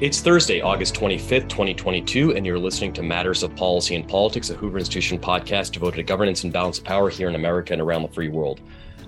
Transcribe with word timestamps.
It's 0.00 0.20
Thursday, 0.20 0.60
August 0.60 0.94
25th, 0.94 1.48
2022, 1.48 2.36
and 2.36 2.46
you're 2.46 2.56
listening 2.56 2.92
to 2.92 3.02
Matters 3.02 3.42
of 3.42 3.56
Policy 3.56 3.96
and 3.96 4.06
Politics, 4.06 4.48
a 4.48 4.54
Hoover 4.54 4.78
Institution 4.78 5.18
podcast 5.18 5.72
devoted 5.72 5.96
to 5.96 6.02
governance 6.04 6.44
and 6.44 6.52
balance 6.52 6.78
of 6.78 6.84
power 6.84 7.10
here 7.10 7.28
in 7.28 7.34
America 7.34 7.72
and 7.72 7.82
around 7.82 8.02
the 8.02 8.08
free 8.08 8.28
world. 8.28 8.60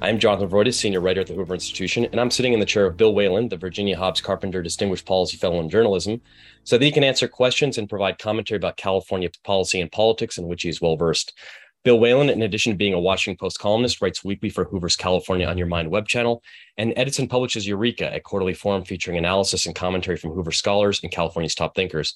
I'm 0.02 0.18
Jonathan 0.18 0.48
Movroydis, 0.48 0.74
senior 0.74 1.00
writer 1.00 1.20
at 1.20 1.28
the 1.28 1.34
Hoover 1.34 1.54
Institution, 1.54 2.06
and 2.06 2.20
I'm 2.20 2.32
sitting 2.32 2.54
in 2.54 2.58
the 2.58 2.66
chair 2.66 2.86
of 2.86 2.96
Bill 2.96 3.14
Whalen, 3.14 3.48
the 3.48 3.56
Virginia 3.56 3.96
Hobbs 3.96 4.20
Carpenter 4.20 4.62
Distinguished 4.62 5.06
Policy 5.06 5.36
Fellow 5.36 5.60
in 5.60 5.70
Journalism, 5.70 6.20
so 6.64 6.76
that 6.76 6.84
he 6.84 6.90
can 6.90 7.04
answer 7.04 7.28
questions 7.28 7.78
and 7.78 7.88
provide 7.88 8.18
commentary 8.18 8.56
about 8.56 8.76
California 8.76 9.30
policy 9.44 9.80
and 9.80 9.92
politics 9.92 10.38
in 10.38 10.48
which 10.48 10.62
he 10.62 10.70
is 10.70 10.80
well 10.80 10.96
versed. 10.96 11.34
Bill 11.82 11.98
Whalen, 11.98 12.28
in 12.28 12.42
addition 12.42 12.72
to 12.72 12.76
being 12.76 12.92
a 12.92 13.00
Washington 13.00 13.38
Post 13.38 13.58
columnist, 13.58 14.02
writes 14.02 14.22
weekly 14.22 14.50
for 14.50 14.64
Hoover's 14.64 14.96
California 14.96 15.46
on 15.46 15.56
Your 15.56 15.66
Mind 15.66 15.90
web 15.90 16.06
channel 16.06 16.42
and 16.76 16.92
edits 16.94 17.18
and 17.18 17.30
publishes 17.30 17.66
Eureka, 17.66 18.14
a 18.14 18.20
quarterly 18.20 18.52
forum 18.52 18.84
featuring 18.84 19.16
analysis 19.16 19.64
and 19.64 19.74
commentary 19.74 20.18
from 20.18 20.32
Hoover 20.32 20.52
scholars 20.52 21.00
and 21.02 21.10
California's 21.10 21.54
top 21.54 21.74
thinkers. 21.74 22.14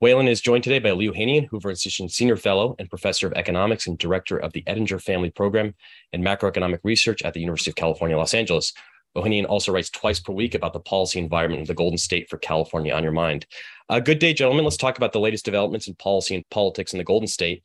Whalen 0.00 0.26
is 0.26 0.40
joined 0.40 0.64
today 0.64 0.80
by 0.80 0.90
Lee 0.90 1.08
Ohanian, 1.08 1.46
Hoover 1.46 1.70
Institution 1.70 2.08
Senior 2.08 2.36
Fellow 2.36 2.74
and 2.80 2.90
Professor 2.90 3.28
of 3.28 3.34
Economics 3.34 3.86
and 3.86 3.96
Director 3.96 4.36
of 4.36 4.52
the 4.52 4.64
Ettinger 4.66 4.98
Family 4.98 5.30
Program 5.30 5.74
and 6.12 6.24
Macroeconomic 6.24 6.80
Research 6.82 7.22
at 7.22 7.34
the 7.34 7.40
University 7.40 7.70
of 7.70 7.76
California, 7.76 8.16
Los 8.16 8.34
Angeles. 8.34 8.72
Ohanian 9.16 9.46
also 9.48 9.70
writes 9.70 9.90
twice 9.90 10.18
per 10.18 10.32
week 10.32 10.56
about 10.56 10.72
the 10.72 10.80
policy 10.80 11.20
environment 11.20 11.62
of 11.62 11.68
the 11.68 11.74
Golden 11.74 11.98
State 11.98 12.28
for 12.28 12.38
California 12.38 12.92
on 12.92 13.04
Your 13.04 13.12
Mind. 13.12 13.46
Uh, 13.88 14.00
good 14.00 14.18
day, 14.18 14.34
gentlemen. 14.34 14.64
Let's 14.64 14.76
talk 14.76 14.96
about 14.96 15.12
the 15.12 15.20
latest 15.20 15.44
developments 15.44 15.86
in 15.86 15.94
policy 15.94 16.34
and 16.34 16.44
politics 16.50 16.92
in 16.92 16.98
the 16.98 17.04
Golden 17.04 17.28
State. 17.28 17.62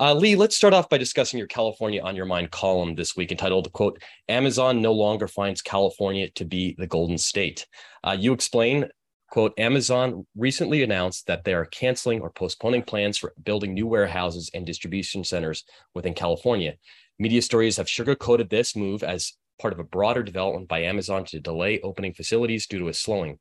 Uh, 0.00 0.14
Lee, 0.14 0.36
let's 0.36 0.56
start 0.56 0.74
off 0.74 0.88
by 0.88 0.98
discussing 0.98 1.38
your 1.38 1.46
California 1.46 2.02
on 2.02 2.16
Your 2.16 2.24
Mind 2.24 2.50
column 2.50 2.94
this 2.94 3.14
week 3.14 3.30
entitled, 3.30 3.70
quote, 3.72 4.02
Amazon 4.28 4.80
no 4.80 4.92
longer 4.92 5.28
finds 5.28 5.60
California 5.60 6.30
to 6.30 6.44
be 6.44 6.74
the 6.78 6.86
Golden 6.86 7.18
State. 7.18 7.66
Uh, 8.02 8.16
you 8.18 8.32
explain, 8.32 8.86
quote, 9.30 9.52
Amazon 9.58 10.26
recently 10.34 10.82
announced 10.82 11.26
that 11.26 11.44
they 11.44 11.52
are 11.52 11.66
canceling 11.66 12.20
or 12.20 12.30
postponing 12.30 12.82
plans 12.82 13.18
for 13.18 13.34
building 13.42 13.74
new 13.74 13.86
warehouses 13.86 14.50
and 14.54 14.64
distribution 14.64 15.24
centers 15.24 15.64
within 15.94 16.14
California. 16.14 16.74
Media 17.18 17.42
stories 17.42 17.76
have 17.76 17.86
sugarcoated 17.86 18.48
this 18.48 18.74
move 18.74 19.02
as 19.02 19.34
part 19.60 19.74
of 19.74 19.78
a 19.78 19.84
broader 19.84 20.22
development 20.22 20.68
by 20.68 20.82
Amazon 20.82 21.24
to 21.26 21.38
delay 21.38 21.80
opening 21.80 22.14
facilities 22.14 22.66
due 22.66 22.78
to 22.78 22.88
a 22.88 22.94
slowing 22.94 23.38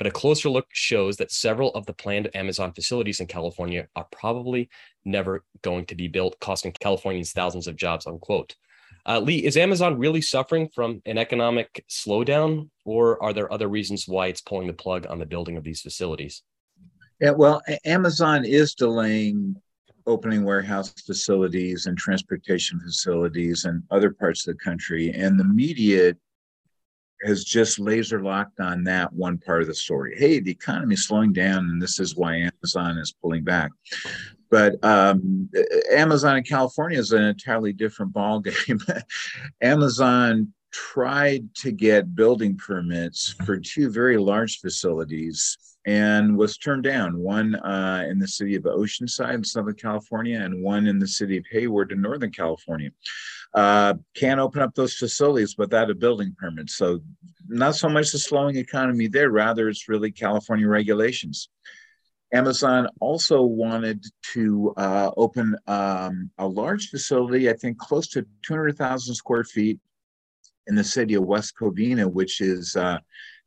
but 0.00 0.06
a 0.06 0.10
closer 0.10 0.48
look 0.48 0.66
shows 0.72 1.18
that 1.18 1.30
several 1.30 1.74
of 1.74 1.84
the 1.84 1.92
planned 1.92 2.34
Amazon 2.34 2.72
facilities 2.72 3.20
in 3.20 3.26
California 3.26 3.86
are 3.94 4.06
probably 4.10 4.70
never 5.04 5.44
going 5.60 5.84
to 5.84 5.94
be 5.94 6.08
built, 6.08 6.40
costing 6.40 6.72
Californians 6.72 7.32
thousands 7.32 7.66
of 7.66 7.76
jobs, 7.76 8.06
unquote. 8.06 8.56
Uh, 9.04 9.20
Lee, 9.20 9.44
is 9.44 9.58
Amazon 9.58 9.98
really 9.98 10.22
suffering 10.22 10.70
from 10.74 11.02
an 11.04 11.18
economic 11.18 11.84
slowdown, 11.90 12.70
or 12.86 13.22
are 13.22 13.34
there 13.34 13.52
other 13.52 13.68
reasons 13.68 14.08
why 14.08 14.28
it's 14.28 14.40
pulling 14.40 14.68
the 14.68 14.72
plug 14.72 15.06
on 15.06 15.18
the 15.18 15.26
building 15.26 15.58
of 15.58 15.64
these 15.64 15.82
facilities? 15.82 16.44
Yeah, 17.20 17.32
well, 17.32 17.60
Amazon 17.84 18.46
is 18.46 18.74
delaying 18.74 19.54
opening 20.06 20.44
warehouse 20.44 20.94
facilities 21.06 21.84
and 21.84 21.98
transportation 21.98 22.80
facilities 22.80 23.66
and 23.66 23.82
other 23.90 24.10
parts 24.10 24.48
of 24.48 24.56
the 24.56 24.64
country, 24.64 25.12
and 25.12 25.38
the 25.38 25.44
media 25.44 26.14
has 27.24 27.44
just 27.44 27.78
laser 27.78 28.22
locked 28.22 28.60
on 28.60 28.84
that 28.84 29.12
one 29.12 29.38
part 29.38 29.62
of 29.62 29.68
the 29.68 29.74
story. 29.74 30.14
Hey, 30.16 30.40
the 30.40 30.50
economy 30.50 30.94
is 30.94 31.06
slowing 31.06 31.32
down, 31.32 31.68
and 31.68 31.80
this 31.80 32.00
is 32.00 32.16
why 32.16 32.36
Amazon 32.36 32.98
is 32.98 33.14
pulling 33.20 33.44
back. 33.44 33.70
But 34.50 34.82
um, 34.84 35.48
Amazon 35.92 36.38
in 36.38 36.44
California 36.44 36.98
is 36.98 37.12
an 37.12 37.22
entirely 37.22 37.72
different 37.72 38.12
ballgame. 38.12 38.80
Amazon 39.62 40.52
tried 40.72 41.52
to 41.56 41.72
get 41.72 42.14
building 42.14 42.56
permits 42.56 43.34
for 43.44 43.58
two 43.58 43.90
very 43.90 44.16
large 44.16 44.58
facilities 44.58 45.56
and 45.86 46.36
was 46.36 46.58
turned 46.58 46.82
down 46.82 47.18
one 47.18 47.54
uh, 47.56 48.04
in 48.08 48.18
the 48.18 48.28
city 48.28 48.54
of 48.54 48.64
Oceanside 48.64 49.34
in 49.34 49.44
Southern 49.44 49.74
California 49.74 50.38
and 50.38 50.62
one 50.62 50.86
in 50.86 50.98
the 50.98 51.08
city 51.08 51.38
of 51.38 51.44
Hayward 51.50 51.92
in 51.92 52.02
Northern 52.02 52.30
California. 52.30 52.90
Uh, 53.52 53.94
can't 54.14 54.38
open 54.38 54.62
up 54.62 54.74
those 54.74 54.94
facilities 54.94 55.56
without 55.58 55.90
a 55.90 55.94
building 55.94 56.34
permit. 56.38 56.70
So, 56.70 57.00
not 57.48 57.74
so 57.74 57.88
much 57.88 58.12
the 58.12 58.18
slowing 58.18 58.56
economy 58.56 59.08
there, 59.08 59.30
rather, 59.30 59.68
it's 59.68 59.88
really 59.88 60.12
California 60.12 60.68
regulations. 60.68 61.48
Amazon 62.32 62.88
also 63.00 63.42
wanted 63.42 64.04
to 64.34 64.72
uh, 64.76 65.10
open 65.16 65.56
um, 65.66 66.30
a 66.38 66.46
large 66.46 66.88
facility, 66.88 67.50
I 67.50 67.54
think 67.54 67.78
close 67.78 68.06
to 68.08 68.24
200,000 68.46 69.14
square 69.14 69.42
feet 69.42 69.80
in 70.68 70.76
the 70.76 70.84
city 70.84 71.14
of 71.14 71.24
West 71.24 71.54
Covina, 71.60 72.10
which 72.10 72.40
is, 72.40 72.76
uh, 72.76 72.98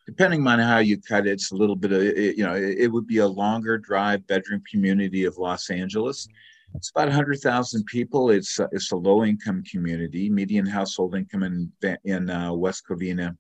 depending 0.06 0.46
on 0.48 0.60
how 0.60 0.80
you 0.80 1.00
cut 1.02 1.28
it, 1.28 1.32
it's 1.32 1.52
a 1.52 1.56
little 1.56 1.78
bit 1.78 1.94
of, 1.94 2.04
you 2.04 2.44
know, 2.46 2.56
it, 2.56 2.78
it 2.78 2.88
would 2.92 3.08
be 3.08 3.20
a 3.20 3.28
longer 3.28 3.78
drive 3.78 4.28
bedroom 4.28 4.62
community 4.70 5.24
of 5.24 5.38
Los 5.38 5.70
Angeles. 5.70 6.28
It's 6.76 6.90
about 6.90 7.08
100,000 7.08 7.86
people. 7.86 8.32
It's 8.32 8.60
uh, 8.60 8.68
it's 8.72 8.92
a 8.92 8.96
low 8.96 9.24
income 9.24 9.64
community. 9.64 10.30
Median 10.30 10.66
household 10.66 11.16
income 11.16 11.44
in 11.44 11.72
in 12.04 12.30
uh, 12.30 12.54
West 12.54 12.84
Covina 12.90 13.38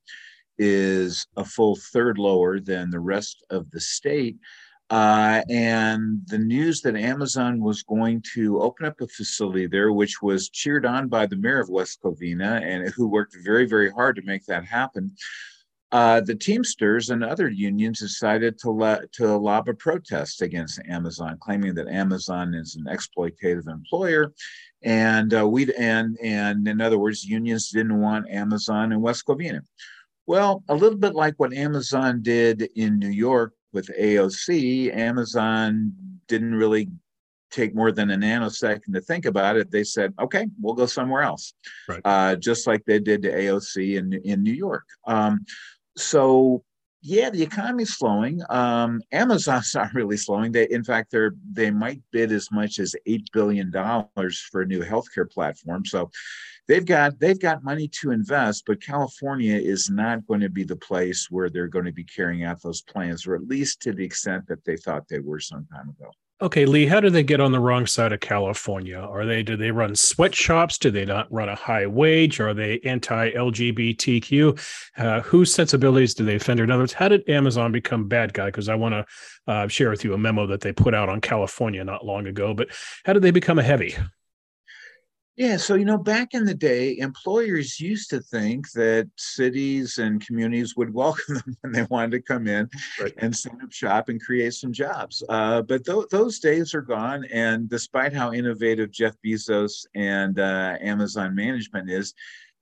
is 0.58 1.26
a 1.36 1.44
full 1.44 1.76
third 1.76 2.18
lower 2.18 2.60
than 2.60 2.90
the 2.90 3.00
rest 3.00 3.44
of 3.50 3.70
the 3.72 3.80
state. 3.80 4.38
Uh, 4.90 5.42
and 5.50 6.22
the 6.28 6.38
news 6.38 6.82
that 6.82 6.96
Amazon 6.96 7.60
was 7.60 7.82
going 7.82 8.22
to 8.36 8.62
open 8.62 8.86
up 8.86 9.02
a 9.02 9.08
facility 9.08 9.66
there, 9.66 9.92
which 9.92 10.22
was 10.22 10.50
cheered 10.50 10.86
on 10.86 11.08
by 11.08 11.26
the 11.26 11.38
mayor 11.38 11.60
of 11.60 11.70
West 11.70 12.00
Covina, 12.04 12.62
and 12.62 12.90
who 12.90 13.08
worked 13.08 13.36
very, 13.44 13.66
very 13.66 13.90
hard 13.90 14.16
to 14.18 14.22
make 14.24 14.46
that 14.46 14.66
happen, 14.66 15.16
uh, 15.94 16.20
the 16.22 16.34
Teamsters 16.34 17.12
and 17.12 17.24
other 17.24 17.50
unions 17.50 18.00
decided 18.00 18.58
to 18.58 18.72
let 18.72 19.12
to 19.14 19.38
lob 19.38 19.70
a 19.70 19.76
protest 19.76 20.42
against 20.42 20.82
Amazon, 20.90 21.38
claiming 21.40 21.76
that 21.76 21.88
Amazon 21.88 22.56
is 22.56 22.76
an 22.76 22.86
exploitative 22.86 23.68
employer, 23.68 24.34
and 24.82 25.36
uh, 25.36 25.48
we 25.48 25.72
and 25.76 26.18
and 26.20 26.68
in 26.68 26.82
other 26.82 26.98
words, 26.98 27.24
unions 27.24 27.70
didn't 27.70 28.02
want 28.02 28.28
Amazon 28.28 28.92
in 28.92 29.02
West 29.02 29.24
Covina. 29.28 29.62
Well, 30.26 30.64
a 30.68 30.74
little 30.74 30.98
bit 30.98 31.14
like 31.14 31.36
what 31.38 31.54
Amazon 31.54 32.24
did 32.24 32.64
in 32.76 32.98
New 32.98 33.12
York 33.12 33.54
with 33.72 33.88
AOC, 33.96 34.96
Amazon 34.96 35.94
didn't 36.28 36.56
really 36.56 36.90
take 37.52 37.76
more 37.76 37.92
than 37.92 38.10
a 38.10 38.18
nanosecond 38.18 38.94
to 38.94 39.02
think 39.02 39.26
about 39.26 39.58
it. 39.58 39.70
They 39.70 39.84
said, 39.84 40.12
"Okay, 40.20 40.48
we'll 40.60 40.74
go 40.74 40.88
somewhere 40.88 41.22
else," 41.22 41.54
right. 41.88 42.02
uh, 42.04 42.36
just 42.36 42.66
like 42.66 42.84
they 42.86 42.98
did 42.98 43.22
to 43.22 43.32
AOC 43.32 43.98
in 43.98 44.14
in 44.26 44.42
New 44.42 44.54
York. 44.54 44.86
Um, 45.06 45.46
so 45.98 46.64
yeah, 47.06 47.30
the 47.30 47.44
economy's 47.44 47.98
slowing. 47.98 48.42
Um, 48.50 49.02
Amazon's 49.12 49.74
not 49.76 49.94
really 49.94 50.16
slowing. 50.16 50.54
They, 50.54 50.68
in 50.70 50.86
fact, 50.86 51.12
they're 51.12 51.34
they 51.52 51.70
might 51.70 52.02
bid 52.12 52.32
as 52.32 52.50
much 52.52 52.80
as 52.80 52.96
eight 53.06 53.30
billion 53.34 53.72
dollars 53.72 54.40
for 54.52 54.62
a 54.62 54.66
new 54.66 54.82
healthcare 54.82 55.30
platform. 55.30 55.86
So 55.86 56.10
they've 56.68 56.86
got 56.86 57.20
they've 57.20 57.40
got 57.40 57.64
money 57.64 57.90
to 58.00 58.12
invest, 58.12 58.64
but 58.66 58.82
California 58.82 59.58
is 59.58 59.90
not 59.90 60.26
going 60.28 60.40
to 60.40 60.50
be 60.50 60.64
the 60.64 60.78
place 60.78 61.28
where 61.30 61.50
they're 61.50 61.68
going 61.68 61.86
to 61.86 61.92
be 61.92 62.06
carrying 62.06 62.46
out 62.46 62.62
those 62.62 62.82
plans, 62.82 63.28
or 63.28 63.36
at 63.36 63.48
least 63.48 63.82
to 63.82 63.92
the 63.92 64.06
extent 64.06 64.48
that 64.48 64.64
they 64.64 64.78
thought 64.78 65.08
they 65.10 65.20
were 65.20 65.42
some 65.42 65.68
time 65.72 65.90
ago. 65.90 66.10
Okay, 66.44 66.66
Lee, 66.66 66.86
how 66.86 67.00
do 67.00 67.10
they 67.10 67.24
get 67.24 67.40
on 67.40 67.54
the 67.54 67.60
wrong 67.62 67.86
side 67.86 68.12
of 68.12 68.20
California? 68.20 68.98
Are 68.98 69.26
they 69.26 69.44
do 69.44 69.56
they 69.56 69.72
run 69.72 69.96
sweatshops? 69.96 70.78
Do 70.78 70.92
they 70.92 71.06
not 71.06 71.32
run 71.32 71.48
a 71.48 71.56
high 71.56 71.88
wage? 71.88 72.42
Are 72.42 72.54
they 72.54 72.82
anti-LGBTQ? 72.82 74.60
Uh, 74.98 75.22
whose 75.22 75.54
sensibilities 75.54 76.14
do 76.14 76.26
they 76.26 76.36
offend? 76.36 76.60
In 76.60 76.70
other 76.70 76.84
words, 76.84 76.92
how 76.92 77.08
did 77.08 77.30
Amazon 77.30 77.72
become 77.72 78.10
bad 78.10 78.34
guy? 78.34 78.48
Because 78.48 78.68
I 78.68 78.76
want 78.76 78.92
to 78.92 79.06
uh, 79.50 79.70
share 79.70 79.90
with 79.90 80.04
you 80.04 80.14
a 80.14 80.18
memo 80.18 80.46
that 80.48 80.60
they 80.60 80.74
put 80.74 80.94
out 80.94 81.08
on 81.08 81.22
California 81.22 81.82
not 81.82 82.06
long 82.06 82.28
ago. 82.28 82.54
But 82.54 82.68
how 83.06 83.14
did 83.14 83.22
they 83.22 83.32
become 83.32 83.58
a 83.58 83.64
heavy? 83.64 83.96
Yeah, 85.36 85.58
so 85.58 85.74
you 85.74 85.86
know, 85.86 85.98
back 85.98 86.36
in 86.36 86.46
the 86.46 86.54
day, 86.54 86.98
employers 87.00 87.80
used 87.80 88.12
to 88.12 88.20
think 88.20 88.72
that 88.74 89.10
cities 89.18 89.98
and 89.98 90.24
communities 90.24 90.76
would 90.78 90.94
welcome 90.94 91.36
them 91.36 91.58
when 91.62 91.72
they 91.74 91.84
wanted 91.84 92.12
to 92.12 92.22
come 92.22 92.48
in 92.48 92.70
right. 93.00 93.14
and 93.18 93.36
set 93.36 93.54
up 93.54 93.72
shop 93.72 94.10
and 94.10 94.22
create 94.22 94.54
some 94.54 94.72
jobs. 94.72 95.24
Uh, 95.30 95.64
but 95.64 95.86
th- 95.86 96.10
those 96.12 96.40
days 96.40 96.76
are 96.76 96.82
gone. 96.82 97.26
And 97.34 97.68
despite 97.68 98.14
how 98.14 98.32
innovative 98.32 98.92
Jeff 98.92 99.16
Bezos 99.26 99.88
and 99.96 100.40
uh, 100.40 100.78
Amazon 100.82 101.34
management 101.34 101.90
is, 101.90 102.14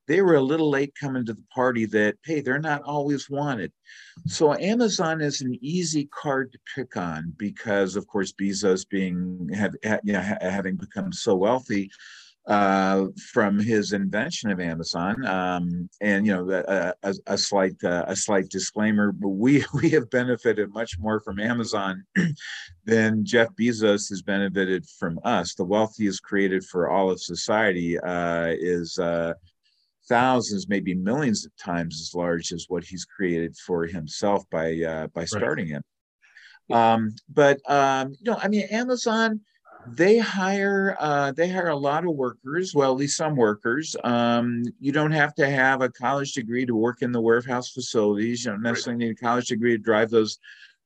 they 0.08 0.22
were 0.22 0.34
a 0.34 0.42
little 0.42 0.70
late 0.70 0.94
coming 0.98 1.24
to 1.26 1.34
the 1.34 1.44
party 1.54 1.84
that, 1.86 2.16
hey, 2.24 2.40
they're 2.40 2.58
not 2.58 2.82
always 2.82 3.30
wanted. 3.30 3.70
So 4.26 4.54
Amazon 4.54 5.20
is 5.20 5.42
an 5.42 5.56
easy 5.60 6.06
card 6.06 6.52
to 6.52 6.58
pick 6.74 6.96
on 6.96 7.34
because, 7.36 7.96
of 7.96 8.06
course, 8.06 8.32
Bezos 8.32 8.88
being 8.88 9.48
have, 9.54 9.76
you 10.02 10.14
know, 10.14 10.36
having 10.40 10.76
become 10.76 11.12
so 11.12 11.36
wealthy 11.36 11.90
uh, 12.46 13.06
from 13.32 13.58
his 13.58 13.92
invention 13.92 14.50
of 14.50 14.60
Amazon. 14.60 15.24
Um, 15.26 15.88
and 16.00 16.26
you 16.26 16.32
know, 16.34 16.50
a, 16.50 16.92
a, 17.02 17.14
a 17.28 17.38
slight 17.38 17.82
uh, 17.84 18.04
a 18.08 18.16
slight 18.16 18.48
disclaimer: 18.48 19.12
but 19.12 19.28
we 19.28 19.64
we 19.74 19.90
have 19.90 20.10
benefited 20.10 20.72
much 20.72 20.98
more 20.98 21.20
from 21.20 21.38
Amazon 21.38 22.04
than 22.84 23.24
Jeff 23.24 23.48
Bezos 23.58 24.08
has 24.08 24.22
benefited 24.22 24.86
from 24.98 25.18
us. 25.24 25.54
The 25.54 25.64
wealth 25.64 25.94
he 25.96 26.06
has 26.06 26.20
created 26.20 26.64
for 26.64 26.90
all 26.90 27.10
of 27.10 27.20
society 27.20 27.98
uh, 27.98 28.48
is. 28.58 28.98
Uh, 28.98 29.34
thousands, 30.08 30.68
maybe 30.68 30.94
millions 30.94 31.46
of 31.46 31.56
times 31.56 32.00
as 32.00 32.12
large 32.12 32.52
as 32.52 32.66
what 32.68 32.82
he's 32.82 33.04
created 33.04 33.56
for 33.56 33.86
himself 33.86 34.42
by 34.50 34.82
uh, 34.82 35.06
by 35.14 35.24
starting 35.24 35.72
right. 35.72 35.80
it. 36.68 36.74
Um, 36.74 37.14
but 37.32 37.60
um, 37.70 38.14
you 38.20 38.32
know, 38.32 38.36
I 38.42 38.48
mean, 38.48 38.66
Amazon 38.70 39.40
they 39.84 40.18
hire 40.18 40.96
uh, 41.00 41.32
they 41.32 41.48
hire 41.48 41.68
a 41.68 41.76
lot 41.76 42.04
of 42.04 42.14
workers 42.14 42.74
well 42.74 42.92
at 42.92 42.98
least 42.98 43.16
some 43.16 43.34
workers. 43.36 43.96
Um, 44.04 44.62
you 44.80 44.92
don't 44.92 45.10
have 45.12 45.34
to 45.36 45.48
have 45.48 45.82
a 45.82 45.88
college 45.88 46.32
degree 46.34 46.64
to 46.66 46.74
work 46.74 47.02
in 47.02 47.12
the 47.12 47.20
warehouse 47.20 47.70
facilities. 47.70 48.44
You 48.44 48.52
don't 48.52 48.62
necessarily 48.62 49.04
need 49.04 49.12
a 49.12 49.20
college 49.20 49.48
degree 49.48 49.76
to 49.76 49.82
drive 49.82 50.10
those 50.10 50.38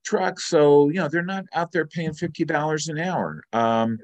trucks. 0.04 0.46
So 0.46 0.88
you 0.88 0.94
know 0.94 1.08
they're 1.08 1.22
not 1.22 1.44
out 1.52 1.72
there 1.72 1.87
paying 1.87 2.10
$50 2.10 2.88
an 2.88 2.98
hour. 2.98 3.43
Um, 3.52 3.98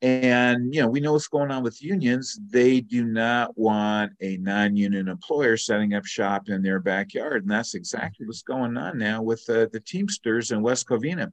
and 0.00 0.72
you 0.72 0.80
know, 0.80 0.88
we 0.88 1.00
know 1.00 1.12
what's 1.12 1.26
going 1.26 1.50
on 1.50 1.62
with 1.62 1.82
unions. 1.82 2.38
They 2.50 2.80
do 2.80 3.04
not 3.04 3.58
want 3.58 4.12
a 4.20 4.36
non-union 4.36 5.08
employer 5.08 5.56
setting 5.56 5.94
up 5.94 6.06
shop 6.06 6.48
in 6.48 6.62
their 6.62 6.78
backyard, 6.78 7.42
and 7.42 7.50
that's 7.50 7.74
exactly 7.74 8.24
what's 8.24 8.42
going 8.42 8.76
on 8.76 8.98
now 8.98 9.22
with 9.22 9.42
uh, 9.48 9.66
the 9.72 9.80
Teamsters 9.80 10.52
in 10.52 10.62
West 10.62 10.86
Covina. 10.86 11.32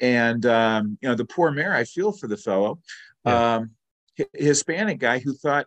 And 0.00 0.46
um, 0.46 0.96
you 1.00 1.08
know, 1.08 1.16
the 1.16 1.24
poor 1.24 1.50
mayor, 1.50 1.74
I 1.74 1.84
feel 1.84 2.12
for 2.12 2.28
the 2.28 2.36
fellow, 2.36 2.78
yeah. 3.26 3.56
um, 3.56 3.70
Hispanic 4.32 5.00
guy 5.00 5.18
who 5.18 5.34
thought, 5.34 5.66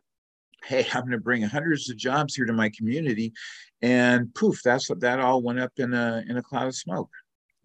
"Hey, 0.63 0.87
I'm 0.93 1.01
going 1.01 1.11
to 1.11 1.17
bring 1.17 1.41
hundreds 1.41 1.89
of 1.89 1.97
jobs 1.97 2.33
here 2.33 2.45
to 2.45 2.53
my 2.53 2.69
community," 2.69 3.33
and 3.81 4.33
poof, 4.33 4.61
that's 4.63 4.89
what 4.89 5.01
that 5.01 5.19
all 5.19 5.41
went 5.41 5.59
up 5.59 5.73
in 5.77 5.93
a 5.93 6.23
in 6.29 6.37
a 6.37 6.43
cloud 6.43 6.67
of 6.67 6.75
smoke. 6.75 7.09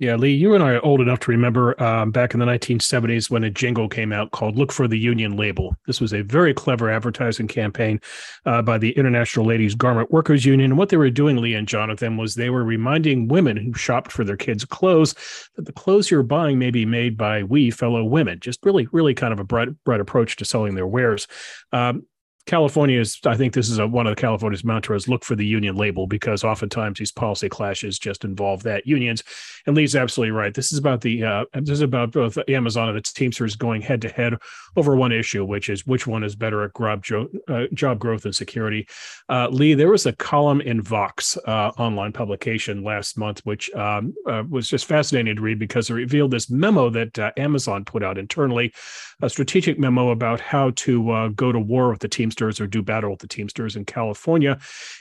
Yeah, 0.03 0.17
Lee, 0.17 0.33
you 0.33 0.57
and 0.57 0.65
I 0.65 0.73
are 0.73 0.85
old 0.85 1.01
enough 1.01 1.21
to 1.21 1.31
remember 1.31 1.81
um, 1.81 2.11
back 2.11 2.35
in 2.35 2.41
the 2.41 2.47
1970s 2.47 3.31
when 3.31 3.45
a 3.45 3.51
jingle 3.51 3.89
came 3.89 4.13
out 4.13 4.33
called 4.33 4.57
Look 4.57 4.73
for 4.73 4.89
the 4.89 4.99
Union 4.99 5.37
Label. 5.37 5.77
This 5.87 6.01
was 6.01 6.13
a 6.13 6.23
very 6.23 6.53
clever 6.53 6.91
advertising 6.91 7.47
campaign 7.47 8.01
uh, 8.45 8.63
by 8.63 8.79
the 8.79 8.91
International 8.99 9.47
Ladies 9.47 9.77
Garment 9.77 10.11
Workers 10.11 10.45
Union. 10.45 10.73
And 10.73 10.77
what 10.77 10.89
they 10.89 10.97
were 10.97 11.09
doing, 11.09 11.37
Lee 11.37 11.55
and 11.55 11.69
Jonathan, 11.69 12.17
was 12.17 12.35
they 12.35 12.51
were 12.51 12.65
reminding 12.65 13.29
women 13.29 13.57
who 13.57 13.75
shopped 13.75 14.11
for 14.11 14.25
their 14.25 14.37
kids' 14.37 14.65
clothes 14.65 15.15
that 15.55 15.67
the 15.67 15.73
clothes 15.73 16.11
you're 16.11 16.25
buying 16.25 16.59
may 16.59 16.73
be 16.73 16.85
made 16.85 17.17
by 17.17 17.45
we 17.45 17.71
fellow 17.71 18.03
women. 18.03 18.41
Just 18.41 18.59
really, 18.65 18.89
really 18.91 19.15
kind 19.15 19.33
of 19.33 19.39
a 19.39 19.45
bright, 19.45 19.69
bright 19.85 20.01
approach 20.01 20.35
to 20.35 20.45
selling 20.45 20.75
their 20.75 20.85
wares. 20.85 21.29
Um, 21.71 22.03
California 22.47 22.99
is, 22.99 23.19
I 23.25 23.37
think 23.37 23.55
this 23.55 23.69
is 23.69 23.79
a, 23.79 23.87
one 23.87 24.07
of 24.07 24.17
the 24.17 24.21
California's 24.21 24.65
mantras 24.65 25.07
look 25.07 25.25
for 25.25 25.37
the 25.37 25.47
union 25.47 25.77
label 25.77 26.09
because 26.09 26.43
oftentimes 26.43 26.99
these 26.99 27.13
policy 27.13 27.49
clashes 27.49 27.99
just 27.99 28.25
involve 28.25 28.65
that 28.65 28.85
unions. 28.85 29.23
And 29.67 29.77
Lee's 29.77 29.95
absolutely 29.95 30.33
right. 30.33 30.53
This 30.53 30.73
is 30.73 30.79
about 30.79 31.03
the, 31.03 31.23
uh, 31.23 31.45
this 31.55 31.71
is 31.71 31.83
about 31.83 32.11
both 32.11 32.37
Amazon 32.49 32.89
and 32.89 32.99
its 32.99 33.13
Teamsters 33.13 33.55
going 33.55 33.81
head 33.81 34.03
to 34.03 34.09
head 34.09 34.35
over 34.77 34.97
one 34.97 35.13
issue, 35.13 35.45
which 35.45 35.69
is 35.69 35.87
which 35.87 36.07
one 36.07 36.25
is 36.25 36.35
better 36.35 36.65
at 36.65 37.03
job, 37.03 37.29
uh, 37.49 37.67
job 37.75 38.01
growth 38.01 38.25
and 38.25 38.35
security. 38.35 38.89
Uh, 39.29 39.49
Lee, 39.49 39.75
there 39.75 39.91
was 39.91 40.07
a 40.07 40.13
column 40.13 40.61
in 40.61 40.83
Vox 40.83 41.39
uh, 41.47 41.71
online 41.79 42.13
publication 42.13 42.83
last 42.83 43.17
month, 43.17 43.41
which 43.45 43.73
um, 43.75 44.15
uh, 44.29 44.43
was 44.49 44.69
just 44.69 44.87
fascinating 44.87 45.37
to 45.37 45.43
read 45.43 45.61
because 45.61 45.91
it 45.91 45.95
revealed 45.95 46.33
this 46.33 46.51
memo 46.51 46.91
that 46.91 47.17
uh, 47.19 47.31
Amazon 47.37 47.85
put 47.85 48.03
out 48.03 48.19
internally, 48.19 48.75
a 49.21 49.31
strategic 49.31 49.79
memo 49.79 50.11
about 50.11 50.41
how 50.41 50.71
to 50.71 51.31
go 51.37 51.53
to 51.53 51.61
war 51.61 51.91
with 51.91 52.01
the 52.01 52.09
team 52.09 52.32
Teamsters 52.33 52.61
or 52.61 52.67
do 52.67 52.83
battle 52.83 53.11
with 53.11 53.21
the 53.21 53.29
Teamsters 53.29 53.77
in 53.77 53.85
California. 53.85 54.59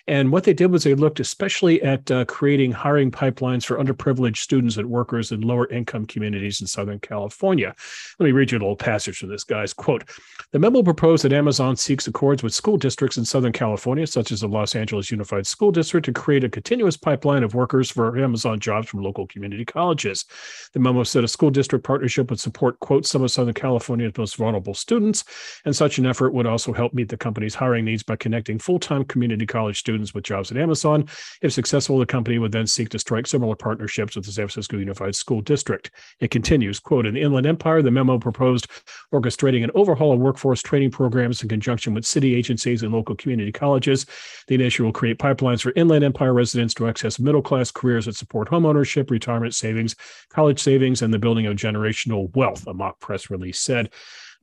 And 0.07 0.31
what 0.31 0.43
they 0.43 0.53
did 0.53 0.71
was 0.71 0.83
they 0.83 0.95
looked 0.95 1.19
especially 1.19 1.81
at 1.81 2.11
uh, 2.11 2.25
creating 2.25 2.73
hiring 2.73 3.09
pipelines 3.09 3.65
for 3.65 3.77
underprivileged 3.77 4.37
students 4.37 4.77
and 4.77 4.89
workers 4.89 5.31
in 5.31 5.41
lower 5.41 5.69
income 5.69 6.05
communities 6.05 6.59
in 6.59 6.67
Southern 6.67 6.99
California. 6.99 7.73
Let 8.19 8.25
me 8.25 8.31
read 8.33 8.51
you 8.51 8.57
a 8.57 8.59
little 8.59 8.75
passage 8.75 9.17
from 9.17 9.29
this 9.29 9.45
guy's 9.45 9.73
quote. 9.73 10.03
The 10.51 10.59
memo 10.59 10.83
proposed 10.83 11.23
that 11.23 11.31
Amazon 11.31 11.77
seeks 11.77 12.07
accords 12.07 12.43
with 12.43 12.53
school 12.53 12.77
districts 12.77 13.17
in 13.17 13.23
Southern 13.23 13.53
California, 13.53 14.05
such 14.05 14.31
as 14.31 14.41
the 14.41 14.47
Los 14.47 14.75
Angeles 14.75 15.09
Unified 15.09 15.47
School 15.47 15.71
District, 15.71 16.05
to 16.05 16.11
create 16.11 16.43
a 16.43 16.49
continuous 16.49 16.97
pipeline 16.97 17.43
of 17.43 17.55
workers 17.55 17.89
for 17.89 18.17
Amazon 18.17 18.59
jobs 18.59 18.89
from 18.89 19.01
local 19.01 19.25
community 19.27 19.63
colleges. 19.63 20.25
The 20.73 20.79
memo 20.79 21.03
said 21.03 21.23
a 21.23 21.27
school 21.27 21.51
district 21.51 21.85
partnership 21.85 22.29
would 22.29 22.39
support, 22.39 22.79
quote, 22.79 23.05
some 23.05 23.23
of 23.23 23.31
Southern 23.31 23.53
California's 23.53 24.17
most 24.17 24.35
vulnerable 24.35 24.73
students, 24.73 25.23
and 25.63 25.73
such 25.73 25.97
an 25.97 26.05
effort 26.05 26.33
would 26.33 26.45
also 26.45 26.73
help 26.73 26.93
meet 26.93 27.07
the 27.07 27.17
company's 27.21 27.55
hiring 27.55 27.85
needs 27.85 28.03
by 28.03 28.17
connecting 28.17 28.59
full 28.59 28.79
time 28.79 29.05
community 29.05 29.45
college 29.45 29.79
students 29.79 30.13
with 30.13 30.25
jobs 30.25 30.51
at 30.51 30.57
Amazon. 30.57 31.07
If 31.41 31.53
successful, 31.53 31.97
the 31.97 32.05
company 32.05 32.39
would 32.39 32.51
then 32.51 32.67
seek 32.67 32.89
to 32.89 32.99
strike 32.99 33.27
similar 33.27 33.55
partnerships 33.55 34.15
with 34.15 34.25
the 34.25 34.31
San 34.33 34.47
Francisco 34.47 34.77
Unified 34.77 35.15
School 35.15 35.39
District. 35.39 35.89
It 36.19 36.31
continues, 36.31 36.79
quote, 36.79 37.05
in 37.05 37.13
the 37.13 37.21
Inland 37.21 37.47
Empire, 37.47 37.81
the 37.81 37.91
memo 37.91 38.19
proposed 38.19 38.67
orchestrating 39.13 39.63
an 39.63 39.71
overhaul 39.75 40.11
of 40.11 40.19
workforce 40.19 40.61
training 40.61 40.91
programs 40.91 41.41
in 41.41 41.47
conjunction 41.47 41.93
with 41.93 42.05
city 42.05 42.35
agencies 42.35 42.83
and 42.83 42.91
local 42.91 43.15
community 43.15 43.51
colleges. 43.51 44.05
The 44.47 44.55
initiative 44.55 44.85
will 44.85 44.93
create 44.93 45.19
pipelines 45.19 45.61
for 45.61 45.71
Inland 45.75 46.03
Empire 46.03 46.33
residents 46.33 46.73
to 46.75 46.87
access 46.87 47.19
middle 47.19 47.41
class 47.41 47.71
careers 47.71 48.05
that 48.05 48.15
support 48.15 48.49
homeownership, 48.49 49.09
retirement 49.09 49.55
savings, 49.55 49.95
college 50.29 50.59
savings, 50.59 51.01
and 51.01 51.13
the 51.13 51.19
building 51.19 51.45
of 51.45 51.55
generational 51.55 52.35
wealth, 52.35 52.65
a 52.67 52.73
mock 52.73 52.99
press 52.99 53.29
release 53.29 53.59
said. 53.59 53.91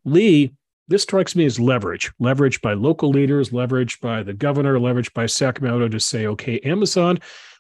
Lee 0.05 0.53
this 0.89 1.03
strikes 1.03 1.37
me 1.37 1.45
as 1.45 1.61
leverage, 1.61 2.11
leverage 2.19 2.61
by 2.61 2.73
local 2.73 3.11
leaders, 3.11 3.53
leverage 3.53 4.01
by 4.01 4.23
the 4.23 4.33
governor, 4.33 4.81
leverage 4.81 5.13
by 5.13 5.27
Sacramento 5.27 5.89
to 5.89 6.01
say, 6.01 6.27
okay, 6.27 6.59
Amazon, 6.61 7.19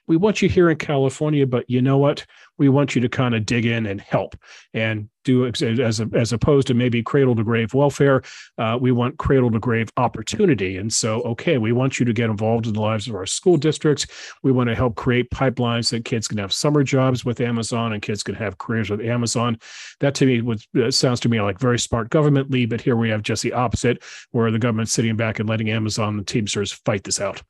we 0.08 0.16
want 0.16 0.40
you 0.42 0.48
here 0.48 0.70
in 0.70 0.78
California, 0.78 1.46
but 1.46 1.68
you 1.68 1.82
know 1.82 1.98
what? 1.98 2.24
We 2.56 2.70
want 2.70 2.94
you 2.94 3.00
to 3.02 3.08
kind 3.08 3.34
of 3.34 3.46
dig 3.46 3.66
in 3.66 3.86
and 3.86 4.00
help 4.00 4.34
and 4.72 5.08
do 5.24 5.46
as 5.46 6.00
a, 6.00 6.08
as 6.14 6.32
opposed 6.32 6.66
to 6.68 6.74
maybe 6.74 7.02
cradle 7.02 7.36
to 7.36 7.44
grave 7.44 7.74
welfare. 7.74 8.22
Uh, 8.56 8.78
we 8.80 8.90
want 8.90 9.18
cradle 9.18 9.50
to 9.50 9.58
grave 9.58 9.90
opportunity. 9.98 10.78
And 10.78 10.90
so, 10.90 11.20
okay, 11.22 11.58
we 11.58 11.72
want 11.72 12.00
you 12.00 12.06
to 12.06 12.14
get 12.14 12.30
involved 12.30 12.66
in 12.66 12.72
the 12.72 12.80
lives 12.80 13.06
of 13.06 13.14
our 13.14 13.26
school 13.26 13.58
districts. 13.58 14.06
We 14.42 14.50
want 14.50 14.70
to 14.70 14.74
help 14.74 14.96
create 14.96 15.30
pipelines 15.30 15.90
that 15.90 16.06
kids 16.06 16.26
can 16.26 16.38
have 16.38 16.52
summer 16.54 16.82
jobs 16.82 17.26
with 17.26 17.42
Amazon 17.42 17.92
and 17.92 18.00
kids 18.00 18.22
can 18.22 18.34
have 18.36 18.56
careers 18.56 18.88
with 18.88 19.02
Amazon. 19.02 19.58
That 20.00 20.14
to 20.16 20.26
me 20.26 20.40
would, 20.40 20.62
uh, 20.80 20.90
sounds 20.90 21.20
to 21.20 21.28
me 21.28 21.40
like 21.42 21.60
very 21.60 21.78
smart 21.78 22.08
government 22.08 22.50
lead. 22.50 22.70
But 22.70 22.80
here 22.80 22.96
we 22.96 23.10
have 23.10 23.22
just 23.22 23.42
the 23.42 23.52
opposite, 23.52 24.02
where 24.30 24.50
the 24.50 24.58
government's 24.58 24.92
sitting 24.92 25.16
back 25.16 25.38
and 25.38 25.48
letting 25.48 25.68
Amazon 25.68 26.16
and 26.16 26.26
Teamsters 26.26 26.72
fight 26.72 27.04
this 27.04 27.20
out 27.20 27.42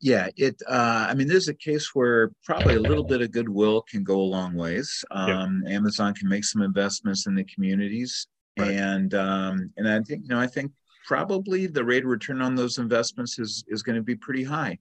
yeah 0.00 0.28
it 0.36 0.60
uh, 0.68 1.06
i 1.08 1.14
mean 1.14 1.28
there's 1.28 1.48
a 1.48 1.54
case 1.54 1.94
where 1.94 2.30
probably 2.44 2.74
a 2.74 2.80
little 2.80 3.04
bit 3.04 3.20
of 3.20 3.30
goodwill 3.30 3.82
can 3.82 4.02
go 4.02 4.20
a 4.20 4.22
long 4.22 4.54
ways 4.54 5.04
um, 5.10 5.62
yep. 5.64 5.74
amazon 5.74 6.14
can 6.14 6.28
make 6.28 6.44
some 6.44 6.62
investments 6.62 7.26
in 7.26 7.34
the 7.34 7.44
communities 7.44 8.26
right. 8.58 8.72
and 8.72 9.14
um, 9.14 9.70
and 9.76 9.88
i 9.88 10.00
think 10.00 10.22
you 10.22 10.28
know 10.28 10.40
i 10.40 10.46
think 10.46 10.70
probably 11.06 11.66
the 11.66 11.84
rate 11.84 12.04
of 12.04 12.08
return 12.08 12.40
on 12.40 12.54
those 12.54 12.78
investments 12.78 13.38
is 13.38 13.64
is 13.68 13.82
going 13.82 13.96
to 13.96 14.02
be 14.02 14.16
pretty 14.16 14.44
high 14.44 14.78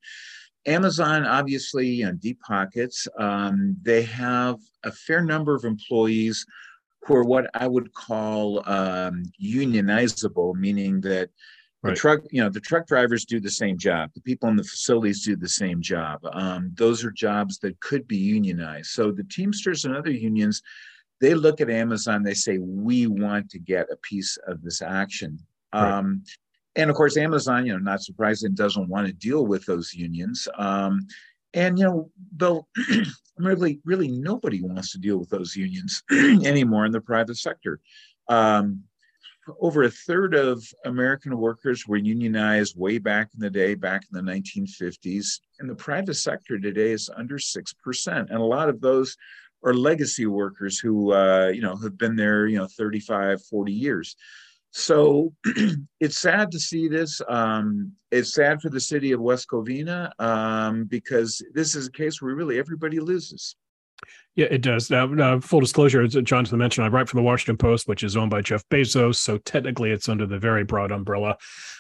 amazon 0.66 1.26
obviously 1.26 1.88
you 1.88 2.06
know, 2.06 2.14
deep 2.14 2.40
pockets 2.42 3.08
um, 3.20 3.76
they 3.82 4.04
have 4.04 4.58
a 4.84 4.92
fair 4.92 5.22
number 5.22 5.54
of 5.54 5.66
employees 5.66 6.46
who 7.02 7.16
are 7.16 7.26
what 7.26 7.50
i 7.54 7.68
would 7.68 7.94
call 7.94 8.60
um, 8.70 9.24
unionizable 9.42 10.56
meaning 10.56 11.02
that 11.02 11.30
the 11.84 11.90
right. 11.90 11.98
truck, 11.98 12.22
you 12.32 12.42
know, 12.42 12.50
the 12.50 12.62
truck 12.62 12.88
drivers 12.88 13.26
do 13.26 13.42
the 13.42 13.52
same 13.52 13.78
job. 13.78 14.10
The 14.16 14.22
people 14.22 14.48
in 14.48 14.56
the 14.56 14.64
facilities 14.64 15.26
do 15.26 15.36
the 15.36 15.50
same 15.50 15.82
job. 15.82 16.22
Um, 16.32 16.72
those 16.76 17.04
are 17.04 17.12
jobs 17.12 17.60
that 17.60 17.78
could 17.82 18.08
be 18.08 18.16
unionized. 18.16 18.92
So 18.92 19.12
the 19.12 19.26
Teamsters 19.26 19.84
and 19.84 19.94
other 19.94 20.12
unions, 20.12 20.62
they 21.20 21.34
look 21.34 21.60
at 21.60 21.70
Amazon. 21.70 22.24
They 22.24 22.36
say, 22.36 22.58
"We 22.58 23.08
want 23.08 23.50
to 23.52 23.60
get 23.60 23.92
a 23.92 23.98
piece 23.98 24.38
of 24.48 24.62
this 24.62 24.82
action." 24.82 25.38
Right. 25.74 25.92
Um, 25.92 26.24
and 26.78 26.90
of 26.90 26.96
course, 26.96 27.18
Amazon, 27.18 27.66
you 27.66 27.74
know, 27.74 27.80
not 27.80 28.02
surprising, 28.02 28.54
doesn't 28.54 28.88
want 28.88 29.08
to 29.08 29.14
deal 29.14 29.46
with 29.46 29.66
those 29.66 29.94
unions. 29.94 30.48
Um, 30.58 31.06
and 31.54 31.78
you 31.78 31.84
know, 31.84 32.10
Bill, 32.38 32.68
really, 33.38 33.82
really, 33.84 34.08
nobody 34.08 34.64
wants 34.64 34.94
to 34.94 35.00
deal 35.00 35.18
with 35.18 35.30
those 35.30 35.54
unions 35.54 36.02
anymore 36.12 36.86
in 36.86 36.94
the 36.94 37.02
private 37.02 37.38
sector. 37.38 37.80
Um, 38.30 38.84
over 39.60 39.84
a 39.84 39.92
third 39.92 40.34
of 40.34 40.64
American 40.86 41.38
workers 41.38 41.88
were 41.88 41.98
unionized 41.98 42.78
way 42.78 42.98
back 42.98 43.30
in 43.34 43.40
the 43.40 43.50
day, 43.50 43.76
back 43.76 44.04
in 44.04 44.26
the 44.26 44.32
1950s. 44.32 45.40
And 45.60 45.70
the 45.70 45.76
private 45.76 46.16
sector 46.16 46.60
today 46.60 46.92
is 46.92 47.10
under 47.16 47.38
6%. 47.38 48.08
And 48.08 48.32
a 48.32 48.44
lot 48.44 48.70
of 48.70 48.82
those 48.82 49.16
are 49.64 49.74
legacy 49.74 50.26
workers 50.26 50.80
who, 50.80 51.14
uh, 51.14 51.48
you 51.54 51.62
know, 51.62 51.76
have 51.78 51.98
been 51.98 52.16
there, 52.16 52.48
you 52.48 52.58
know, 52.58 52.68
35, 52.78 53.44
40 53.46 53.72
years. 53.72 54.16
So 54.72 55.34
it's 56.00 56.18
sad 56.18 56.52
to 56.52 56.60
see 56.60 56.88
this. 56.88 57.22
Um, 57.28 57.94
it's 58.12 58.34
sad 58.34 58.62
for 58.62 58.70
the 58.70 58.80
city 58.80 59.12
of 59.12 59.22
West 59.22 59.48
Covina 59.48 60.12
um, 60.20 60.86
because 60.86 61.44
this 61.54 61.76
is 61.76 61.88
a 61.88 61.92
case 61.92 62.22
where 62.22 62.36
really 62.36 62.60
everybody 62.60 63.00
loses. 63.00 63.56
Yeah, 64.36 64.48
it 64.50 64.62
does. 64.62 64.90
Now, 64.90 65.40
full 65.40 65.60
disclosure, 65.60 66.02
as 66.02 66.14
Jonathan 66.16 66.58
mentioned, 66.58 66.86
I 66.86 66.90
write 66.90 67.08
for 67.08 67.16
the 67.16 67.22
Washington 67.22 67.58
Post, 67.58 67.88
which 67.88 68.04
is 68.04 68.18
owned 68.18 68.32
by 68.32 68.42
Jeff 68.42 68.68
Bezos. 68.70 69.18
So 69.18 69.38
technically, 69.38 69.92
it's 69.92 70.10
under 70.10 70.26
the 70.26 70.40
very 70.40 70.64
broad 70.64 70.92
umbrella 70.92 71.38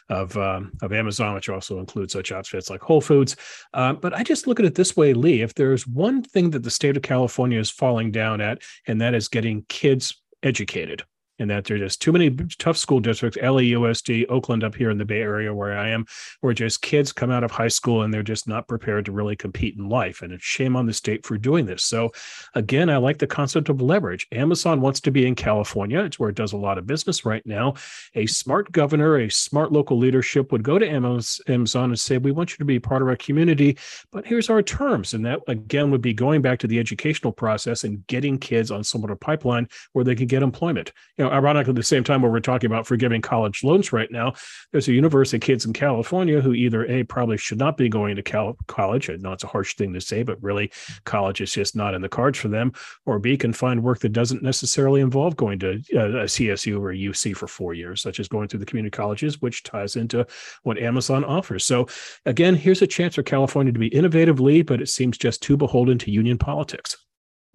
of 0.09 0.37
um, 0.37 0.71
of 0.81 0.93
Amazon, 0.93 1.33
which 1.33 1.49
also 1.49 1.79
includes 1.79 2.13
such 2.13 2.31
outfits 2.31 2.69
like 2.69 2.81
Whole 2.81 3.01
Foods. 3.01 3.35
Uh, 3.73 3.93
but 3.93 4.13
I 4.13 4.23
just 4.23 4.45
look 4.45 4.59
at 4.59 4.65
it 4.65 4.75
this 4.75 4.95
way, 4.95 5.13
Lee. 5.13 5.41
If 5.41 5.55
there's 5.55 5.87
one 5.87 6.21
thing 6.21 6.51
that 6.51 6.61
the 6.61 6.71
state 6.71 6.95
of 6.95 7.03
California 7.03 7.59
is 7.59 7.71
falling 7.71 8.11
down 8.11 8.39
at, 8.39 8.61
and 8.87 9.01
that 9.01 9.15
is 9.15 9.27
getting 9.27 9.65
kids 9.67 10.21
educated 10.43 11.03
and 11.43 11.51
that 11.51 11.65
there's 11.65 11.81
just 11.81 12.01
too 12.01 12.13
many 12.13 12.31
tough 12.57 12.77
school 12.77 13.01
districts, 13.01 13.37
LAUSD, 13.37 14.25
Oakland 14.29 14.63
up 14.63 14.73
here 14.73 14.89
in 14.89 14.97
the 14.97 15.03
Bay 15.03 15.19
Area 15.19 15.53
where 15.53 15.77
I 15.77 15.89
am, 15.89 16.05
where 16.39 16.53
just 16.53 16.81
kids 16.81 17.11
come 17.11 17.29
out 17.31 17.43
of 17.43 17.51
high 17.51 17.67
school 17.67 18.01
and 18.03 18.13
they're 18.13 18.23
just 18.23 18.47
not 18.47 18.67
prepared 18.69 19.03
to 19.05 19.11
really 19.11 19.35
compete 19.35 19.75
in 19.77 19.89
life. 19.89 20.21
And 20.21 20.31
it's 20.31 20.43
shame 20.43 20.77
on 20.77 20.85
the 20.85 20.93
state 20.93 21.25
for 21.25 21.37
doing 21.37 21.65
this. 21.65 21.83
So 21.83 22.11
again, 22.55 22.89
I 22.89 22.95
like 22.95 23.19
the 23.19 23.27
concept 23.27 23.67
of 23.67 23.81
leverage. 23.81 24.25
Amazon 24.31 24.79
wants 24.79 25.01
to 25.01 25.11
be 25.11 25.27
in 25.27 25.35
California. 25.35 25.99
It's 25.99 26.17
where 26.17 26.29
it 26.29 26.35
does 26.35 26.53
a 26.53 26.57
lot 26.57 26.77
of 26.77 26.87
business 26.87 27.25
right 27.25 27.45
now. 27.45 27.73
A 28.15 28.25
smart 28.25 28.71
governor, 28.71 29.17
a 29.17 29.29
smart 29.29 29.73
local 29.73 29.97
leadership 29.97 30.53
would 30.53 30.63
go 30.63 30.79
to 30.79 30.87
Amazon 30.87 31.89
and 31.89 31.99
say, 31.99 32.17
we 32.17 32.31
want 32.31 32.51
you 32.51 32.57
to 32.57 32.65
be 32.65 32.79
part 32.79 33.01
of 33.01 33.09
our 33.09 33.17
community, 33.17 33.77
but 34.13 34.25
here's 34.25 34.49
our 34.49 34.61
terms. 34.61 35.13
And 35.13 35.25
that 35.25 35.41
again 35.49 35.91
would 35.91 36.01
be 36.01 36.13
going 36.13 36.41
back 36.41 36.59
to 36.59 36.67
the 36.67 36.79
educational 36.79 37.33
process 37.33 37.83
and 37.83 38.07
getting 38.07 38.37
kids 38.37 38.71
on 38.71 38.83
some 38.85 39.01
sort 39.01 39.11
of 39.11 39.19
pipeline 39.19 39.67
where 39.91 40.05
they 40.05 40.15
can 40.15 40.27
get 40.27 40.41
employment. 40.41 40.93
You 41.17 41.25
know, 41.25 41.31
ironically, 41.33 41.71
at 41.71 41.75
the 41.75 41.83
same 41.83 42.03
time 42.03 42.21
where 42.21 42.31
we're 42.31 42.39
talking 42.39 42.67
about 42.67 42.87
forgiving 42.87 43.21
college 43.21 43.63
loans 43.63 43.91
right 43.91 44.11
now, 44.11 44.33
there's 44.71 44.87
a 44.87 44.93
university 44.93 45.39
kids 45.39 45.65
in 45.65 45.73
California 45.73 46.39
who 46.39 46.53
either 46.53 46.85
A, 46.85 47.03
probably 47.03 47.37
should 47.37 47.57
not 47.57 47.75
be 47.75 47.89
going 47.89 48.15
to 48.15 48.23
cal- 48.23 48.57
college. 48.67 49.09
I 49.09 49.15
know 49.15 49.33
it's 49.33 49.43
a 49.43 49.47
harsh 49.47 49.75
thing 49.75 49.93
to 49.93 50.01
say, 50.01 50.23
but 50.23 50.41
really 50.41 50.71
college 51.03 51.41
is 51.41 51.53
just 51.53 51.75
not 51.75 51.93
in 51.93 52.01
the 52.01 52.09
cards 52.09 52.37
for 52.37 52.47
them, 52.47 52.71
or 53.05 53.19
B, 53.19 53.35
can 53.35 53.53
find 53.53 53.83
work 53.83 53.99
that 53.99 54.13
doesn't 54.13 54.43
necessarily 54.43 55.01
involve 55.01 55.35
going 55.35 55.59
to 55.59 55.81
uh, 55.95 56.21
a 56.21 56.25
CSU 56.25 56.79
or 56.79 56.91
a 56.91 56.97
UC 56.97 57.35
for 57.35 57.47
four 57.47 57.73
years, 57.73 58.01
such 58.01 58.19
as 58.19 58.27
going 58.27 58.47
through 58.47 58.59
the 58.59 58.65
community 58.65 58.95
colleges, 58.95 59.41
which 59.41 59.63
ties 59.63 59.95
into 59.95 60.25
what 60.63 60.77
Amazon 60.77 61.23
offers. 61.23 61.65
So 61.65 61.87
again, 62.25 62.55
here's 62.55 62.81
a 62.81 62.87
chance 62.87 63.15
for 63.15 63.23
California 63.23 63.73
to 63.73 63.79
be 63.79 63.89
innovatively, 63.89 64.65
but 64.65 64.81
it 64.81 64.89
seems 64.89 65.17
just 65.17 65.41
too 65.41 65.57
beholden 65.57 65.97
to 65.99 66.11
union 66.11 66.37
politics. 66.37 67.02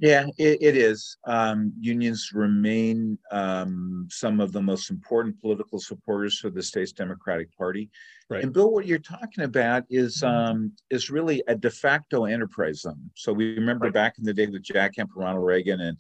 Yeah, 0.01 0.27
it, 0.39 0.59
it 0.63 0.77
is. 0.77 1.17
Um, 1.27 1.73
unions 1.81 2.31
remain 2.33 3.19
um, 3.33 4.07
some 4.11 4.39
of 4.39 4.53
the 4.53 4.63
most 4.63 4.91
important 4.91 5.41
political 5.41 5.81
supporters 5.81 6.39
for 6.39 6.51
the 6.51 6.63
state's 6.63 6.93
Democratic 6.93 7.57
Party. 7.57 7.91
Right. 8.31 8.45
And 8.45 8.53
Bill, 8.53 8.71
what 8.71 8.87
you're 8.87 8.99
talking 8.99 9.43
about 9.43 9.85
is 9.91 10.23
mm-hmm. 10.23 10.51
um, 10.51 10.73
is 10.91 11.11
really 11.11 11.43
a 11.49 11.57
de 11.57 11.71
facto 11.71 12.27
enterprise 12.27 12.83
zone. 12.83 13.11
So 13.17 13.33
we 13.33 13.55
remember 13.55 13.87
right. 13.87 13.95
back 13.95 14.19
in 14.19 14.25
the 14.25 14.35
day 14.35 14.47
with 14.47 14.63
Jack 14.63 14.95
Kemp 14.95 15.11
and 15.17 15.25
Ronald 15.25 15.45
Reagan, 15.45 15.81
and 15.81 15.97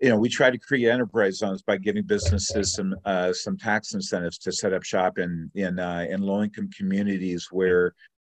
you 0.00 0.10
know 0.10 0.18
we 0.18 0.28
tried 0.28 0.52
to 0.52 0.58
create 0.58 0.90
enterprise 0.90 1.38
zones 1.38 1.62
by 1.62 1.78
giving 1.78 2.04
businesses 2.04 2.74
some 2.74 2.94
uh, 3.04 3.32
some 3.32 3.56
tax 3.56 3.94
incentives 3.94 4.38
to 4.38 4.52
set 4.52 4.72
up 4.72 4.84
shop 4.84 5.18
in 5.18 5.50
in 5.54 5.80
uh, 5.80 6.06
in 6.08 6.20
low 6.20 6.42
income 6.42 6.70
communities 6.76 7.48
where 7.50 7.94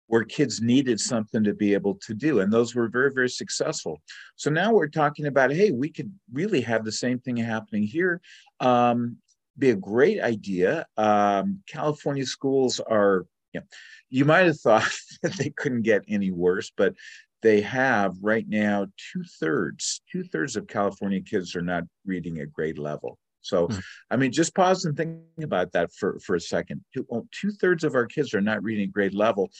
where 0.08 0.24
kids 0.24 0.60
needed 0.60 1.00
something 1.00 1.42
to 1.44 1.54
be 1.54 1.74
able 1.74 1.94
to 1.94 2.14
do. 2.14 2.40
And 2.40 2.52
those 2.52 2.74
were 2.74 2.88
very, 2.88 3.12
very 3.12 3.28
successful. 3.28 4.00
So 4.36 4.50
now 4.50 4.72
we're 4.72 4.88
talking 4.88 5.26
about, 5.26 5.52
hey, 5.52 5.72
we 5.72 5.88
could 5.88 6.12
really 6.32 6.60
have 6.62 6.84
the 6.84 6.92
same 6.92 7.18
thing 7.18 7.36
happening 7.36 7.82
here. 7.82 8.20
Um, 8.60 9.16
be 9.58 9.70
a 9.70 9.76
great 9.76 10.20
idea. 10.20 10.86
Um, 10.96 11.60
California 11.66 12.26
schools 12.26 12.80
are, 12.80 13.26
you, 13.52 13.60
know, 13.60 13.66
you 14.10 14.24
might 14.24 14.46
have 14.46 14.60
thought 14.60 14.90
that 15.22 15.32
they 15.34 15.50
couldn't 15.50 15.82
get 15.82 16.04
any 16.08 16.30
worse, 16.30 16.70
but 16.76 16.94
they 17.42 17.60
have 17.60 18.16
right 18.22 18.46
now 18.48 18.86
two 19.12 19.22
thirds, 19.40 20.02
two 20.10 20.24
thirds 20.24 20.56
of 20.56 20.66
California 20.66 21.20
kids 21.20 21.54
are 21.54 21.62
not 21.62 21.84
reading 22.04 22.38
at 22.38 22.52
grade 22.52 22.78
level. 22.78 23.18
So, 23.42 23.68
mm. 23.68 23.80
I 24.10 24.16
mean, 24.16 24.32
just 24.32 24.54
pause 24.54 24.84
and 24.84 24.96
think 24.96 25.20
about 25.40 25.70
that 25.72 25.92
for, 25.92 26.18
for 26.18 26.34
a 26.34 26.40
second. 26.40 26.84
Two, 26.92 27.06
two 27.30 27.52
thirds 27.52 27.84
of 27.84 27.94
our 27.94 28.06
kids 28.06 28.34
are 28.34 28.40
not 28.40 28.62
reading 28.62 28.90
grade 28.90 29.14
level 29.14 29.50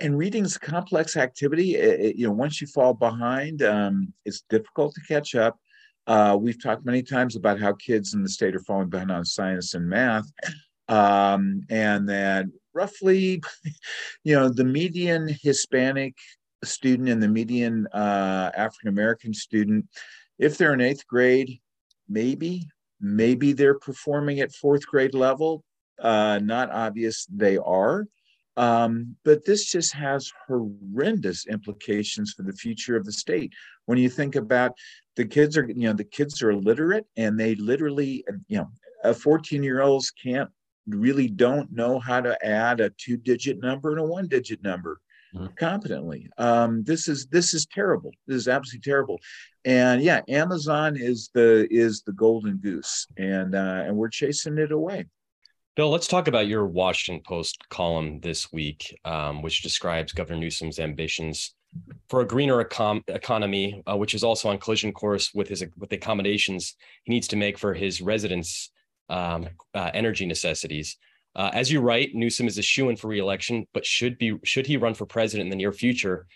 and 0.00 0.18
reading 0.18 0.44
is 0.44 0.56
a 0.56 0.60
complex 0.60 1.16
activity. 1.16 1.76
It, 1.76 2.00
it, 2.00 2.16
you 2.16 2.26
know, 2.26 2.32
once 2.32 2.60
you 2.60 2.66
fall 2.66 2.94
behind, 2.94 3.62
um, 3.62 4.12
it's 4.24 4.42
difficult 4.48 4.94
to 4.94 5.00
catch 5.02 5.34
up. 5.34 5.58
Uh, 6.06 6.36
we've 6.40 6.62
talked 6.62 6.84
many 6.84 7.02
times 7.02 7.34
about 7.36 7.58
how 7.58 7.72
kids 7.72 8.14
in 8.14 8.22
the 8.22 8.28
state 8.28 8.54
are 8.54 8.60
falling 8.60 8.88
behind 8.88 9.10
on 9.10 9.24
science 9.24 9.74
and 9.74 9.88
math, 9.88 10.30
um, 10.88 11.62
and 11.68 12.08
that 12.08 12.46
roughly, 12.74 13.42
you 14.24 14.34
know, 14.34 14.48
the 14.48 14.64
median 14.64 15.28
Hispanic 15.42 16.14
student 16.62 17.08
and 17.08 17.22
the 17.22 17.28
median 17.28 17.86
uh, 17.92 18.50
African 18.56 18.88
American 18.88 19.34
student, 19.34 19.86
if 20.38 20.56
they're 20.56 20.74
in 20.74 20.80
eighth 20.80 21.06
grade, 21.06 21.58
maybe 22.08 22.68
maybe 23.00 23.52
they're 23.52 23.78
performing 23.78 24.40
at 24.40 24.52
fourth 24.52 24.86
grade 24.86 25.14
level. 25.14 25.64
Uh, 26.00 26.38
not 26.42 26.70
obvious 26.70 27.26
they 27.34 27.56
are. 27.56 28.06
Um, 28.56 29.16
but 29.24 29.44
this 29.44 29.66
just 29.66 29.92
has 29.92 30.32
horrendous 30.46 31.46
implications 31.46 32.32
for 32.32 32.42
the 32.42 32.52
future 32.52 32.96
of 32.96 33.04
the 33.04 33.12
state. 33.12 33.52
When 33.84 33.98
you 33.98 34.08
think 34.08 34.34
about 34.34 34.72
the 35.16 35.26
kids 35.26 35.56
are, 35.56 35.66
you 35.66 35.88
know, 35.88 35.92
the 35.92 36.04
kids 36.04 36.42
are 36.42 36.50
illiterate 36.50 37.06
and 37.16 37.38
they 37.38 37.54
literally, 37.56 38.24
you 38.48 38.58
know, 38.58 38.70
a 39.04 39.14
14 39.14 39.62
year 39.62 39.82
olds 39.82 40.10
can't 40.10 40.50
really 40.88 41.28
don't 41.28 41.72
know 41.72 41.98
how 41.98 42.20
to 42.20 42.46
add 42.46 42.80
a 42.80 42.90
two 42.90 43.16
digit 43.16 43.60
number 43.60 43.90
and 43.90 44.00
a 44.00 44.04
one 44.04 44.28
digit 44.28 44.62
number 44.62 45.00
mm-hmm. 45.34 45.46
competently. 45.56 46.28
Um, 46.38 46.82
this 46.84 47.08
is 47.08 47.26
this 47.26 47.54
is 47.54 47.66
terrible. 47.66 48.12
This 48.26 48.36
is 48.38 48.48
absolutely 48.48 48.90
terrible. 48.90 49.18
And 49.64 50.02
yeah, 50.02 50.22
Amazon 50.28 50.96
is 50.96 51.30
the 51.34 51.66
is 51.70 52.02
the 52.02 52.12
golden 52.12 52.58
goose, 52.58 53.06
and 53.16 53.54
uh, 53.54 53.84
and 53.86 53.96
we're 53.96 54.08
chasing 54.08 54.58
it 54.58 54.72
away. 54.72 55.06
Bill, 55.76 55.90
let's 55.90 56.06
talk 56.06 56.26
about 56.26 56.48
your 56.48 56.64
Washington 56.64 57.22
Post 57.22 57.68
column 57.68 58.18
this 58.20 58.50
week, 58.50 58.98
um, 59.04 59.42
which 59.42 59.60
describes 59.60 60.10
Governor 60.10 60.40
Newsom's 60.40 60.78
ambitions 60.78 61.54
for 62.08 62.22
a 62.22 62.26
greener 62.26 62.64
econ- 62.64 63.02
economy, 63.08 63.82
uh, 63.86 63.94
which 63.94 64.14
is 64.14 64.24
also 64.24 64.48
on 64.48 64.56
collision 64.56 64.90
course 64.90 65.32
with 65.34 65.48
his 65.48 65.62
with 65.76 65.90
the 65.90 65.96
accommodations 65.96 66.76
he 67.04 67.12
needs 67.12 67.28
to 67.28 67.36
make 67.36 67.58
for 67.58 67.74
his 67.74 68.00
residents' 68.00 68.70
um, 69.10 69.48
uh, 69.74 69.90
energy 69.92 70.24
necessities. 70.24 70.96
Uh, 71.34 71.50
as 71.52 71.70
you 71.70 71.82
write, 71.82 72.14
Newsom 72.14 72.46
is 72.46 72.56
a 72.56 72.62
shoe-in 72.62 72.96
for 72.96 73.08
reelection, 73.08 73.66
but 73.74 73.84
should 73.84 74.16
be 74.16 74.38
should 74.44 74.66
he 74.66 74.78
run 74.78 74.94
for 74.94 75.04
president 75.04 75.44
in 75.44 75.50
the 75.50 75.56
near 75.56 75.72
future? 75.72 76.26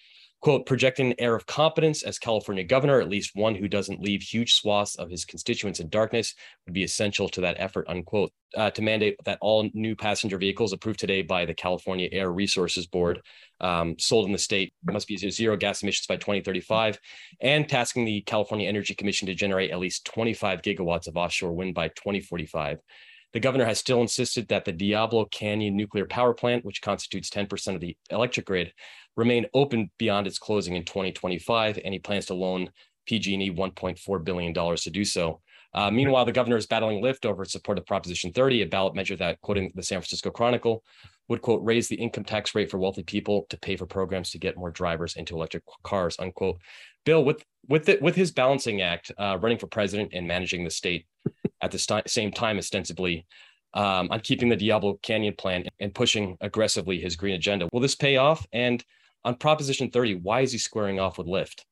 Quote, 0.41 0.65
projecting 0.65 1.09
an 1.09 1.15
air 1.19 1.35
of 1.35 1.47
competence 1.47 2.03
as 2.03 2.19
California 2.19 2.65
governor, 2.65 3.01
at 3.01 3.11
least 3.11 3.33
one 3.35 3.55
who 3.55 3.69
doesn't 3.69 4.01
leave 4.01 4.23
huge 4.23 4.55
swaths 4.55 4.97
of 4.97 5.11
his 5.11 5.25
constituents 5.25 5.81
in 5.81 5.89
darkness 5.89 6.35
would 6.67 6.73
be 6.73 6.83
essential 6.83 7.29
to 7.29 7.43
that 7.43 7.57
effort, 7.59 7.87
unquote. 7.89 8.33
Uh, 8.57 8.69
to 8.69 8.83
mandate 8.83 9.17
that 9.25 9.39
all 9.41 9.71
new 9.75 9.95
passenger 9.95 10.37
vehicles 10.37 10.73
approved 10.73 10.99
today 10.99 11.23
by 11.23 11.45
the 11.45 11.55
California 11.55 12.09
Air 12.11 12.33
Resources 12.33 12.85
Board 12.85 13.21
um, 13.61 13.95
sold 13.97 14.27
in 14.27 14.33
the 14.33 14.39
state 14.39 14.73
must 14.83 15.07
be 15.07 15.17
zero 15.17 15.57
gas 15.57 15.83
emissions 15.83 16.07
by 16.09 16.17
2035, 16.17 16.99
and 17.41 17.69
tasking 17.69 18.05
the 18.05 18.23
California 18.23 18.67
Energy 18.67 18.95
Commission 18.95 19.27
to 19.27 19.35
generate 19.35 19.71
at 19.71 19.79
least 19.79 20.05
25 20.07 20.63
gigawatts 20.63 21.07
of 21.07 21.17
offshore 21.17 21.53
wind 21.53 21.75
by 21.75 21.89
2045. 21.89 22.79
The 23.33 23.41
governor 23.41 23.65
has 23.65 23.79
still 23.79 24.01
insisted 24.01 24.49
that 24.49 24.65
the 24.65 24.73
Diablo 24.73 25.25
Canyon 25.27 25.77
nuclear 25.77 26.07
power 26.07 26.35
plant, 26.35 26.65
which 26.65 26.83
constitutes 26.83 27.31
10% 27.31 27.75
of 27.77 27.81
the 27.81 27.97
electric 28.11 28.47
grid, 28.47 28.73
remain 29.17 29.47
open 29.55 29.91
beyond 29.99 30.27
its 30.27 30.39
closing 30.39 30.77
in 30.77 30.85
2025, 30.85 31.79
and 31.85 31.93
he 31.93 31.99
plans 31.99 32.27
to 32.27 32.35
loan 32.35 32.71
PG&E 33.07 33.51
$1.4 33.51 34.25
billion 34.25 34.55
to 34.55 34.91
do 34.91 35.05
so. 35.05 35.41
Uh, 35.73 35.91
meanwhile, 35.91 36.25
the 36.25 36.33
governor 36.33 36.57
is 36.57 36.67
battling 36.67 37.03
Lyft 37.03 37.25
over 37.25 37.43
its 37.43 37.53
support 37.53 37.79
of 37.79 37.87
Proposition 37.87 38.33
30, 38.33 38.63
a 38.63 38.67
ballot 38.67 38.95
measure 38.95 39.17
that, 39.17 39.41
quoting 39.41 39.73
the 39.75 39.83
San 39.83 40.01
Francisco 40.01 40.31
Chronicle, 40.31 40.83
would 41.29 41.43
quote 41.43 41.63
raise 41.65 41.87
the 41.87 41.95
income 41.95 42.25
tax 42.25 42.55
rate 42.55 42.71
for 42.71 42.79
wealthy 42.79 43.05
people 43.05 43.47
to 43.51 43.59
pay 43.59 43.77
for 43.77 43.87
programs 43.87 44.31
to 44.33 44.39
get 44.39 44.57
more 44.57 44.71
drivers 44.71 45.15
into 45.15 45.35
electric 45.35 45.63
cars. 45.85 46.17
Unquote. 46.19 46.59
Bill, 47.05 47.25
with 47.25 47.45
with 47.69 47.89
it 47.89 48.03
with 48.03 48.17
his 48.17 48.33
balancing 48.33 48.83
act, 48.83 49.13
uh, 49.17 49.39
running 49.41 49.59
for 49.59 49.69
president 49.69 50.11
and 50.13 50.27
managing 50.27 50.65
the 50.65 50.71
state 50.71 51.07
at 51.63 51.71
the 51.71 51.79
st- 51.79 52.11
same 52.11 52.33
time, 52.33 52.59
ostensibly, 52.59 53.27
um, 53.75 54.09
on 54.11 54.21
keeping 54.21 54.49
the 54.49 54.57
Diablo 54.57 54.99
Canyon 55.03 55.35
plan 55.39 55.65
and 55.79 55.95
pushing 55.95 56.37
aggressively 56.41 57.01
his 57.01 57.15
green 57.15 57.37
agenda. 57.37 57.69
Will 57.73 57.81
this 57.81 57.95
pay 57.95 58.17
off? 58.17 58.45
And 58.53 58.85
on 59.25 59.37
Proposition 59.37 59.91
30, 59.91 60.17
why 60.17 60.41
is 60.41 60.53
he 60.53 60.59
squaring 60.59 60.99
off 60.99 61.19
with 61.19 61.27
Lyft? 61.27 61.65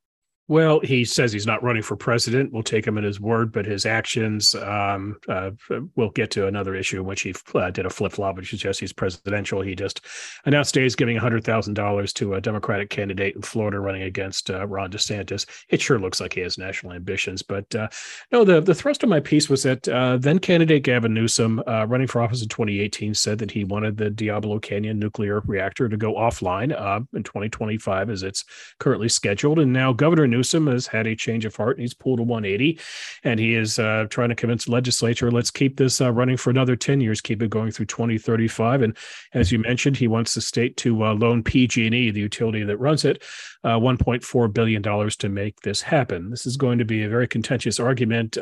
Well, 0.50 0.80
he 0.80 1.04
says 1.04 1.30
he's 1.30 1.46
not 1.46 1.62
running 1.62 1.82
for 1.82 1.94
president. 1.94 2.54
We'll 2.54 2.62
take 2.62 2.86
him 2.86 2.96
at 2.96 3.04
his 3.04 3.20
word, 3.20 3.52
but 3.52 3.66
his 3.66 3.84
actions, 3.84 4.54
um, 4.54 5.18
uh, 5.28 5.50
we'll 5.94 6.08
get 6.08 6.30
to 6.32 6.46
another 6.46 6.74
issue 6.74 7.00
in 7.00 7.04
which 7.04 7.20
he 7.20 7.34
uh, 7.54 7.70
did 7.70 7.84
a 7.84 7.90
flip 7.90 8.12
flop, 8.12 8.36
which 8.36 8.48
suggests 8.48 8.80
he's 8.80 8.94
presidential. 8.94 9.60
He 9.60 9.74
just 9.74 10.00
announced 10.46 10.72
today 10.72 10.84
he's 10.84 10.96
giving 10.96 11.18
$100,000 11.18 12.14
to 12.14 12.34
a 12.34 12.40
Democratic 12.40 12.88
candidate 12.88 13.36
in 13.36 13.42
Florida 13.42 13.78
running 13.78 14.04
against 14.04 14.48
uh, 14.48 14.66
Ron 14.66 14.90
DeSantis. 14.90 15.44
It 15.68 15.82
sure 15.82 15.98
looks 15.98 16.18
like 16.18 16.32
he 16.32 16.40
has 16.40 16.56
national 16.56 16.94
ambitions. 16.94 17.42
But 17.42 17.74
uh, 17.74 17.88
no, 18.32 18.42
the, 18.42 18.62
the 18.62 18.74
thrust 18.74 19.02
of 19.02 19.10
my 19.10 19.20
piece 19.20 19.50
was 19.50 19.64
that 19.64 19.86
uh, 19.86 20.16
then 20.16 20.38
candidate 20.38 20.82
Gavin 20.82 21.12
Newsom, 21.12 21.62
uh, 21.66 21.86
running 21.86 22.06
for 22.06 22.22
office 22.22 22.40
in 22.40 22.48
2018, 22.48 23.12
said 23.12 23.36
that 23.36 23.50
he 23.50 23.64
wanted 23.64 23.98
the 23.98 24.08
Diablo 24.08 24.58
Canyon 24.60 24.98
nuclear 24.98 25.42
reactor 25.44 25.90
to 25.90 25.96
go 25.98 26.14
offline 26.14 26.72
in 27.12 27.22
2025 27.22 28.08
as 28.08 28.22
it's 28.22 28.46
currently 28.78 29.10
scheduled. 29.10 29.58
And 29.58 29.74
now 29.74 29.92
Governor 29.92 30.26
Newsom 30.26 30.37
Newsom 30.38 30.68
has 30.68 30.86
had 30.86 31.08
a 31.08 31.16
change 31.16 31.44
of 31.44 31.56
heart 31.56 31.76
and 31.76 31.82
he's 31.82 31.94
pulled 31.94 32.20
a 32.20 32.22
180, 32.22 32.78
and 33.24 33.40
he 33.40 33.54
is 33.54 33.78
uh, 33.80 34.06
trying 34.08 34.28
to 34.28 34.36
convince 34.36 34.66
the 34.66 34.70
legislature, 34.70 35.32
let's 35.32 35.50
keep 35.50 35.76
this 35.76 36.00
uh, 36.00 36.12
running 36.12 36.36
for 36.36 36.50
another 36.50 36.76
10 36.76 37.00
years, 37.00 37.20
keep 37.20 37.42
it 37.42 37.50
going 37.50 37.72
through 37.72 37.86
2035. 37.86 38.82
And 38.82 38.96
as 39.34 39.50
you 39.50 39.58
mentioned, 39.58 39.96
he 39.96 40.06
wants 40.06 40.34
the 40.34 40.40
state 40.40 40.76
to 40.78 41.04
uh, 41.04 41.14
loan 41.14 41.42
PG&E, 41.42 42.10
the 42.12 42.20
utility 42.20 42.62
that 42.62 42.76
runs 42.76 43.04
it, 43.04 43.22
uh, 43.64 43.78
1.4 43.78 44.52
billion 44.52 44.80
dollars 44.80 45.16
to 45.16 45.28
make 45.28 45.60
this 45.62 45.82
happen. 45.82 46.30
This 46.30 46.46
is 46.46 46.56
going 46.56 46.78
to 46.78 46.84
be 46.84 47.02
a 47.02 47.08
very 47.08 47.26
contentious 47.26 47.80
argument. 47.80 48.38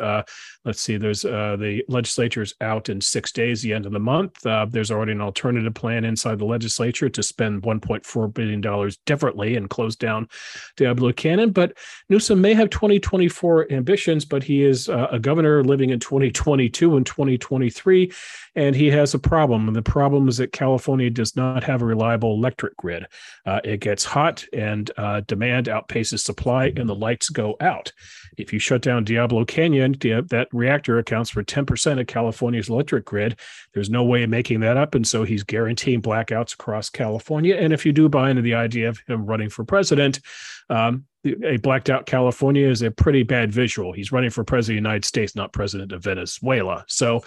Let's 0.66 0.80
see, 0.80 0.96
there's 0.96 1.24
uh, 1.24 1.54
the 1.60 1.84
legislature's 1.86 2.52
out 2.60 2.88
in 2.88 3.00
six 3.00 3.30
days, 3.30 3.62
the 3.62 3.72
end 3.72 3.86
of 3.86 3.92
the 3.92 4.00
month. 4.00 4.44
Uh, 4.44 4.66
there's 4.68 4.90
already 4.90 5.12
an 5.12 5.20
alternative 5.20 5.74
plan 5.74 6.04
inside 6.04 6.40
the 6.40 6.44
legislature 6.44 7.08
to 7.08 7.22
spend 7.22 7.62
1.4 7.62 8.34
billion 8.34 8.60
dollars 8.60 8.96
differently 9.06 9.54
and 9.54 9.70
close 9.70 9.94
down 9.94 10.28
Diablo 10.76 11.12
Canyon. 11.12 11.52
But 11.52 11.78
Newsom 12.08 12.40
may 12.40 12.52
have 12.52 12.70
2024 12.70 13.70
ambitions, 13.70 14.24
but 14.24 14.42
he 14.42 14.64
is 14.64 14.88
uh, 14.88 15.06
a 15.12 15.20
governor 15.20 15.62
living 15.62 15.90
in 15.90 16.00
2022 16.00 16.96
and 16.96 17.06
2023, 17.06 18.12
and 18.56 18.74
he 18.74 18.90
has 18.90 19.14
a 19.14 19.20
problem. 19.20 19.68
And 19.68 19.76
the 19.76 19.82
problem 19.82 20.26
is 20.26 20.38
that 20.38 20.50
California 20.50 21.10
does 21.10 21.36
not 21.36 21.62
have 21.62 21.80
a 21.80 21.86
reliable 21.86 22.34
electric 22.34 22.76
grid. 22.76 23.06
Uh, 23.44 23.60
it 23.62 23.78
gets 23.78 24.04
hot 24.04 24.44
and 24.52 24.90
uh, 24.96 25.20
demand 25.28 25.66
outpaces 25.66 26.24
supply, 26.24 26.72
and 26.76 26.88
the 26.88 26.94
lights 26.96 27.28
go 27.28 27.56
out. 27.60 27.92
If 28.36 28.52
you 28.52 28.58
shut 28.58 28.82
down 28.82 29.04
Diablo 29.04 29.44
Canyon, 29.44 29.92
that 30.00 30.48
reactor 30.56 30.98
accounts 30.98 31.30
for 31.30 31.42
10% 31.42 32.00
of 32.00 32.06
California's 32.06 32.68
electric 32.68 33.04
grid. 33.04 33.38
There's 33.74 33.90
no 33.90 34.04
way 34.04 34.22
of 34.22 34.30
making 34.30 34.60
that 34.60 34.76
up. 34.76 34.94
And 34.94 35.06
so 35.06 35.24
he's 35.24 35.42
guaranteeing 35.42 36.02
blackouts 36.02 36.54
across 36.54 36.90
California. 36.90 37.56
And 37.56 37.72
if 37.72 37.86
you 37.86 37.92
do 37.92 38.08
buy 38.08 38.30
into 38.30 38.42
the 38.42 38.54
idea 38.54 38.88
of 38.88 39.00
him 39.06 39.26
running 39.26 39.50
for 39.50 39.64
president, 39.64 40.20
um, 40.68 41.04
a 41.44 41.56
blacked 41.58 41.90
out 41.90 42.06
California 42.06 42.68
is 42.68 42.82
a 42.82 42.90
pretty 42.90 43.22
bad 43.22 43.52
visual. 43.52 43.92
He's 43.92 44.12
running 44.12 44.30
for 44.30 44.44
president 44.44 44.78
of 44.78 44.82
the 44.82 44.88
United 44.88 45.04
States, 45.04 45.34
not 45.34 45.52
president 45.52 45.92
of 45.92 46.02
Venezuela. 46.02 46.84
So 46.88 47.22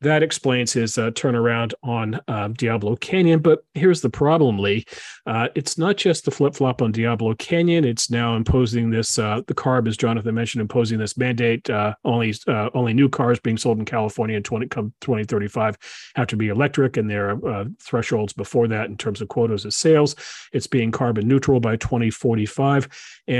that 0.00 0.22
explains 0.22 0.72
his 0.72 0.98
uh, 0.98 1.10
turnaround 1.12 1.72
on 1.82 2.20
um, 2.28 2.52
Diablo 2.54 2.96
Canyon. 2.96 3.40
But 3.40 3.64
here's 3.74 4.02
the 4.02 4.10
problem, 4.10 4.58
Lee. 4.58 4.84
Uh, 5.26 5.48
it's 5.54 5.78
not 5.78 5.96
just 5.96 6.24
the 6.24 6.30
flip 6.30 6.54
flop 6.54 6.82
on 6.82 6.92
Diablo 6.92 7.34
Canyon. 7.34 7.84
It's 7.84 8.10
now 8.10 8.36
imposing 8.36 8.90
this, 8.90 9.18
uh, 9.18 9.40
the 9.46 9.54
CARB, 9.54 9.88
as 9.88 9.96
Jonathan 9.96 10.34
mentioned, 10.34 10.60
imposing 10.60 10.98
this 10.98 11.16
mandate. 11.16 11.68
Uh, 11.70 11.94
only 12.04 12.34
uh, 12.46 12.70
only 12.74 12.92
new 12.92 13.08
cars 13.08 13.40
being 13.40 13.56
sold 13.56 13.78
in 13.78 13.84
California 13.84 14.36
in 14.36 14.42
20, 14.42 14.66
come 14.68 14.92
2035 15.00 15.76
have 16.14 16.26
to 16.28 16.36
be 16.36 16.48
electric, 16.48 16.96
and 16.96 17.10
there 17.10 17.30
are 17.30 17.48
uh, 17.48 17.64
thresholds 17.82 18.32
before 18.32 18.68
that 18.68 18.86
in 18.86 18.96
terms 18.96 19.20
of 19.20 19.28
quotas 19.28 19.64
of 19.64 19.72
sales. 19.72 20.14
It's 20.52 20.66
being 20.66 20.90
carbon 20.90 21.26
neutral 21.26 21.60
by 21.60 21.76
2045. 21.76 22.88
And 23.28 23.35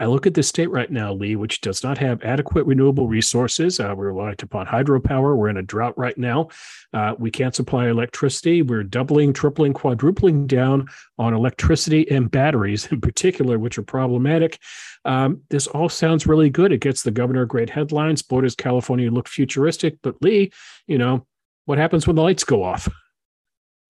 I 0.00 0.06
look 0.06 0.28
at 0.28 0.34
the 0.34 0.44
state 0.44 0.70
right 0.70 0.90
now, 0.90 1.12
Lee, 1.12 1.34
which 1.34 1.60
does 1.60 1.82
not 1.82 1.98
have 1.98 2.22
adequate 2.22 2.66
renewable 2.66 3.08
resources. 3.08 3.80
Uh, 3.80 3.94
we're 3.96 4.12
reliant 4.12 4.44
upon 4.44 4.66
hydropower. 4.66 5.36
We're 5.36 5.48
in 5.48 5.56
a 5.56 5.62
drought 5.62 5.98
right 5.98 6.16
now. 6.16 6.48
Uh, 6.92 7.16
we 7.18 7.32
can't 7.32 7.54
supply 7.54 7.88
electricity. 7.88 8.62
We're 8.62 8.84
doubling, 8.84 9.32
tripling, 9.32 9.72
quadrupling 9.72 10.46
down 10.46 10.86
on 11.18 11.34
electricity 11.34 12.08
and 12.12 12.30
batteries 12.30 12.86
in 12.86 13.00
particular, 13.00 13.58
which 13.58 13.76
are 13.76 13.82
problematic. 13.82 14.60
Um, 15.04 15.40
this 15.50 15.66
all 15.66 15.88
sounds 15.88 16.28
really 16.28 16.50
good. 16.50 16.70
It 16.70 16.80
gets 16.80 17.02
the 17.02 17.10
governor 17.10 17.44
great 17.44 17.70
headlines. 17.70 18.22
Borders 18.22 18.54
California 18.54 19.10
look 19.10 19.26
futuristic. 19.26 19.98
But 20.02 20.22
Lee, 20.22 20.52
you 20.86 20.98
know, 20.98 21.26
what 21.64 21.78
happens 21.78 22.06
when 22.06 22.14
the 22.14 22.22
lights 22.22 22.44
go 22.44 22.62
off? 22.62 22.88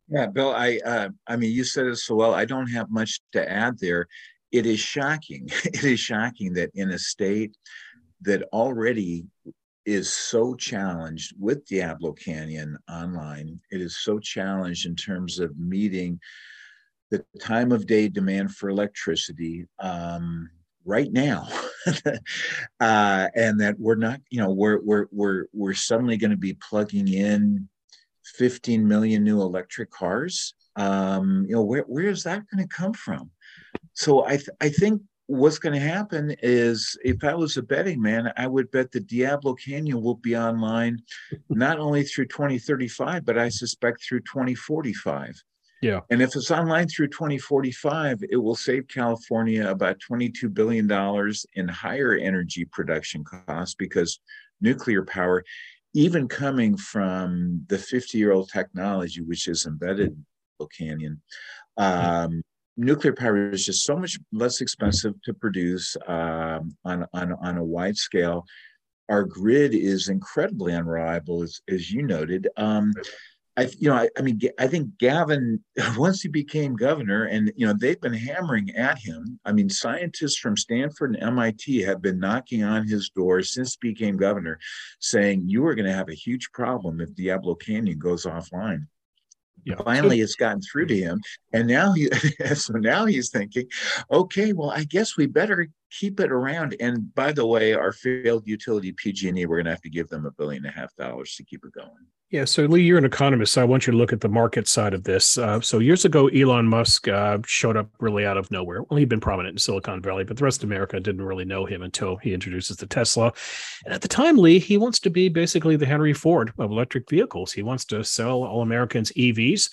Yeah, 0.08 0.28
Bill, 0.28 0.56
I 0.56 0.80
uh, 0.86 1.10
I 1.28 1.36
mean, 1.36 1.52
you 1.52 1.66
said 1.66 1.86
it 1.86 1.98
so 1.98 2.16
well. 2.16 2.34
I 2.34 2.46
don't 2.46 2.68
have 2.68 2.90
much 2.90 3.20
to 3.34 3.52
add 3.52 3.78
there 3.80 4.08
it 4.52 4.66
is 4.66 4.80
shocking. 4.80 5.50
It 5.66 5.84
is 5.84 6.00
shocking 6.00 6.54
that 6.54 6.72
in 6.74 6.92
a 6.92 7.00
state 7.00 7.56
that 8.22 8.44
already 8.54 9.26
is 9.86 10.12
so 10.12 10.54
challenged 10.56 11.34
with 11.40 11.66
Diablo 11.66 12.12
Canyon 12.14 12.78
online, 12.90 13.60
it 13.72 13.82
is 13.82 13.98
so 13.98 14.20
challenged 14.20 14.86
in 14.86 14.96
terms 14.96 15.40
of 15.40 15.58
meeting 15.58 16.20
the 17.10 17.24
time 17.40 17.72
of 17.72 17.88
day 17.88 18.10
demand 18.10 18.54
for 18.54 18.70
electricity 18.70 19.66
um, 19.80 20.50
right 20.84 21.12
now, 21.12 21.48
uh, 22.80 23.28
and 23.34 23.62
that 23.62 23.76
we're 23.80 23.96
not, 23.96 24.20
you 24.30 24.42
know, 24.42 24.52
we're 24.52 24.82
we're 24.82 25.08
we're 25.12 25.46
we're 25.54 25.74
suddenly 25.74 26.18
going 26.18 26.32
to 26.32 26.38
be 26.38 26.54
plugging 26.56 27.08
in 27.08 27.70
15 28.36 28.86
million 28.86 29.24
new 29.24 29.42
electric 29.42 29.90
cars. 29.90 30.54
Um, 30.76 31.46
you 31.48 31.56
know, 31.56 31.64
where 31.64 31.84
where 31.84 32.08
is 32.08 32.24
that 32.24 32.44
going 32.52 32.68
to 32.68 32.76
come 32.76 32.94
from? 32.94 33.32
So 33.98 34.24
I 34.26 34.38
th- 34.38 34.50
I 34.62 34.70
think 34.70 35.02
what's 35.26 35.58
going 35.58 35.74
to 35.74 35.80
happen 35.80 36.36
is 36.44 36.96
if 37.04 37.24
I 37.24 37.34
was 37.34 37.58
a 37.58 37.64
betting 37.64 38.00
man, 38.00 38.32
I 38.38 38.46
would 38.46 38.70
bet 38.70 38.92
the 38.92 39.00
Diablo 39.00 39.56
Canyon 39.56 40.04
will 40.04 40.16
be 40.16 40.38
online 40.38 41.00
not 41.50 41.80
only 41.80 42.04
through 42.04 42.28
2035, 42.28 43.26
but 43.26 43.40
I 43.40 43.50
suspect 43.50 44.04
through 44.04 44.20
2045. 44.22 45.42
Yeah. 45.82 46.02
And 46.12 46.22
if 46.22 46.36
it's 46.36 46.52
online 46.52 46.88
through 46.88 47.08
2045, 47.08 48.24
it 48.30 48.38
will 48.38 48.56
save 48.56 48.88
California 48.88 49.68
about 49.68 49.98
$22 50.00 50.54
billion 50.54 50.90
in 51.56 51.68
higher 51.68 52.14
energy 52.14 52.66
production 52.66 53.24
costs 53.24 53.74
because 53.74 54.20
nuclear 54.62 55.04
power, 55.04 55.44
even 55.96 56.28
coming 56.28 56.78
from 56.78 57.66
the 57.68 57.80
50 57.80 58.16
year 58.16 58.32
old 58.32 58.50
technology, 58.52 59.22
which 59.22 59.48
is 59.48 59.66
embedded 59.66 60.24
in 60.60 60.68
Canyon, 60.78 61.22
um, 61.78 62.44
nuclear 62.78 63.14
power 63.14 63.50
is 63.52 63.66
just 63.66 63.84
so 63.84 63.98
much 63.98 64.18
less 64.32 64.62
expensive 64.62 65.14
to 65.24 65.34
produce 65.34 65.98
um, 66.08 66.76
on, 66.86 67.06
on, 67.14 67.34
on 67.34 67.58
a 67.58 67.64
wide 67.64 67.98
scale. 67.98 68.46
Our 69.10 69.24
grid 69.24 69.74
is 69.74 70.10
incredibly 70.10 70.74
unreliable, 70.74 71.44
as, 71.44 71.62
as 71.70 71.92
you 71.92 72.04
noted. 72.04 72.48
Um, 72.58 72.94
I, 73.58 73.70
you 73.80 73.90
know, 73.90 73.96
I, 73.96 74.10
I, 74.16 74.22
mean, 74.22 74.40
I 74.60 74.68
think 74.68 74.98
Gavin, 75.00 75.64
once 75.98 76.22
he 76.22 76.30
became 76.30 76.76
governor, 76.76 77.26
and 77.26 77.52
you 77.56 77.66
know, 77.66 77.74
they've 77.74 78.00
been 78.00 78.14
hammering 78.14 78.70
at 78.76 79.00
him. 79.00 79.40
I 79.46 79.52
mean, 79.52 79.70
scientists 79.70 80.38
from 80.38 80.56
Stanford 80.56 81.16
and 81.16 81.24
MIT 81.24 81.82
have 81.82 82.02
been 82.02 82.20
knocking 82.20 82.64
on 82.64 82.88
his 82.88 83.10
door 83.10 83.42
since 83.42 83.76
he 83.82 83.90
became 83.90 84.16
governor, 84.16 84.60
saying 85.00 85.50
you 85.50 85.66
are 85.66 85.74
going 85.74 85.88
to 85.88 85.94
have 85.94 86.10
a 86.10 86.14
huge 86.14 86.52
problem 86.52 87.02
if 87.02 87.16
Diablo 87.16 87.56
Canyon 87.56 87.98
goes 87.98 88.26
offline. 88.26 88.86
Yeah. 89.68 89.76
Finally, 89.84 90.22
it's 90.22 90.36
gotten 90.36 90.62
through 90.62 90.86
to 90.86 90.98
him, 90.98 91.20
and 91.52 91.68
now 91.68 91.92
he 91.92 92.10
so 92.56 92.74
now 92.76 93.06
he's 93.06 93.30
thinking, 93.30 93.68
okay, 94.10 94.54
well, 94.54 94.70
I 94.70 94.86
guess 94.86 95.18
we 95.18 95.26
better 95.26 95.68
keep 95.92 96.22
it 96.22 96.32
around. 96.32 96.78
And 96.80 97.14
by 97.14 97.34
the 97.34 97.46
way, 97.46 97.74
our 97.74 97.92
failed 97.92 98.48
utility 98.48 98.94
PG&E, 98.94 99.46
we're 99.46 99.58
going 99.58 99.66
to 99.66 99.72
have 99.72 99.82
to 99.82 99.90
give 99.90 100.08
them 100.08 100.26
a 100.26 100.32
billion 100.32 100.66
and 100.66 100.74
a 100.74 100.80
half 100.80 100.96
dollars 100.96 101.36
to 101.36 101.44
keep 101.44 101.66
it 101.66 101.74
going. 101.74 101.90
Yeah. 102.30 102.44
So, 102.44 102.66
Lee, 102.66 102.84
you're 102.84 102.98
an 102.98 103.06
economist. 103.06 103.54
So 103.54 103.62
I 103.62 103.66
want 103.66 103.88
you 103.88 103.92
to 103.92 103.98
look 103.98 104.12
at 104.12 104.20
the 104.20 104.28
market 104.28 104.68
side 104.68 104.94
of 104.94 105.06
this. 105.06 105.38
Uh, 105.38 105.62
so, 105.62 105.80
years 105.80 106.04
ago, 106.04 106.28
Elon 106.28 106.68
Musk 106.68 107.08
uh, 107.08 107.38
showed 107.46 107.78
up 107.78 107.90
really 108.02 108.26
out 108.26 108.36
of 108.36 108.52
nowhere. 108.52 108.84
Well, 108.84 108.98
he'd 108.98 109.08
been 109.08 109.22
prominent 109.22 109.54
in 109.54 109.60
Silicon 109.60 110.02
Valley, 110.02 110.26
but 110.26 110.36
the 110.36 110.44
rest 110.44 110.62
of 110.62 110.70
America 110.70 111.00
didn't 111.00 111.24
really 111.24 111.46
know 111.46 111.64
him 111.64 111.84
until 111.84 112.18
he 112.18 112.34
introduces 112.34 112.76
the 112.76 112.86
Tesla. 112.86 113.32
And 113.86 113.94
at 113.94 114.02
the 114.02 114.10
time, 114.10 114.36
Lee, 114.36 114.60
he 114.60 114.78
wants 114.78 115.00
to 115.02 115.10
be 115.10 115.30
basically 115.30 115.78
the 115.78 115.86
Henry 115.86 116.12
Ford 116.12 116.52
of 116.58 116.70
electric 116.70 117.10
vehicles. 117.10 117.54
He 117.54 117.64
wants 117.64 117.86
to 117.86 118.04
sell 118.04 118.44
all 118.44 118.62
Americans 118.62 119.14
EVs. 119.14 119.70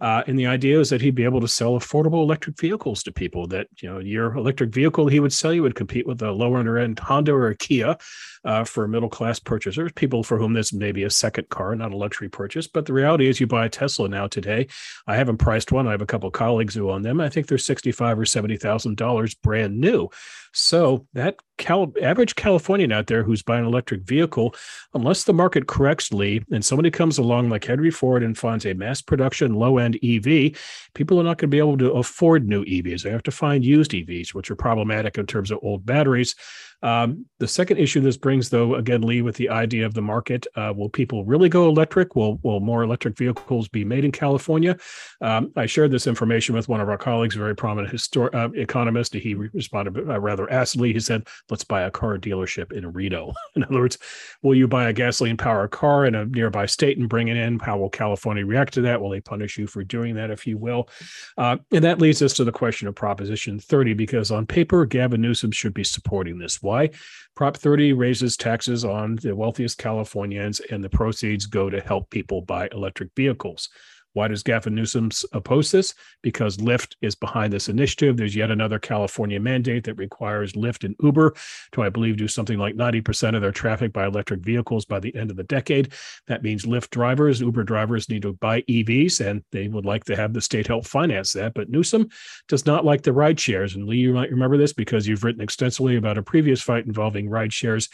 Uh, 0.00 0.22
and 0.26 0.38
the 0.38 0.46
idea 0.46 0.78
is 0.78 0.90
that 0.90 1.00
he'd 1.00 1.14
be 1.14 1.24
able 1.24 1.40
to 1.40 1.48
sell 1.48 1.72
affordable 1.72 2.22
electric 2.22 2.58
vehicles 2.58 3.02
to 3.02 3.12
people. 3.12 3.46
That 3.46 3.66
you 3.80 3.88
know, 3.88 3.98
your 3.98 4.36
electric 4.36 4.70
vehicle 4.70 5.08
he 5.08 5.20
would 5.20 5.32
sell 5.32 5.52
you 5.52 5.62
would 5.62 5.74
compete 5.74 6.06
with 6.06 6.22
a 6.22 6.30
lower 6.30 6.78
end 6.78 6.98
Honda 6.98 7.32
or 7.32 7.48
a 7.48 7.56
Kia 7.56 7.96
uh, 8.44 8.64
for 8.64 8.86
middle 8.86 9.08
class 9.08 9.38
purchasers, 9.38 9.92
people 9.92 10.22
for 10.22 10.38
whom 10.38 10.52
this 10.52 10.72
may 10.72 10.92
be 10.92 11.02
a 11.02 11.10
second 11.10 11.48
car, 11.48 11.74
not 11.74 11.92
a 11.92 11.96
luxury 11.96 12.28
purchase. 12.28 12.66
But 12.66 12.86
the 12.86 12.92
reality 12.92 13.28
is, 13.28 13.40
you 13.40 13.46
buy 13.46 13.66
a 13.66 13.68
Tesla 13.68 14.08
now 14.08 14.26
today. 14.28 14.68
I 15.06 15.16
haven't 15.16 15.38
priced 15.38 15.72
one. 15.72 15.88
I 15.88 15.92
have 15.92 16.02
a 16.02 16.06
couple 16.06 16.30
colleagues 16.30 16.74
who 16.74 16.90
own 16.90 17.02
them. 17.02 17.20
I 17.20 17.28
think 17.28 17.46
they're 17.46 17.58
sixty 17.58 17.92
five 17.92 18.18
or 18.18 18.26
seventy 18.26 18.56
thousand 18.56 18.96
dollars 18.96 19.34
brand 19.34 19.80
new. 19.80 20.08
So 20.52 21.06
that 21.14 21.36
Cal- 21.58 21.92
average 22.00 22.34
Californian 22.34 22.92
out 22.92 23.06
there 23.08 23.22
who's 23.22 23.42
buying 23.42 23.62
an 23.62 23.66
electric 23.66 24.02
vehicle, 24.02 24.54
unless 24.94 25.24
the 25.24 25.34
market 25.34 25.66
corrects, 25.66 26.12
Lee, 26.12 26.42
and 26.50 26.64
somebody 26.64 26.90
comes 26.90 27.18
along 27.18 27.50
like 27.50 27.64
Henry 27.64 27.90
Ford 27.90 28.22
and 28.22 28.38
finds 28.38 28.64
a 28.64 28.72
mass 28.72 29.02
production 29.02 29.54
low 29.54 29.78
end 29.78 29.98
EV, 30.02 30.56
people 30.94 31.20
are 31.20 31.24
not 31.24 31.38
going 31.38 31.48
to 31.50 31.54
be 31.54 31.58
able 31.58 31.78
to 31.78 31.92
afford 31.92 32.48
new 32.48 32.64
EVs. 32.64 33.02
They 33.02 33.10
have 33.10 33.22
to 33.24 33.30
find 33.30 33.64
used 33.64 33.90
EVs, 33.90 34.34
which 34.34 34.50
are 34.50 34.56
problematic 34.56 35.18
in 35.18 35.26
terms 35.26 35.50
of 35.50 35.58
old 35.62 35.84
batteries. 35.84 36.34
Um, 36.82 37.26
the 37.38 37.48
second 37.48 37.78
issue 37.78 38.00
this 38.00 38.16
brings, 38.16 38.50
though, 38.50 38.76
again, 38.76 39.02
Lee, 39.02 39.22
with 39.22 39.36
the 39.36 39.48
idea 39.48 39.86
of 39.86 39.94
the 39.94 40.02
market, 40.02 40.46
uh, 40.56 40.72
will 40.76 40.88
people 40.88 41.24
really 41.24 41.48
go 41.48 41.68
electric? 41.68 42.14
Will 42.14 42.38
will 42.42 42.60
more 42.60 42.82
electric 42.82 43.16
vehicles 43.16 43.68
be 43.68 43.84
made 43.84 44.04
in 44.04 44.12
California? 44.12 44.76
Um, 45.20 45.52
I 45.56 45.66
shared 45.66 45.90
this 45.90 46.06
information 46.06 46.54
with 46.54 46.68
one 46.68 46.80
of 46.80 46.88
our 46.88 46.98
colleagues, 46.98 47.36
a 47.36 47.38
very 47.38 47.56
prominent 47.56 47.92
histor- 47.92 48.34
uh, 48.34 48.50
economist. 48.52 49.14
He 49.14 49.34
responded 49.34 49.96
uh, 49.96 50.20
rather 50.20 50.50
acidly. 50.52 50.92
He 50.92 51.00
said, 51.00 51.26
let's 51.50 51.64
buy 51.64 51.82
a 51.82 51.90
car 51.90 52.18
dealership 52.18 52.72
in 52.72 52.92
Reno. 52.92 53.32
In 53.56 53.64
other 53.64 53.80
words, 53.80 53.98
will 54.42 54.54
you 54.54 54.68
buy 54.68 54.88
a 54.88 54.92
gasoline 54.92 55.36
powered 55.36 55.70
car 55.70 56.06
in 56.06 56.14
a 56.14 56.26
nearby 56.26 56.66
state 56.66 56.98
and 56.98 57.08
bring 57.08 57.28
it 57.28 57.36
in? 57.36 57.58
How 57.58 57.78
will 57.78 57.90
California 57.90 58.46
react 58.46 58.74
to 58.74 58.80
that? 58.82 59.00
Will 59.00 59.10
they 59.10 59.20
punish 59.20 59.58
you 59.58 59.66
for 59.66 59.82
doing 59.82 60.14
that, 60.14 60.30
if 60.30 60.46
you 60.46 60.56
will? 60.56 60.88
Uh, 61.36 61.56
and 61.72 61.82
that 61.82 62.00
leads 62.00 62.22
us 62.22 62.32
to 62.34 62.44
the 62.44 62.52
question 62.52 62.86
of 62.86 62.94
Proposition 62.94 63.58
30, 63.58 63.94
because 63.94 64.30
on 64.30 64.46
paper, 64.46 64.86
Gavin 64.86 65.20
Newsom 65.20 65.50
should 65.50 65.74
be 65.74 65.84
supporting 65.84 66.38
this. 66.38 66.62
Why? 66.68 66.90
Prop 67.34 67.56
30 67.56 67.94
raises 67.94 68.36
taxes 68.36 68.84
on 68.84 69.16
the 69.16 69.34
wealthiest 69.34 69.78
Californians, 69.78 70.60
and 70.60 70.84
the 70.84 70.90
proceeds 70.90 71.46
go 71.46 71.70
to 71.70 71.80
help 71.80 72.10
people 72.10 72.42
buy 72.42 72.68
electric 72.72 73.08
vehicles. 73.16 73.70
Why 74.12 74.28
does 74.28 74.42
Gavin 74.42 74.74
Newsom 74.74 75.10
oppose 75.32 75.70
this? 75.70 75.94
Because 76.22 76.56
Lyft 76.56 76.96
is 77.02 77.14
behind 77.14 77.52
this 77.52 77.68
initiative. 77.68 78.16
There's 78.16 78.34
yet 78.34 78.50
another 78.50 78.78
California 78.78 79.38
mandate 79.38 79.84
that 79.84 79.94
requires 79.94 80.54
Lyft 80.54 80.84
and 80.84 80.96
Uber 81.02 81.34
to, 81.72 81.82
I 81.82 81.88
believe, 81.88 82.16
do 82.16 82.28
something 82.28 82.58
like 82.58 82.74
90% 82.74 83.34
of 83.34 83.42
their 83.42 83.52
traffic 83.52 83.92
by 83.92 84.06
electric 84.06 84.40
vehicles 84.40 84.84
by 84.84 85.00
the 85.00 85.14
end 85.14 85.30
of 85.30 85.36
the 85.36 85.44
decade. 85.44 85.92
That 86.26 86.42
means 86.42 86.64
Lyft 86.64 86.90
drivers, 86.90 87.40
Uber 87.40 87.64
drivers 87.64 88.08
need 88.08 88.22
to 88.22 88.32
buy 88.34 88.62
EVs, 88.62 89.24
and 89.24 89.44
they 89.52 89.68
would 89.68 89.86
like 89.86 90.04
to 90.04 90.16
have 90.16 90.32
the 90.32 90.40
state 90.40 90.66
help 90.66 90.86
finance 90.86 91.32
that. 91.34 91.54
But 91.54 91.70
Newsom 91.70 92.08
does 92.48 92.66
not 92.66 92.84
like 92.84 93.02
the 93.02 93.12
ride 93.12 93.38
shares. 93.38 93.74
And 93.74 93.86
Lee, 93.86 93.98
you 93.98 94.12
might 94.12 94.30
remember 94.30 94.56
this 94.56 94.72
because 94.72 95.06
you've 95.06 95.24
written 95.24 95.42
extensively 95.42 95.96
about 95.96 96.18
a 96.18 96.22
previous 96.22 96.62
fight 96.62 96.86
involving 96.86 97.28
ride 97.28 97.52
shares. 97.52 97.88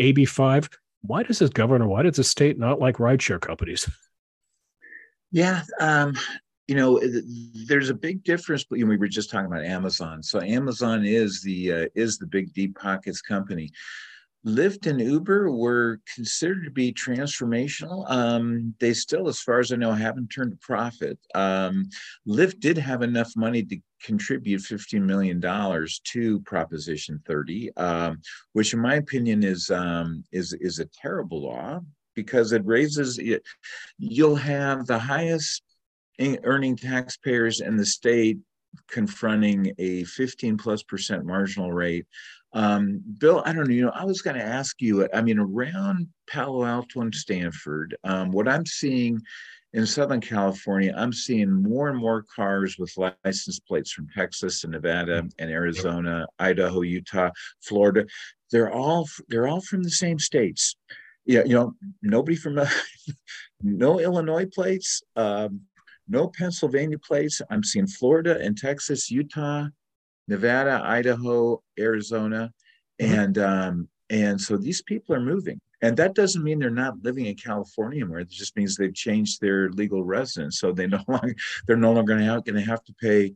AB5, 0.00 0.72
why 1.02 1.22
does 1.22 1.38
this 1.38 1.50
governor, 1.50 1.88
why 1.88 2.02
does 2.02 2.16
the 2.16 2.24
state 2.24 2.58
not 2.58 2.80
like 2.80 2.96
rideshare 2.96 3.40
companies? 3.40 3.88
Yeah, 5.30 5.62
um, 5.80 6.16
you 6.68 6.74
know, 6.74 7.00
there's 7.66 7.90
a 7.90 7.94
big 7.94 8.24
difference. 8.24 8.64
But 8.64 8.78
we 8.78 8.96
were 8.96 9.08
just 9.08 9.30
talking 9.30 9.46
about 9.46 9.64
Amazon. 9.64 10.22
So 10.22 10.40
Amazon 10.40 11.04
is 11.04 11.42
the 11.42 11.72
uh, 11.72 11.86
is 11.94 12.18
the 12.18 12.26
big 12.26 12.52
deep 12.52 12.76
pockets 12.78 13.20
company. 13.20 13.70
Lyft 14.46 14.86
and 14.86 15.00
Uber 15.00 15.50
were 15.50 16.00
considered 16.14 16.64
to 16.64 16.70
be 16.70 16.92
transformational. 16.92 18.08
Um, 18.08 18.74
they 18.78 18.94
still, 18.94 19.26
as 19.26 19.40
far 19.40 19.58
as 19.58 19.72
I 19.72 19.76
know, 19.76 19.90
haven't 19.90 20.28
turned 20.28 20.52
a 20.52 20.56
profit. 20.64 21.18
Um, 21.34 21.88
Lyft 22.28 22.60
did 22.60 22.78
have 22.78 23.02
enough 23.02 23.32
money 23.34 23.64
to 23.64 23.78
contribute 24.00 24.62
$15 24.62 25.02
million 25.02 25.40
to 25.40 26.40
Proposition 26.42 27.20
30, 27.26 27.76
um, 27.76 28.20
which, 28.52 28.72
in 28.72 28.78
my 28.78 28.94
opinion, 28.94 29.42
is 29.42 29.68
um, 29.70 30.22
is 30.30 30.52
is 30.52 30.78
a 30.78 30.88
terrible 31.02 31.42
law 31.42 31.80
because 32.16 32.50
it 32.50 32.66
raises 32.66 33.18
it. 33.18 33.44
You'll 33.98 34.34
have 34.34 34.86
the 34.86 34.98
highest 34.98 35.62
earning 36.42 36.76
taxpayers 36.76 37.60
in 37.60 37.76
the 37.76 37.86
state 37.86 38.38
confronting 38.88 39.72
a 39.78 40.04
15 40.04 40.56
plus 40.56 40.82
percent 40.82 41.24
marginal 41.24 41.72
rate. 41.72 42.06
Um, 42.52 43.02
Bill, 43.18 43.42
I 43.44 43.52
don't 43.52 43.68
know, 43.68 43.74
you 43.74 43.84
know, 43.84 43.92
I 43.94 44.04
was 44.04 44.22
going 44.22 44.36
to 44.36 44.42
ask 44.42 44.80
you, 44.80 45.06
I 45.12 45.20
mean, 45.20 45.38
around 45.38 46.08
Palo 46.28 46.64
Alto 46.64 47.02
and 47.02 47.14
Stanford, 47.14 47.96
um, 48.02 48.30
what 48.30 48.48
I'm 48.48 48.64
seeing 48.64 49.20
in 49.72 49.84
Southern 49.84 50.22
California, 50.22 50.94
I'm 50.96 51.12
seeing 51.12 51.50
more 51.50 51.90
and 51.90 51.98
more 51.98 52.24
cars 52.34 52.78
with 52.78 52.96
license 52.96 53.60
plates 53.60 53.92
from 53.92 54.08
Texas 54.16 54.64
and 54.64 54.72
Nevada 54.72 55.24
and 55.38 55.50
Arizona, 55.50 56.26
Idaho, 56.38 56.80
Utah, 56.80 57.30
Florida. 57.62 58.06
They're 58.50 58.72
all 58.72 59.06
they're 59.28 59.48
all 59.48 59.60
from 59.60 59.82
the 59.82 59.90
same 59.90 60.18
states 60.18 60.76
yeah, 61.26 61.42
you 61.44 61.54
know, 61.54 61.74
nobody 62.02 62.36
from 62.36 62.58
uh, 62.58 62.68
no 63.62 64.00
Illinois 64.00 64.46
plates, 64.46 65.02
um, 65.16 65.60
no 66.08 66.28
Pennsylvania 66.28 66.98
plates. 66.98 67.42
I'm 67.50 67.64
seeing 67.64 67.86
Florida 67.86 68.38
and 68.40 68.56
Texas, 68.56 69.10
Utah, 69.10 69.66
Nevada, 70.28 70.80
Idaho, 70.84 71.62
Arizona, 71.78 72.52
mm-hmm. 73.00 73.14
and 73.14 73.38
um, 73.38 73.88
and 74.10 74.40
so 74.40 74.56
these 74.56 74.82
people 74.82 75.14
are 75.14 75.20
moving. 75.20 75.60
And 75.82 75.96
that 75.98 76.14
doesn't 76.14 76.42
mean 76.42 76.58
they're 76.58 76.70
not 76.70 77.02
living 77.02 77.26
in 77.26 77.34
California 77.34 78.00
anymore. 78.00 78.20
It 78.20 78.30
just 78.30 78.56
means 78.56 78.76
they've 78.76 78.94
changed 78.94 79.40
their 79.40 79.68
legal 79.70 80.04
residence. 80.04 80.58
So 80.58 80.72
they 80.72 80.86
no 80.86 81.00
longer 81.08 81.34
they're 81.66 81.76
no 81.76 81.92
longer 81.92 82.14
going 82.14 82.54
to 82.54 82.60
have 82.62 82.84
to 82.84 82.94
pay 83.00 83.34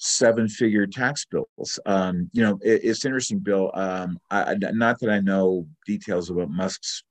seven 0.00 0.48
figure 0.48 0.86
tax 0.86 1.26
bills. 1.26 1.78
Um, 1.86 2.28
you 2.32 2.42
know, 2.42 2.58
it, 2.62 2.80
it's 2.82 3.04
interesting, 3.04 3.38
Bill. 3.38 3.70
Um, 3.74 4.18
I, 4.30 4.56
not 4.58 4.98
that 5.00 5.10
I 5.10 5.20
know 5.20 5.66
details 5.86 6.30
about 6.30 6.50
Musk's 6.50 7.04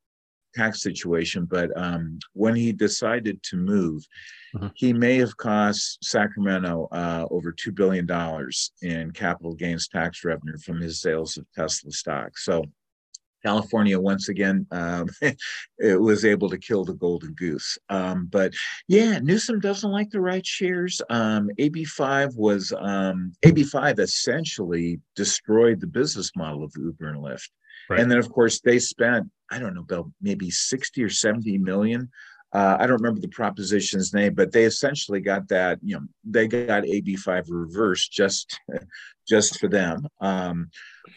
tax 0.55 0.81
situation, 0.81 1.45
but 1.45 1.69
um, 1.77 2.17
when 2.33 2.55
he 2.55 2.71
decided 2.71 3.41
to 3.43 3.57
move, 3.57 4.03
mm-hmm. 4.55 4.67
he 4.73 4.91
may 4.91 5.17
have 5.17 5.37
cost 5.37 6.03
Sacramento 6.03 6.87
uh, 6.91 7.27
over 7.29 7.53
$2 7.53 7.73
billion 7.75 8.07
in 8.81 9.11
capital 9.11 9.53
gains 9.53 9.87
tax 9.87 10.25
revenue 10.25 10.57
from 10.57 10.81
his 10.81 10.99
sales 10.99 11.37
of 11.37 11.45
Tesla 11.55 11.91
stock. 11.91 12.37
So 12.37 12.63
California 13.43 13.99
once 13.99 14.29
again 14.29 14.65
um, 14.71 15.07
it 15.77 15.99
was 15.99 16.25
able 16.25 16.49
to 16.49 16.57
kill 16.57 16.83
the 16.83 16.93
golden 16.93 17.33
goose. 17.33 17.77
Um, 17.89 18.27
but 18.31 18.53
yeah, 18.87 19.19
Newsom 19.19 19.59
doesn't 19.59 19.91
like 19.91 20.09
the 20.09 20.21
ride 20.21 20.45
shares. 20.45 21.01
Um, 21.09 21.49
AB5 21.59 22.35
was 22.35 22.73
um, 22.77 23.33
AB5 23.45 23.99
essentially 23.99 24.99
destroyed 25.15 25.79
the 25.79 25.87
business 25.87 26.31
model 26.35 26.63
of 26.63 26.73
Uber 26.77 27.07
and 27.07 27.23
Lyft. 27.23 27.49
Right. 27.89 27.99
And 27.99 28.11
then 28.11 28.19
of 28.19 28.29
course 28.31 28.59
they 28.59 28.79
spent 28.79 29.29
I 29.51 29.57
don't 29.59 29.73
know 29.73 29.83
Bill 29.83 30.11
maybe 30.21 30.51
60 30.51 31.03
or 31.03 31.09
70 31.09 31.57
million 31.57 32.09
uh, 32.51 32.77
I 32.79 32.87
don't 32.87 33.01
remember 33.01 33.21
the 33.21 33.27
proposition's 33.27 34.13
name, 34.13 34.33
but 34.33 34.51
they 34.51 34.63
essentially 34.63 35.19
got 35.19 35.47
that. 35.49 35.79
You 35.83 35.95
know, 35.97 36.05
they 36.23 36.47
got 36.47 36.83
AB5 36.83 37.45
reversed 37.49 38.11
just, 38.11 38.59
just 39.27 39.59
for 39.59 39.67
them. 39.67 40.07
Um, 40.19 40.69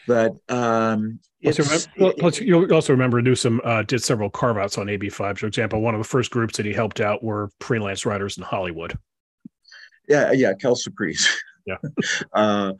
but 0.07 0.33
um, 0.49 1.19
remember, 1.41 2.13
let's, 2.21 2.39
you'll 2.39 2.71
also 2.71 2.93
remember 2.93 3.21
Newsom 3.21 3.61
uh, 3.63 3.81
did 3.83 4.03
several 4.03 4.29
carve 4.29 4.57
outs 4.57 4.77
on 4.77 4.87
AB5. 4.87 5.39
For 5.39 5.47
example, 5.47 5.81
one 5.81 5.95
of 5.95 5.99
the 5.99 6.07
first 6.07 6.29
groups 6.29 6.57
that 6.57 6.65
he 6.65 6.73
helped 6.73 7.01
out 7.01 7.23
were 7.23 7.49
freelance 7.59 8.05
writers 8.05 8.37
in 8.37 8.43
Hollywood. 8.43 8.97
Yeah, 10.07 10.31
yeah, 10.33 10.53
Kel 10.53 10.75
Surprise. 10.75 11.27
Yeah, 11.65 11.77
uh, 12.33 12.73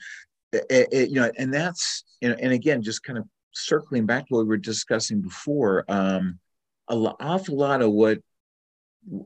it, 0.52 0.90
it, 0.92 1.10
you 1.10 1.16
know, 1.16 1.32
and 1.38 1.54
that's 1.54 2.04
you 2.20 2.28
know, 2.28 2.36
and 2.38 2.52
again, 2.52 2.82
just 2.82 3.02
kind 3.02 3.18
of 3.18 3.24
circling 3.54 4.06
back 4.06 4.28
to 4.28 4.34
what 4.34 4.42
we 4.42 4.50
were 4.50 4.58
discussing 4.58 5.22
before. 5.22 5.86
Um, 5.88 6.38
an 6.90 7.14
awful 7.22 7.56
lot 7.56 7.82
of 7.82 7.94
what 7.94 8.20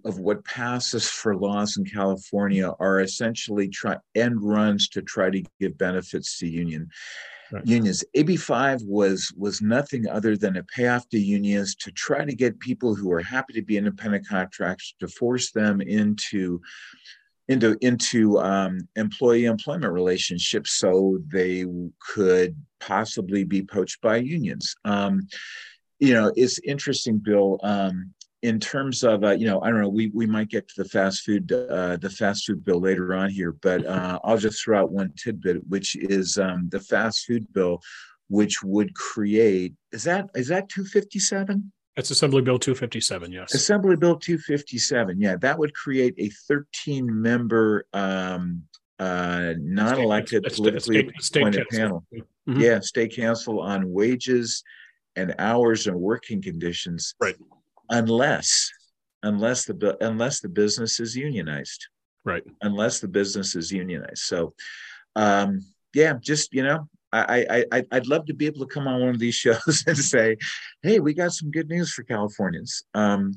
of 0.05 0.19
what 0.19 0.43
passes 0.43 1.07
for 1.07 1.35
laws 1.35 1.77
in 1.77 1.85
California 1.85 2.71
are 2.79 3.01
essentially 3.01 3.67
try 3.67 3.95
end 4.15 4.41
runs 4.41 4.89
to 4.89 5.01
try 5.01 5.29
to 5.29 5.43
give 5.59 5.77
benefits 5.77 6.39
to 6.39 6.47
union 6.47 6.89
right. 7.51 7.65
unions. 7.65 8.03
AB5 8.15 8.85
was 8.85 9.33
was 9.37 9.61
nothing 9.61 10.07
other 10.07 10.35
than 10.35 10.57
a 10.57 10.63
payoff 10.63 11.07
to 11.09 11.19
unions 11.19 11.75
to 11.75 11.91
try 11.91 12.25
to 12.25 12.35
get 12.35 12.59
people 12.59 12.95
who 12.95 13.11
are 13.11 13.21
happy 13.21 13.53
to 13.53 13.61
be 13.61 13.77
independent 13.77 14.27
contractors 14.27 14.95
to 14.99 15.07
force 15.07 15.51
them 15.51 15.81
into 15.81 16.61
into 17.47 17.77
into 17.81 18.39
um, 18.39 18.87
employee 18.95 19.45
employment 19.45 19.93
relationships 19.93 20.73
so 20.73 21.19
they 21.27 21.65
could 21.99 22.55
possibly 22.79 23.43
be 23.43 23.63
poached 23.63 24.01
by 24.01 24.17
unions. 24.17 24.75
Um, 24.85 25.27
you 25.99 26.13
know, 26.13 26.31
it's 26.35 26.59
interesting, 26.59 27.17
Bill. 27.17 27.59
Um, 27.63 28.13
in 28.43 28.59
terms 28.59 29.03
of 29.03 29.23
uh, 29.23 29.31
you 29.31 29.45
know 29.45 29.61
i 29.61 29.69
don't 29.69 29.81
know 29.81 29.89
we 29.89 30.07
we 30.13 30.25
might 30.25 30.49
get 30.49 30.67
to 30.67 30.83
the 30.83 30.89
fast 30.89 31.23
food 31.23 31.51
uh, 31.51 31.97
the 31.97 32.09
fast 32.09 32.45
food 32.45 32.63
bill 32.63 32.79
later 32.79 33.13
on 33.15 33.29
here 33.29 33.53
but 33.61 33.85
uh, 33.85 34.19
i'll 34.23 34.37
just 34.37 34.63
throw 34.63 34.79
out 34.79 34.91
one 34.91 35.11
tidbit 35.17 35.57
which 35.67 35.95
is 35.95 36.37
um, 36.37 36.69
the 36.69 36.79
fast 36.79 37.25
food 37.25 37.51
bill 37.53 37.81
which 38.29 38.61
would 38.63 38.93
create 38.93 39.73
is 39.91 40.03
that 40.03 40.29
is 40.35 40.47
that 40.47 40.69
257 40.69 41.71
that's 41.95 42.11
assembly 42.11 42.41
bill 42.43 42.59
257 42.59 43.31
yes. 43.31 43.53
Assembly 43.55 43.95
bill 43.95 44.17
257 44.17 45.19
yeah 45.19 45.35
that 45.37 45.57
would 45.57 45.73
create 45.73 46.13
a 46.17 46.29
13 46.47 47.21
member 47.21 47.87
um, 47.93 48.61
uh, 48.99 49.53
non-elected 49.59 50.43
state, 50.45 50.55
politically 50.55 50.99
state, 50.99 51.21
state 51.21 51.41
appointed 51.41 51.67
panel. 51.69 52.03
Mm-hmm. 52.13 52.59
yeah 52.59 52.79
state 52.81 53.15
council 53.15 53.59
on 53.61 53.91
wages 53.91 54.63
and 55.15 55.33
hours 55.39 55.87
and 55.87 55.99
working 55.99 56.41
conditions. 56.41 57.15
Right 57.19 57.35
unless 57.89 58.71
unless 59.23 59.65
the 59.65 59.97
unless 60.01 60.39
the 60.39 60.49
business 60.49 60.99
is 60.99 61.15
unionized. 61.15 61.87
Right. 62.23 62.43
Unless 62.61 62.99
the 62.99 63.07
business 63.07 63.55
is 63.55 63.71
unionized. 63.71 64.19
So 64.19 64.53
um 65.15 65.59
yeah 65.93 66.13
just 66.21 66.53
you 66.53 66.63
know 66.63 66.87
I, 67.13 67.63
I 67.71 67.83
I'd 67.91 68.07
love 68.07 68.25
to 68.25 68.33
be 68.33 68.47
able 68.47 68.59
to 68.59 68.73
come 68.73 68.87
on 68.87 68.99
one 68.99 69.09
of 69.09 69.19
these 69.19 69.35
shows 69.45 69.83
and 69.87 69.97
say, 69.97 70.37
"Hey, 70.81 70.99
we 70.99 71.13
got 71.13 71.31
some 71.31 71.51
good 71.51 71.69
news 71.69 71.91
for 71.93 72.03
Californians." 72.03 72.83
Um, 72.93 73.33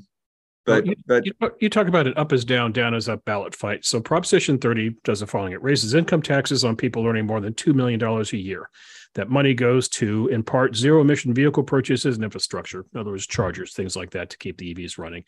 But 0.66 0.84
Well, 0.84 0.86
you, 0.86 0.94
but 1.06 1.26
you, 1.26 1.32
talk- 1.40 1.56
you 1.60 1.70
talk 1.70 1.88
about 1.88 2.06
it 2.06 2.16
up 2.18 2.32
is 2.32 2.44
down, 2.44 2.72
down 2.72 2.94
is 2.94 3.08
up 3.08 3.24
ballot 3.24 3.54
fight. 3.54 3.84
So 3.84 4.00
Proposition 4.00 4.58
30 4.58 4.96
does 5.04 5.20
the 5.20 5.26
following. 5.26 5.52
It 5.52 5.62
raises 5.62 5.94
income 5.94 6.22
taxes 6.22 6.64
on 6.64 6.76
people 6.76 7.06
earning 7.06 7.26
more 7.26 7.40
than 7.40 7.54
$2 7.54 7.74
million 7.74 8.02
a 8.02 8.36
year. 8.36 8.68
That 9.16 9.28
money 9.28 9.54
goes 9.54 9.88
to, 9.88 10.28
in 10.28 10.44
part, 10.44 10.76
zero 10.76 11.00
emission 11.00 11.34
vehicle 11.34 11.64
purchases 11.64 12.14
and 12.14 12.22
infrastructure. 12.22 12.84
In 12.94 13.00
other 13.00 13.10
words, 13.10 13.26
chargers, 13.26 13.72
things 13.74 13.96
like 13.96 14.10
that 14.10 14.30
to 14.30 14.38
keep 14.38 14.56
the 14.56 14.72
EVs 14.72 14.98
running. 14.98 15.24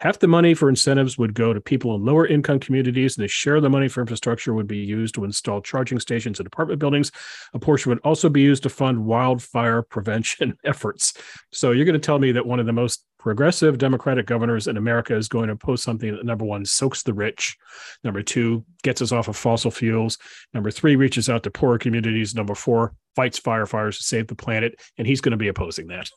Half 0.00 0.20
the 0.20 0.26
money 0.26 0.54
for 0.54 0.70
incentives 0.70 1.18
would 1.18 1.34
go 1.34 1.52
to 1.52 1.60
people 1.60 1.94
in 1.94 2.02
lower 2.02 2.26
income 2.26 2.60
communities, 2.60 3.18
and 3.18 3.26
a 3.26 3.28
share 3.28 3.56
of 3.56 3.62
the 3.62 3.68
money 3.68 3.88
for 3.88 4.00
infrastructure 4.00 4.54
would 4.54 4.66
be 4.66 4.78
used 4.78 5.16
to 5.16 5.24
install 5.24 5.60
charging 5.60 6.00
stations 6.00 6.40
in 6.40 6.46
apartment 6.46 6.80
buildings. 6.80 7.12
A 7.52 7.58
portion 7.58 7.90
would 7.90 8.00
also 8.04 8.30
be 8.30 8.40
used 8.40 8.62
to 8.62 8.70
fund 8.70 9.04
wildfire 9.04 9.82
prevention 9.82 10.56
efforts. 10.64 11.12
So 11.52 11.72
you're 11.72 11.84
going 11.84 12.00
to 12.00 12.06
tell 12.06 12.18
me 12.18 12.32
that 12.32 12.46
one 12.46 12.58
of 12.58 12.64
the 12.64 12.72
most 12.72 13.04
progressive 13.26 13.76
Democratic 13.76 14.24
governors 14.24 14.68
in 14.68 14.76
America 14.76 15.12
is 15.16 15.26
going 15.26 15.48
to 15.48 15.54
oppose 15.54 15.82
something 15.82 16.14
that 16.14 16.24
number 16.24 16.44
one 16.44 16.64
soaks 16.64 17.02
the 17.02 17.12
rich, 17.12 17.56
number 18.04 18.22
two 18.22 18.64
gets 18.84 19.02
us 19.02 19.10
off 19.10 19.26
of 19.26 19.36
fossil 19.36 19.72
fuels, 19.72 20.16
number 20.54 20.70
three 20.70 20.94
reaches 20.94 21.28
out 21.28 21.42
to 21.42 21.50
poorer 21.50 21.76
communities, 21.76 22.36
number 22.36 22.54
four 22.54 22.94
fights 23.16 23.40
firefighters 23.40 23.96
to 23.96 24.04
save 24.04 24.28
the 24.28 24.36
planet, 24.36 24.80
and 24.96 25.08
he's 25.08 25.20
going 25.20 25.32
to 25.32 25.36
be 25.36 25.48
opposing 25.48 25.88
that. 25.88 26.08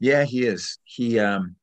yeah, 0.00 0.24
he 0.24 0.44
is. 0.44 0.78
He 0.82 1.20
um 1.20 1.54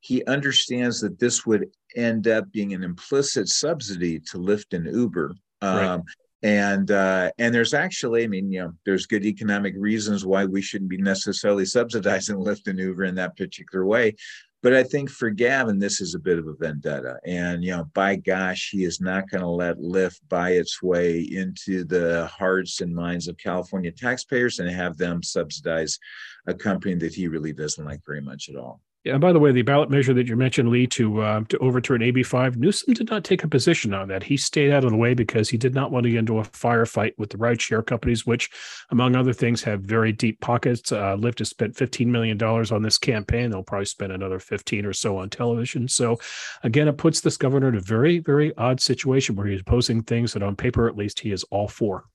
he 0.00 0.22
understands 0.26 1.00
that 1.00 1.18
this 1.18 1.46
would 1.46 1.70
end 1.96 2.28
up 2.28 2.52
being 2.52 2.74
an 2.74 2.84
implicit 2.84 3.48
subsidy 3.48 4.20
to 4.20 4.36
Lyft 4.36 4.74
and 4.74 4.84
Uber. 4.94 5.34
Um, 5.62 5.76
Right. 5.78 6.00
And 6.42 6.90
uh, 6.90 7.30
and 7.38 7.54
there's 7.54 7.74
actually, 7.74 8.24
I 8.24 8.26
mean, 8.26 8.52
you 8.52 8.60
know, 8.60 8.72
there's 8.84 9.06
good 9.06 9.24
economic 9.24 9.74
reasons 9.76 10.26
why 10.26 10.44
we 10.44 10.60
shouldn't 10.60 10.90
be 10.90 10.98
necessarily 10.98 11.64
subsidizing 11.64 12.36
Lyft 12.44 12.66
and 12.66 12.78
Uber 12.78 13.04
in 13.04 13.14
that 13.14 13.36
particular 13.36 13.84
way. 13.86 14.16
But 14.62 14.74
I 14.74 14.82
think 14.82 15.10
for 15.10 15.30
Gavin, 15.30 15.78
this 15.78 16.00
is 16.00 16.14
a 16.14 16.18
bit 16.18 16.38
of 16.38 16.48
a 16.48 16.54
vendetta. 16.54 17.20
And, 17.24 17.62
you 17.62 17.70
know, 17.70 17.84
by 17.94 18.16
gosh, 18.16 18.70
he 18.72 18.84
is 18.84 19.00
not 19.00 19.30
going 19.30 19.42
to 19.42 19.48
let 19.48 19.78
Lyft 19.78 20.20
buy 20.28 20.52
its 20.52 20.82
way 20.82 21.20
into 21.20 21.84
the 21.84 22.26
hearts 22.26 22.80
and 22.80 22.92
minds 22.92 23.28
of 23.28 23.36
California 23.36 23.92
taxpayers 23.92 24.58
and 24.58 24.68
have 24.68 24.96
them 24.96 25.22
subsidize 25.22 25.98
a 26.46 26.54
company 26.54 26.94
that 26.96 27.14
he 27.14 27.28
really 27.28 27.52
doesn't 27.52 27.84
like 27.84 28.00
very 28.04 28.20
much 28.20 28.48
at 28.48 28.56
all. 28.56 28.80
Yeah, 29.06 29.12
and 29.12 29.20
by 29.20 29.32
the 29.32 29.38
way, 29.38 29.52
the 29.52 29.62
ballot 29.62 29.88
measure 29.88 30.12
that 30.14 30.26
you 30.26 30.34
mentioned, 30.34 30.68
Lee, 30.68 30.88
to 30.88 31.22
uh, 31.22 31.44
to 31.44 31.58
overturn 31.58 32.02
AB 32.02 32.24
five, 32.24 32.56
Newsom 32.56 32.92
did 32.92 33.08
not 33.08 33.22
take 33.22 33.44
a 33.44 33.48
position 33.48 33.94
on 33.94 34.08
that. 34.08 34.24
He 34.24 34.36
stayed 34.36 34.72
out 34.72 34.82
of 34.82 34.90
the 34.90 34.96
way 34.96 35.14
because 35.14 35.48
he 35.48 35.56
did 35.56 35.76
not 35.76 35.92
want 35.92 36.02
to 36.02 36.10
get 36.10 36.18
into 36.18 36.40
a 36.40 36.42
firefight 36.42 37.12
with 37.16 37.30
the 37.30 37.38
rideshare 37.38 37.86
companies, 37.86 38.26
which, 38.26 38.50
among 38.90 39.14
other 39.14 39.32
things, 39.32 39.62
have 39.62 39.82
very 39.82 40.10
deep 40.10 40.40
pockets. 40.40 40.90
Uh, 40.90 41.16
Lyft 41.16 41.38
has 41.38 41.50
spent 41.50 41.76
fifteen 41.76 42.10
million 42.10 42.36
dollars 42.36 42.72
on 42.72 42.82
this 42.82 42.98
campaign. 42.98 43.50
They'll 43.50 43.62
probably 43.62 43.84
spend 43.84 44.10
another 44.10 44.40
fifteen 44.40 44.84
or 44.84 44.92
so 44.92 45.18
on 45.18 45.30
television. 45.30 45.86
So, 45.86 46.18
again, 46.64 46.88
it 46.88 46.98
puts 46.98 47.20
this 47.20 47.36
governor 47.36 47.68
in 47.68 47.76
a 47.76 47.80
very, 47.80 48.18
very 48.18 48.56
odd 48.56 48.80
situation 48.80 49.36
where 49.36 49.46
he's 49.46 49.60
opposing 49.60 50.02
things 50.02 50.32
that, 50.32 50.42
on 50.42 50.56
paper, 50.56 50.88
at 50.88 50.96
least, 50.96 51.20
he 51.20 51.30
is 51.30 51.44
all 51.52 51.68
for. 51.68 52.06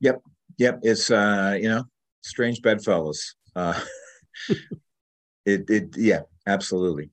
Yep, 0.00 0.22
yep. 0.58 0.80
it's 0.82 1.12
uh, 1.12 1.56
you 1.56 1.68
know, 1.68 1.84
strange 2.22 2.62
bedfellows. 2.62 3.36
Uh, 3.54 3.78
it 5.44 5.68
it 5.70 5.96
yeah, 5.96 6.22
absolutely. 6.46 7.10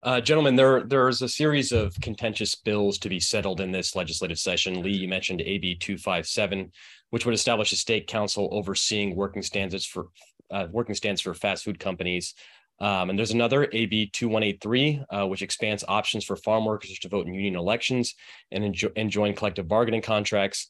Uh, 0.00 0.20
gentlemen, 0.20 0.54
there 0.54 0.84
there's 0.84 1.22
a 1.22 1.28
series 1.28 1.72
of 1.72 2.00
contentious 2.00 2.54
bills 2.54 2.98
to 2.98 3.08
be 3.08 3.18
settled 3.18 3.60
in 3.60 3.72
this 3.72 3.96
legislative 3.96 4.38
session. 4.38 4.80
Lee, 4.80 4.92
you 4.96 5.08
mentioned 5.08 5.40
AB 5.40 5.74
257, 5.74 6.70
which 7.10 7.26
would 7.26 7.34
establish 7.34 7.72
a 7.72 7.76
state 7.76 8.06
council 8.06 8.48
overseeing 8.52 9.16
working 9.16 9.42
standards 9.42 9.84
for 9.84 10.06
uh, 10.52 10.68
working 10.70 10.94
standards 10.94 11.22
for 11.22 11.34
fast 11.34 11.64
food 11.64 11.80
companies. 11.80 12.34
Um, 12.80 13.10
and 13.10 13.18
there's 13.18 13.32
another 13.32 13.68
AB 13.72 14.10
2183, 14.12 15.02
uh, 15.10 15.26
which 15.26 15.42
expands 15.42 15.82
options 15.88 16.24
for 16.24 16.36
farm 16.36 16.64
workers 16.64 16.96
to 17.00 17.08
vote 17.08 17.26
in 17.26 17.34
union 17.34 17.56
elections 17.56 18.14
and, 18.52 18.62
enjo- 18.62 18.92
and 18.94 19.10
join 19.10 19.34
collective 19.34 19.66
bargaining 19.66 20.00
contracts. 20.00 20.68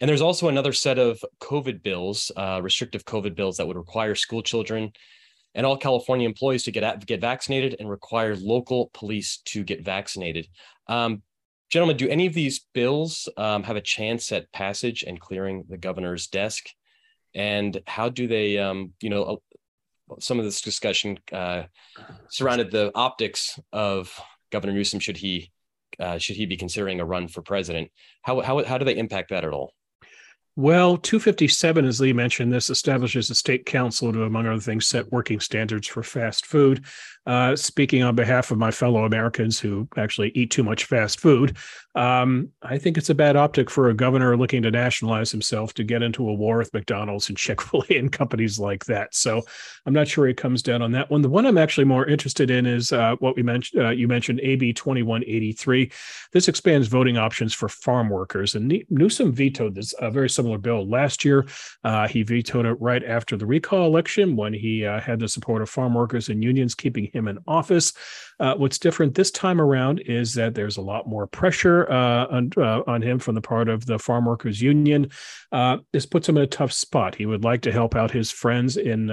And 0.00 0.08
there's 0.08 0.20
also 0.20 0.48
another 0.48 0.72
set 0.72 0.98
of 0.98 1.24
COVID 1.40 1.84
bills, 1.84 2.32
uh, 2.36 2.58
restrictive 2.60 3.04
COVID 3.04 3.36
bills 3.36 3.56
that 3.58 3.68
would 3.68 3.76
require 3.76 4.16
school 4.16 4.42
children 4.42 4.90
and 5.54 5.64
all 5.64 5.76
California 5.76 6.28
employees 6.28 6.64
to 6.64 6.70
get 6.70 7.06
get 7.06 7.20
vaccinated 7.20 7.76
and 7.78 7.88
require 7.88 8.36
local 8.36 8.90
police 8.92 9.38
to 9.46 9.62
get 9.64 9.84
vaccinated. 9.84 10.48
Um, 10.88 11.22
gentlemen, 11.70 11.96
do 11.96 12.08
any 12.08 12.26
of 12.26 12.34
these 12.34 12.66
bills 12.72 13.28
um, 13.36 13.62
have 13.64 13.76
a 13.76 13.80
chance 13.80 14.32
at 14.32 14.52
passage 14.52 15.04
and 15.04 15.20
clearing 15.20 15.64
the 15.68 15.76
governor's 15.76 16.26
desk? 16.26 16.66
And 17.34 17.80
how 17.86 18.08
do 18.08 18.28
they, 18.28 18.58
um, 18.58 18.92
you 19.00 19.10
know, 19.10 19.24
uh, 19.24 20.14
some 20.20 20.38
of 20.38 20.44
this 20.44 20.60
discussion 20.60 21.18
uh, 21.32 21.64
surrounded 22.28 22.70
the 22.70 22.92
optics 22.94 23.58
of 23.72 24.16
Governor 24.50 24.72
Newsom 24.72 25.00
should 25.00 25.16
he 25.16 25.50
uh, 25.98 26.18
should 26.18 26.36
he 26.36 26.46
be 26.46 26.56
considering 26.56 27.00
a 27.00 27.04
run 27.04 27.28
for 27.28 27.42
president? 27.42 27.90
How 28.22 28.40
how 28.40 28.64
how 28.64 28.78
do 28.78 28.84
they 28.84 28.96
impact 28.96 29.30
that 29.30 29.44
at 29.44 29.52
all? 29.52 29.72
Well, 30.56 30.96
257, 30.96 31.84
as 31.84 32.00
Lee 32.00 32.12
mentioned, 32.12 32.52
this 32.52 32.70
establishes 32.70 33.28
a 33.28 33.34
state 33.34 33.66
council 33.66 34.12
to, 34.12 34.22
among 34.22 34.46
other 34.46 34.60
things, 34.60 34.86
set 34.86 35.10
working 35.10 35.40
standards 35.40 35.88
for 35.88 36.04
fast 36.04 36.46
food. 36.46 36.84
Uh, 37.26 37.56
speaking 37.56 38.04
on 38.04 38.14
behalf 38.14 38.52
of 38.52 38.58
my 38.58 38.70
fellow 38.70 39.04
Americans 39.04 39.58
who 39.58 39.88
actually 39.96 40.30
eat 40.36 40.52
too 40.52 40.62
much 40.62 40.84
fast 40.84 41.18
food, 41.18 41.56
um, 41.94 42.50
I 42.62 42.78
think 42.78 42.98
it's 42.98 43.10
a 43.10 43.14
bad 43.14 43.36
optic 43.36 43.70
for 43.70 43.88
a 43.88 43.94
governor 43.94 44.36
looking 44.36 44.62
to 44.62 44.70
nationalize 44.70 45.30
himself 45.30 45.74
to 45.74 45.84
get 45.84 46.02
into 46.02 46.28
a 46.28 46.34
war 46.34 46.58
with 46.58 46.74
McDonald's 46.74 47.28
and 47.28 47.38
Chick 47.44 47.60
fil 47.60 47.84
A 47.90 47.98
and 47.98 48.10
companies 48.10 48.58
like 48.58 48.84
that. 48.86 49.14
So 49.14 49.42
I'm 49.86 49.92
not 49.92 50.08
sure 50.08 50.26
he 50.26 50.34
comes 50.34 50.62
down 50.62 50.82
on 50.82 50.92
that 50.92 51.10
one. 51.10 51.22
The 51.22 51.28
one 51.28 51.46
I'm 51.46 51.58
actually 51.58 51.84
more 51.84 52.06
interested 52.06 52.50
in 52.50 52.66
is 52.66 52.92
uh, 52.92 53.16
what 53.20 53.36
we 53.36 53.42
mentioned. 53.42 53.82
Uh, 53.82 53.90
you 53.90 54.08
mentioned 54.08 54.40
AB 54.40 54.72
2183. 54.72 55.90
This 56.32 56.48
expands 56.48 56.88
voting 56.88 57.16
options 57.16 57.54
for 57.54 57.68
farm 57.68 58.08
workers. 58.08 58.54
And 58.54 58.82
Newsom 58.90 59.32
vetoed 59.32 59.74
this 59.74 59.94
a 60.00 60.10
very 60.10 60.30
similar 60.30 60.58
bill 60.58 60.88
last 60.88 61.24
year. 61.24 61.46
Uh, 61.84 62.08
he 62.08 62.22
vetoed 62.22 62.66
it 62.66 62.80
right 62.80 63.04
after 63.04 63.36
the 63.36 63.46
recall 63.46 63.86
election 63.86 64.36
when 64.36 64.52
he 64.52 64.84
uh, 64.84 65.00
had 65.00 65.20
the 65.20 65.28
support 65.28 65.62
of 65.62 65.70
farm 65.70 65.94
workers 65.94 66.28
and 66.28 66.42
unions 66.42 66.74
keeping 66.74 67.10
him 67.12 67.28
in 67.28 67.38
office. 67.46 67.92
Uh, 68.40 68.54
what's 68.56 68.78
different 68.78 69.14
this 69.14 69.30
time 69.30 69.60
around 69.60 70.00
is 70.00 70.34
that 70.34 70.54
there's 70.54 70.76
a 70.76 70.82
lot 70.82 71.08
more 71.08 71.26
pressure 71.26 71.83
uh, 71.90 72.26
on, 72.30 72.50
uh, 72.56 72.82
on 72.86 73.02
him 73.02 73.18
from 73.18 73.34
the 73.34 73.40
part 73.40 73.68
of 73.68 73.86
the 73.86 73.98
farm 73.98 74.24
workers 74.24 74.60
union. 74.60 75.10
Uh, 75.52 75.78
this 75.92 76.06
puts 76.06 76.28
him 76.28 76.36
in 76.36 76.42
a 76.42 76.46
tough 76.46 76.72
spot. 76.72 77.14
He 77.14 77.26
would 77.26 77.44
like 77.44 77.62
to 77.62 77.72
help 77.72 77.94
out 77.94 78.10
his 78.10 78.30
friends 78.30 78.76
in 78.76 79.10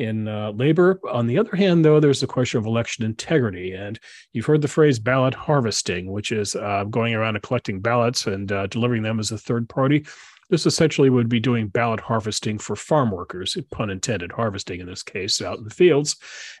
in 0.00 0.26
uh, 0.26 0.50
labor. 0.52 0.98
On 1.12 1.26
the 1.26 1.38
other 1.38 1.54
hand, 1.54 1.84
though, 1.84 2.00
there's 2.00 2.22
the 2.22 2.26
question 2.26 2.58
of 2.58 2.64
election 2.64 3.04
integrity. 3.04 3.74
And 3.74 4.00
you've 4.32 4.46
heard 4.46 4.62
the 4.62 4.68
phrase 4.68 4.98
ballot 4.98 5.34
harvesting, 5.34 6.10
which 6.10 6.32
is 6.32 6.56
uh, 6.56 6.84
going 6.84 7.14
around 7.14 7.36
and 7.36 7.42
collecting 7.42 7.80
ballots 7.80 8.26
and 8.26 8.50
uh, 8.50 8.66
delivering 8.66 9.02
them 9.02 9.20
as 9.20 9.30
a 9.30 9.38
third 9.38 9.68
party. 9.68 10.06
This 10.50 10.66
essentially 10.66 11.10
would 11.10 11.28
be 11.28 11.40
doing 11.40 11.68
ballot 11.68 12.00
harvesting 12.00 12.58
for 12.58 12.76
farm 12.76 13.10
workers, 13.10 13.56
pun 13.70 13.88
intended, 13.88 14.32
harvesting 14.32 14.80
in 14.80 14.86
this 14.86 15.02
case, 15.02 15.40
out 15.40 15.58
in 15.58 15.64
the 15.64 15.70
fields. 15.70 16.16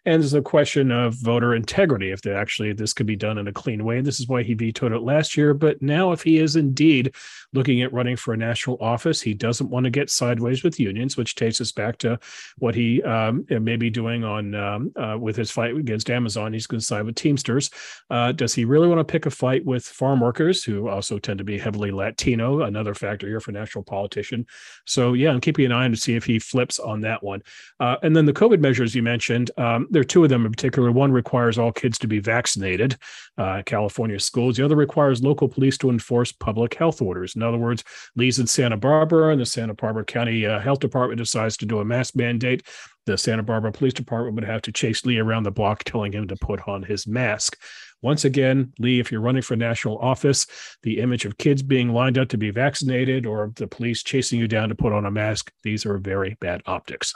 And 0.06 0.22
there's 0.22 0.34
a 0.34 0.40
question 0.40 0.90
of 0.90 1.14
voter 1.14 1.54
integrity, 1.54 2.10
if 2.10 2.26
actually 2.26 2.72
this 2.72 2.92
could 2.92 3.06
be 3.06 3.16
done 3.16 3.38
in 3.38 3.48
a 3.48 3.52
clean 3.52 3.84
way. 3.84 3.98
And 3.98 4.06
this 4.06 4.20
is 4.20 4.28
why 4.28 4.42
he 4.42 4.54
vetoed 4.54 4.92
it 4.92 5.02
last 5.02 5.36
year. 5.36 5.52
But 5.54 5.82
now, 5.82 6.12
if 6.12 6.22
he 6.22 6.38
is 6.38 6.56
indeed 6.56 7.14
looking 7.52 7.82
at 7.82 7.92
running 7.92 8.16
for 8.16 8.32
a 8.32 8.36
national 8.36 8.78
office, 8.80 9.20
he 9.20 9.34
doesn't 9.34 9.68
want 9.68 9.84
to 9.84 9.90
get 9.90 10.08
sideways 10.08 10.62
with 10.62 10.78
unions, 10.78 11.16
which 11.16 11.34
takes 11.34 11.60
us 11.60 11.72
back 11.72 11.98
to 11.98 12.18
what 12.58 12.74
he 12.74 13.02
um, 13.02 13.44
may 13.50 13.76
be 13.76 13.90
doing 13.90 14.22
on 14.22 14.54
um, 14.54 14.92
uh, 14.96 15.18
with 15.18 15.36
his 15.36 15.50
fight 15.50 15.76
against 15.76 16.10
Amazon. 16.10 16.52
He's 16.52 16.66
going 16.66 16.78
to 16.78 16.86
side 16.86 17.04
with 17.04 17.16
Teamsters. 17.16 17.70
Uh, 18.08 18.32
does 18.32 18.54
he 18.54 18.64
really 18.64 18.86
want 18.86 19.00
to 19.00 19.04
pick 19.04 19.26
a 19.26 19.30
fight 19.30 19.64
with 19.64 19.84
farm 19.84 20.20
workers, 20.20 20.62
who 20.62 20.88
also 20.88 21.18
tend 21.18 21.38
to 21.38 21.44
be 21.44 21.58
heavily 21.58 21.90
Latino? 21.90 22.62
Another 22.62 22.94
factor 22.94 23.26
here 23.26 23.40
for 23.40 23.52
national 23.52 23.79
politician. 23.82 24.46
So 24.86 25.12
yeah, 25.12 25.30
I'm 25.30 25.40
keeping 25.40 25.66
an 25.66 25.72
eye 25.72 25.84
on 25.84 25.90
to 25.90 25.96
see 25.96 26.14
if 26.14 26.24
he 26.24 26.38
flips 26.38 26.78
on 26.78 27.00
that 27.02 27.22
one. 27.22 27.42
Uh, 27.78 27.96
and 28.02 28.14
then 28.14 28.26
the 28.26 28.32
COVID 28.32 28.60
measures 28.60 28.94
you 28.94 29.02
mentioned, 29.02 29.50
um, 29.56 29.86
there 29.90 30.00
are 30.00 30.04
two 30.04 30.24
of 30.24 30.30
them 30.30 30.46
in 30.46 30.52
particular. 30.52 30.90
One 30.90 31.12
requires 31.12 31.58
all 31.58 31.72
kids 31.72 31.98
to 31.98 32.06
be 32.06 32.18
vaccinated, 32.18 32.96
uh, 33.38 33.62
California 33.66 34.18
schools. 34.18 34.56
The 34.56 34.64
other 34.64 34.76
requires 34.76 35.22
local 35.22 35.48
police 35.48 35.78
to 35.78 35.90
enforce 35.90 36.32
public 36.32 36.74
health 36.74 37.02
orders. 37.02 37.36
In 37.36 37.42
other 37.42 37.58
words, 37.58 37.84
Lee's 38.16 38.38
in 38.38 38.46
Santa 38.46 38.76
Barbara, 38.76 39.32
and 39.32 39.40
the 39.40 39.46
Santa 39.46 39.74
Barbara 39.74 40.04
County 40.04 40.46
uh, 40.46 40.60
Health 40.60 40.80
Department 40.80 41.18
decides 41.18 41.56
to 41.58 41.66
do 41.66 41.80
a 41.80 41.84
mask 41.84 42.16
mandate. 42.16 42.62
The 43.06 43.16
Santa 43.16 43.42
Barbara 43.42 43.72
Police 43.72 43.94
Department 43.94 44.34
would 44.36 44.44
have 44.44 44.62
to 44.62 44.72
chase 44.72 45.04
Lee 45.04 45.18
around 45.18 45.44
the 45.44 45.50
block, 45.50 45.84
telling 45.84 46.12
him 46.12 46.28
to 46.28 46.36
put 46.36 46.66
on 46.68 46.82
his 46.82 47.06
mask. 47.06 47.56
Once 48.02 48.24
again, 48.24 48.72
Lee, 48.78 49.00
if 49.00 49.12
you're 49.12 49.20
running 49.20 49.42
for 49.42 49.56
national 49.56 49.98
office, 49.98 50.46
the 50.82 51.00
image 51.00 51.24
of 51.24 51.36
kids 51.38 51.62
being 51.62 51.90
lined 51.90 52.18
up 52.18 52.28
to 52.28 52.38
be 52.38 52.50
vaccinated 52.50 53.26
or 53.26 53.52
the 53.56 53.66
police 53.66 54.02
chasing 54.02 54.38
you 54.38 54.48
down 54.48 54.68
to 54.68 54.74
put 54.74 54.92
on 54.92 55.06
a 55.06 55.10
mask, 55.10 55.52
these 55.62 55.84
are 55.84 55.98
very 55.98 56.36
bad 56.40 56.62
optics. 56.66 57.12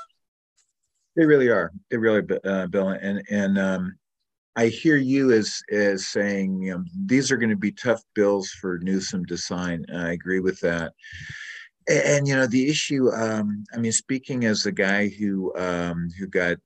They 1.17 1.25
really 1.25 1.49
are. 1.49 1.73
They 1.91 1.97
really, 1.97 2.23
uh, 2.45 2.67
Bill. 2.67 2.89
And 2.89 3.23
and 3.31 3.59
um, 3.59 3.97
I 4.57 4.67
hear 4.67 4.97
you 4.97 5.33
as 5.33 5.63
as 5.71 6.09
saying, 6.09 6.63
you 6.63 6.75
know, 6.75 6.85
these 7.07 7.31
are 7.31 7.37
going 7.37 7.51
to 7.51 7.57
be 7.57 7.73
tough 7.73 8.03
bills 8.15 8.51
for 8.51 8.79
Newsom 8.79 9.25
to 9.27 9.37
sign. 9.37 9.87
I 9.95 10.13
agree 10.13 10.41
with 10.41 10.61
that. 10.61 10.93
And, 11.89 12.03
and 12.05 12.29
you 12.29 12.37
know, 12.37 12.47
the 12.47 12.69
issue. 12.69 13.11
Um, 13.11 13.65
I 13.73 13.79
mean, 13.79 13.93
speaking 13.93 14.45
as 14.45 14.63
the 14.63 14.73
guy 14.73 15.09
who 15.09 15.55
um, 15.57 16.09
who 16.19 16.27
got 16.27 16.59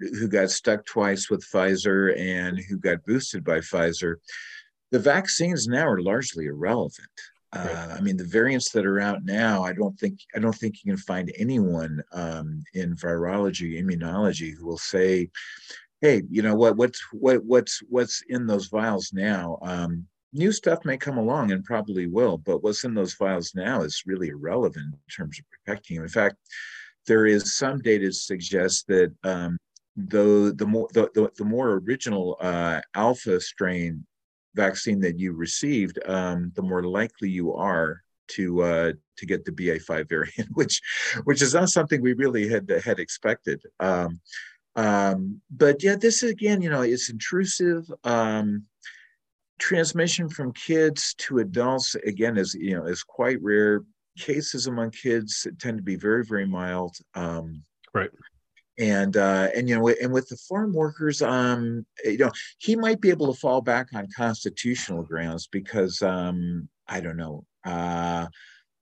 who 0.00 0.28
got 0.28 0.50
stuck 0.50 0.84
twice 0.86 1.28
with 1.28 1.44
Pfizer 1.52 2.16
and 2.18 2.58
who 2.58 2.78
got 2.78 3.04
boosted 3.04 3.44
by 3.44 3.58
Pfizer, 3.58 4.16
the 4.90 4.98
vaccines 4.98 5.66
now 5.66 5.86
are 5.86 6.00
largely 6.00 6.46
irrelevant. 6.46 7.08
Right. 7.54 7.66
Uh, 7.66 7.94
I 7.96 8.00
mean, 8.00 8.16
the 8.16 8.24
variants 8.24 8.70
that 8.72 8.84
are 8.84 9.00
out 9.00 9.24
now, 9.24 9.64
I 9.64 9.72
don't 9.72 9.98
think 9.98 10.20
I 10.34 10.38
don't 10.38 10.54
think 10.54 10.76
you 10.76 10.92
can 10.92 10.98
find 10.98 11.32
anyone 11.38 12.02
um, 12.12 12.62
in 12.74 12.94
virology, 12.94 13.82
immunology, 13.82 14.54
who 14.54 14.66
will 14.66 14.78
say, 14.78 15.30
"Hey, 16.02 16.22
you 16.28 16.42
know 16.42 16.54
what? 16.54 16.76
What's 16.76 17.00
what 17.12 17.42
what's 17.44 17.80
what's 17.88 18.22
in 18.28 18.46
those 18.46 18.66
vials 18.66 19.12
now?" 19.14 19.58
Um, 19.62 20.06
new 20.32 20.52
stuff 20.52 20.84
may 20.84 20.96
come 20.96 21.18
along 21.18 21.52
and 21.52 21.64
probably 21.64 22.06
will, 22.06 22.38
but 22.38 22.62
what's 22.62 22.84
in 22.84 22.94
those 22.94 23.14
files 23.14 23.52
now 23.54 23.82
is 23.82 24.02
really 24.06 24.28
irrelevant 24.28 24.94
in 24.94 25.14
terms 25.14 25.38
of 25.38 25.44
protecting 25.50 25.96
you. 25.96 26.02
In 26.02 26.08
fact, 26.08 26.36
there 27.06 27.26
is 27.26 27.56
some 27.56 27.80
data 27.80 28.06
to 28.06 28.12
suggest 28.12 28.86
that 28.88 29.12
um, 29.24 29.56
the 29.96 30.54
the 30.56 30.66
more 30.66 30.88
the, 30.92 31.10
the, 31.14 31.30
the 31.36 31.44
more 31.44 31.72
original 31.84 32.36
uh, 32.40 32.80
alpha 32.94 33.40
strain 33.40 34.06
vaccine 34.54 35.00
that 35.00 35.18
you 35.18 35.32
received, 35.32 35.98
um, 36.06 36.52
the 36.54 36.62
more 36.62 36.82
likely 36.82 37.30
you 37.30 37.54
are 37.54 38.02
to 38.28 38.62
uh, 38.62 38.92
to 39.16 39.26
get 39.26 39.44
the 39.44 39.52
BA5 39.52 40.08
variant, 40.16 40.48
which 40.52 40.80
which 41.24 41.42
is 41.42 41.54
not 41.54 41.70
something 41.70 42.00
we 42.00 42.12
really 42.12 42.48
had 42.48 42.68
had 42.84 43.00
expected. 43.00 43.60
Um, 43.80 44.20
um, 44.76 45.40
but 45.50 45.82
yeah, 45.82 45.96
this 45.96 46.22
again, 46.22 46.62
you 46.62 46.70
know, 46.70 46.82
it's 46.82 47.10
intrusive. 47.10 47.90
Um, 48.04 48.64
transmission 49.58 50.28
from 50.28 50.52
kids 50.52 51.14
to 51.18 51.38
adults 51.38 51.94
again 52.06 52.36
is 52.36 52.54
you 52.54 52.76
know 52.76 52.86
is 52.86 53.02
quite 53.02 53.42
rare. 53.42 53.82
Cases 54.18 54.66
among 54.66 54.90
kids 54.90 55.46
tend 55.60 55.78
to 55.78 55.82
be 55.82 55.96
very 55.96 56.24
very 56.24 56.46
mild. 56.46 56.96
Um, 57.14 57.62
right 57.94 58.10
and 58.78 59.16
uh, 59.16 59.48
and 59.54 59.68
you 59.68 59.76
know 59.76 59.88
and 59.88 60.12
with 60.12 60.28
the 60.28 60.36
farm 60.36 60.72
workers 60.72 61.20
um 61.20 61.84
you 62.04 62.18
know 62.18 62.30
he 62.58 62.76
might 62.76 63.00
be 63.00 63.10
able 63.10 63.32
to 63.32 63.38
fall 63.38 63.60
back 63.60 63.88
on 63.94 64.06
constitutional 64.16 65.02
grounds 65.02 65.46
because 65.48 66.00
um 66.02 66.68
i 66.86 67.00
don't 67.00 67.16
know 67.16 67.44
uh 67.64 68.26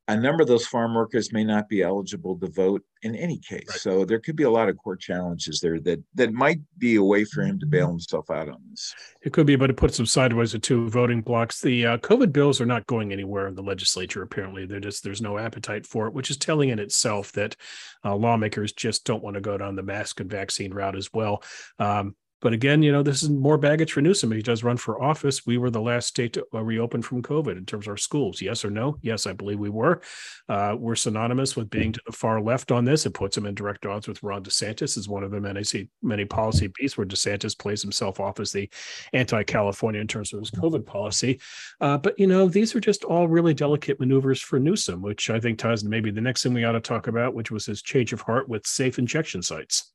a 0.09 0.16
number 0.16 0.42
of 0.42 0.49
those 0.49 0.66
farm 0.66 0.95
workers 0.95 1.33
may 1.33 1.42
not 1.42 1.69
be 1.69 1.83
eligible 1.83 2.38
to 2.38 2.49
vote 2.49 2.83
in 3.03 3.16
any 3.16 3.38
case. 3.38 3.64
Right. 3.69 3.79
So 3.79 4.05
there 4.05 4.21
could 4.21 4.37
be 4.37 4.45
a 4.45 4.51
lot 4.51 4.69
of 4.69 4.77
court 4.77 5.01
challenges 5.01 5.61
there 5.61 5.81
that 5.81 6.03
that 6.14 6.33
might 6.33 6.61
be 6.79 6.95
a 6.97 7.03
way 7.03 7.25
for 7.25 7.42
him 7.42 7.59
to 7.59 7.66
bail 7.66 7.88
himself 7.88 8.31
out 8.31 8.49
on 8.49 8.59
this. 8.71 8.95
It 9.23 9.33
could 9.33 9.47
be, 9.47 9.57
but 9.57 9.71
it 9.71 9.77
puts 9.77 9.99
him 9.99 10.07
sideways 10.07 10.53
to 10.53 10.61
two 10.61 10.88
voting 10.88 11.23
blocs. 11.23 11.61
The 11.61 11.87
uh, 11.87 11.99
COVID 11.99 12.33
bills 12.33 12.61
are 12.61 12.66
not 12.66 12.87
going 12.87 13.12
anywhere 13.12 13.49
in 13.49 13.57
the 13.57 13.62
legislature. 13.62 14.23
Apparently, 14.23 14.64
they're 14.64 14.81
just 14.81 15.03
there's 15.03 15.23
no 15.23 15.38
appetite 15.38 15.87
for 15.87 16.07
it, 16.07 16.14
which 16.14 16.31
is 16.31 16.37
telling 16.37 16.69
in 16.69 16.79
itself 16.79 17.33
that 17.33 17.57
uh, 18.05 18.14
lawmakers 18.14 18.73
just 18.73 19.05
don't 19.05 19.25
want 19.25 19.35
to 19.35 19.40
go 19.40 19.59
down 19.59 19.75
the 19.75 19.83
mask 19.83 20.21
and 20.21 20.31
vaccine 20.31 20.73
route 20.73 20.97
as 20.97 21.12
well. 21.12 21.42
Um, 21.79 22.14
but 22.40 22.53
again, 22.53 22.83
you 22.83 22.92
know, 22.92 23.03
this 23.03 23.22
is 23.22 23.31
more 23.31 23.57
baggage 23.57 23.92
for 23.92 24.03
Newsom. 24.03 24.31
He 24.31 24.42
does 24.42 24.62
run 24.62 24.77
for 24.77 25.03
office. 25.03 25.46
We 25.46 25.57
were 25.57 25.70
the 25.70 25.81
last 25.81 26.07
state 26.07 26.35
to 26.35 26.46
uh, 26.53 26.62
reopen 26.62 27.01
from 27.01 27.22
COVID 27.22 27.57
in 27.57 27.64
terms 27.64 27.87
of 27.87 27.92
our 27.92 27.96
schools. 27.96 28.42
Yes 28.42 28.62
or 28.62 28.70
no? 28.70 28.99
Yes, 29.01 29.27
I 29.27 29.33
believe 29.33 29.59
we 29.59 29.70
were. 29.70 30.03
Uh, 30.49 30.77
we're 30.79 30.96
synonymous 30.96 31.57
with 31.57 31.70
being 31.70 31.92
to 31.92 32.01
the 32.05 32.12
far 32.12 32.42
left 32.42 32.70
on 32.70 32.85
this. 32.85 33.07
It 33.07 33.14
puts 33.14 33.38
him 33.38 33.46
in 33.46 33.55
direct 33.55 33.87
odds 33.87 34.07
with 34.07 34.22
Ron 34.22 34.44
DeSantis 34.44 34.99
as 34.99 35.09
one 35.09 35.25
of 35.25 35.31
the 35.31 35.40
many, 35.40 35.62
many 36.03 36.25
policy 36.27 36.70
beats 36.79 36.99
where 36.99 37.07
DeSantis 37.07 37.59
plays 37.59 37.81
himself 37.81 38.20
off 38.20 38.38
as 38.38 38.53
the 38.53 38.68
anti-California 39.14 40.01
in 40.01 40.07
terms 40.07 40.35
of 40.35 40.40
his 40.40 40.51
COVID 40.51 40.85
policy. 40.85 41.40
Uh, 41.81 41.96
but, 41.96 42.18
you 42.18 42.27
know, 42.27 42.49
these 42.49 42.75
are 42.77 42.81
just 42.81 43.05
all 43.05 43.29
really 43.29 43.55
delicate 43.55 43.99
maneuvers 43.99 44.42
for 44.42 44.59
Newsom, 44.59 45.01
which 45.01 45.31
I 45.31 45.40
think 45.40 45.59
ties 45.59 45.83
to 45.83 45.88
maybe 45.88 46.11
the 46.11 46.20
next 46.20 46.42
thing 46.42 46.53
we 46.53 46.64
ought 46.64 46.72
to 46.72 46.81
talk 46.81 47.07
about, 47.07 47.35
which 47.35 47.51
was 47.51 47.64
his 47.64 47.81
change 47.81 48.12
of 48.12 48.20
heart 48.20 48.46
with 48.46 48.66
safe 48.66 48.99
injection 48.99 49.40
sites. 49.40 49.90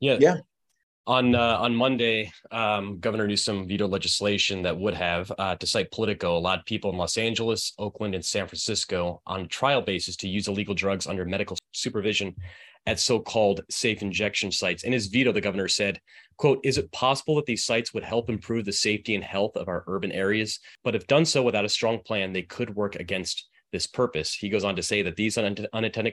Yeah. 0.00 0.18
Yeah 0.20 0.36
on 1.06 1.34
uh, 1.34 1.56
on 1.58 1.74
Monday, 1.74 2.32
um, 2.50 2.98
Governor 3.00 3.26
Newsom 3.26 3.66
vetoed 3.66 3.90
legislation 3.90 4.62
that 4.62 4.78
would 4.78 4.94
have, 4.94 5.32
uh, 5.38 5.56
to 5.56 5.66
cite 5.66 5.90
Politico, 5.90 6.36
allowed 6.36 6.64
people 6.64 6.90
in 6.90 6.96
Los 6.96 7.16
Angeles, 7.16 7.72
Oakland, 7.78 8.14
and 8.14 8.24
San 8.24 8.46
Francisco 8.46 9.20
on 9.26 9.48
trial 9.48 9.82
basis 9.82 10.16
to 10.16 10.28
use 10.28 10.46
illegal 10.46 10.74
drugs 10.74 11.06
under 11.06 11.24
medical 11.24 11.58
supervision 11.72 12.34
at 12.86 13.00
so-called 13.00 13.62
safe 13.68 14.02
injection 14.02 14.50
sites. 14.50 14.84
In 14.84 14.92
his 14.92 15.06
veto, 15.06 15.32
the 15.32 15.40
governor 15.40 15.68
said, 15.68 16.00
"quote 16.36 16.60
Is 16.62 16.78
it 16.78 16.92
possible 16.92 17.36
that 17.36 17.46
these 17.46 17.64
sites 17.64 17.92
would 17.92 18.04
help 18.04 18.28
improve 18.28 18.64
the 18.64 18.72
safety 18.72 19.14
and 19.16 19.24
health 19.24 19.56
of 19.56 19.68
our 19.68 19.84
urban 19.88 20.12
areas? 20.12 20.60
But 20.84 20.94
if 20.94 21.06
done 21.08 21.24
so 21.24 21.42
without 21.42 21.64
a 21.64 21.68
strong 21.68 22.00
plan, 22.00 22.32
they 22.32 22.42
could 22.42 22.74
work 22.74 22.96
against." 22.96 23.48
This 23.72 23.86
purpose. 23.86 24.34
He 24.34 24.50
goes 24.50 24.64
on 24.64 24.76
to 24.76 24.82
say 24.82 25.00
that 25.00 25.16
these 25.16 25.38
unintended 25.38 26.12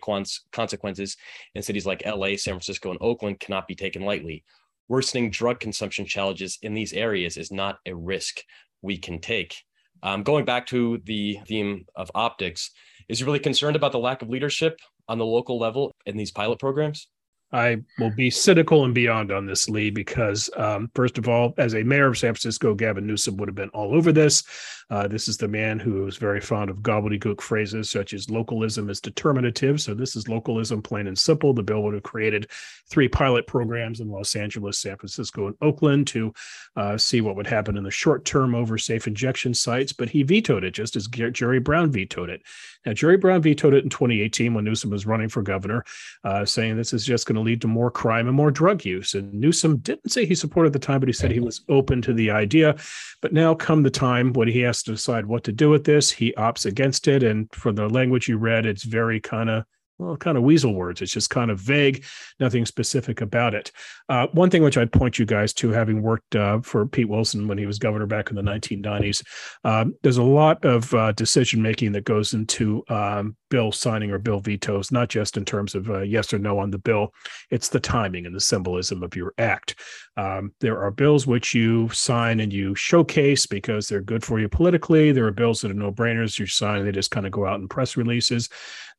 consequences 0.54 1.18
in 1.56 1.62
cities 1.62 1.86
like 1.86 2.06
LA, 2.06 2.38
San 2.38 2.54
Francisco, 2.54 2.90
and 2.90 2.98
Oakland 3.02 3.42
cannot 3.42 3.68
be 3.68 3.76
taken 3.76 4.04
lightly 4.04 4.46
worsening 4.90 5.30
drug 5.30 5.60
consumption 5.60 6.06
challenges 6.06 6.58
in 6.62 6.74
these 6.74 6.92
areas 6.92 7.38
is 7.38 7.52
not 7.52 7.78
a 7.86 7.96
risk 7.96 8.42
we 8.82 8.98
can 8.98 9.20
take. 9.20 9.56
Um, 10.04 10.24
going 10.24 10.46
back 10.46 10.66
to 10.68 11.00
the 11.06 11.40
theme 11.48 11.86
of 11.96 12.12
optics, 12.16 12.72
is 13.08 13.20
you 13.20 13.26
really 13.26 13.40
concerned 13.40 13.76
about 13.76 13.92
the 13.92 14.00
lack 14.00 14.22
of 14.22 14.30
leadership 14.30 14.80
on 15.08 15.18
the 15.18 15.26
local 15.26 15.60
level 15.60 15.92
in 16.06 16.18
these 16.18 16.32
pilot 16.32 16.60
programs? 16.60 17.08
I 17.52 17.78
will 17.98 18.12
be 18.12 18.30
cynical 18.30 18.86
and 18.86 18.94
beyond 18.94 19.32
on 19.32 19.46
this, 19.46 19.68
Lee, 19.70 19.90
because 19.90 20.50
um, 20.56 20.92
first 20.94 21.18
of 21.18 21.28
all, 21.28 21.54
as 21.58 21.74
a 21.74 21.84
mayor 21.84 22.08
of 22.08 22.18
San 22.18 22.34
Francisco, 22.34 22.76
Gavin 22.76 23.08
Newsom 23.08 23.38
would 23.38 23.50
have 23.50 23.56
been 23.56 23.70
all 23.70 23.96
over 23.96 24.12
this. 24.12 24.44
Uh, 24.92 25.08
this 25.08 25.28
is 25.28 25.38
the 25.38 25.48
man 25.48 25.80
who 25.80 26.08
is 26.08 26.18
very 26.18 26.42
fond 26.42 26.70
of 26.70 26.78
gobbledygook 26.78 27.42
phrases 27.42 27.90
such 27.90 28.14
as 28.14 28.30
localism 28.30 28.90
is 28.90 29.00
determinative. 29.00 29.80
So 29.82 29.94
this 29.94 30.16
is 30.16 30.28
localism, 30.28 30.82
plain 30.82 31.08
and 31.08 31.18
simple. 31.18 31.54
The 31.54 31.64
bill 31.64 31.84
would 31.84 31.94
have 31.94 32.04
created 32.04 32.50
three 32.90 33.08
pilot 33.08 33.46
programs 33.46 34.00
in 34.00 34.10
Los 34.10 34.36
Angeles, 34.36 34.80
San 34.80 34.98
Francisco, 34.98 35.48
and 35.48 35.56
Oakland 35.62 36.08
to 36.08 36.34
uh, 36.76 36.98
see 36.98 37.22
what 37.22 37.36
would 37.36 37.48
happen 37.48 37.78
in 37.78 37.84
the 37.84 37.92
short 37.92 38.26
term 38.26 38.56
over 38.56 38.78
safe 38.78 39.06
injection 39.06 39.54
sites. 39.54 39.94
But 39.94 40.10
he 40.10 40.24
vetoed 40.24 40.64
it, 40.64 40.72
just 40.72 40.96
as 40.96 41.08
Jerry 41.08 41.60
Brown 41.60 41.92
vetoed 41.92 42.30
it. 42.30 42.42
Now, 42.86 42.94
Jerry 42.94 43.18
Brown 43.18 43.42
vetoed 43.42 43.74
it 43.74 43.84
in 43.84 43.90
2018 43.90 44.54
when 44.54 44.64
Newsom 44.64 44.90
was 44.90 45.06
running 45.06 45.30
for 45.30 45.42
governor, 45.42 45.84
uh, 46.24 46.46
saying 46.46 46.78
this 46.78 46.94
is 46.94 47.06
just 47.06 47.26
going 47.26 47.36
to 47.36 47.42
lead 47.42 47.62
to 47.62 47.68
more 47.68 47.92
crime 47.92 48.28
and 48.28 48.36
more 48.36 48.52
drug 48.52 48.86
use. 48.86 49.14
And 49.14 49.34
Newsom 49.34 49.78
didn't 49.78 50.12
say 50.12 50.26
he 50.26 50.36
supported 50.36 50.74
the 50.74 50.80
time, 50.80 51.00
but 51.00 51.10
he 51.10 51.14
said 51.14 51.32
he 51.32 51.40
was 51.40 51.62
open 51.70 52.02
to 52.04 52.14
the 52.14 52.32
idea. 52.32 52.76
But 53.22 53.34
now, 53.34 53.54
come 53.54 53.84
the 53.84 53.90
time 53.90 54.34
when 54.34 54.48
he 54.48 54.62
has 54.62 54.84
to 54.84 54.92
decide 54.92 55.26
what 55.26 55.44
to 55.46 55.52
do 55.52 55.70
with 55.70 55.84
this, 55.84 56.10
he 56.10 56.34
opts 56.38 56.66
against 56.66 57.08
it. 57.08 57.24
And 57.24 57.52
from 57.54 57.76
the 57.76 57.90
language 57.90 58.28
you 58.28 58.38
read, 58.38 58.66
it's 58.66 58.84
very 58.84 59.20
kind 59.20 59.50
of 59.50 59.66
well, 60.00 60.16
kind 60.16 60.38
of 60.38 60.44
weasel 60.44 60.74
words. 60.74 61.02
It's 61.02 61.12
just 61.12 61.30
kind 61.30 61.52
of 61.52 61.60
vague, 61.60 62.06
nothing 62.40 62.66
specific 62.66 63.20
about 63.20 63.54
it. 63.54 63.72
Uh, 64.08 64.28
one 64.32 64.50
thing 64.50 64.64
which 64.64 64.78
I'd 64.78 64.94
point 64.94 65.20
you 65.20 65.26
guys 65.26 65.54
to, 65.56 65.70
having 65.70 66.02
worked 66.02 66.36
uh, 66.36 66.62
for 66.62 66.88
Pete 66.88 67.10
Wilson 67.10 67.48
when 67.48 67.58
he 67.58 67.66
was 67.66 67.78
governor 67.78 68.06
back 68.06 68.30
in 68.30 68.36
the 68.36 68.42
1990s, 68.42 69.24
um, 69.66 69.94
there's 70.02 70.18
a 70.18 70.24
lot 70.24 70.64
of 70.64 70.94
uh, 70.94 71.12
decision 71.12 71.62
making 71.62 71.92
that 71.92 72.06
goes 72.06 72.34
into 72.34 72.84
um, 72.90 73.36
bill 73.50 73.72
signing 73.74 74.12
or 74.12 74.20
bill 74.20 74.40
vetoes, 74.40 74.92
not 74.92 75.10
just 75.10 75.36
in 75.36 75.44
terms 75.44 75.76
of 75.76 75.90
uh, 75.90 76.02
yes 76.02 76.34
or 76.34 76.40
no 76.40 76.60
on 76.60 76.72
the 76.72 76.78
bill. 76.78 77.14
It's 77.52 77.70
the 77.70 77.80
timing 77.80 78.26
and 78.26 78.34
the 78.34 78.40
symbolism 78.40 79.04
of 79.04 79.16
your 79.16 79.34
act. 79.38 79.76
Um, 80.16 80.54
there 80.62 80.82
are 80.82 80.92
bills 80.92 81.28
which 81.28 81.54
you 81.54 81.90
sign 81.90 82.40
and 82.40 82.54
you 82.54 82.74
showcase 82.76 83.46
because 83.46 83.88
they're 83.88 84.02
good 84.02 84.24
for 84.24 84.40
you 84.40 84.48
politically. 84.48 85.12
There 85.12 85.26
are 85.26 85.32
bills 85.32 85.62
that 85.62 85.72
are 85.72 85.76
no 85.76 85.92
brainers. 85.92 86.40
You 86.40 86.46
sign 86.46 86.86
they 86.86 86.92
just 86.92 87.12
kind 87.12 87.26
of 87.26 87.32
go 87.32 87.46
out 87.46 87.60
in 87.60 87.68
press 87.68 87.98
releases. 87.98 88.50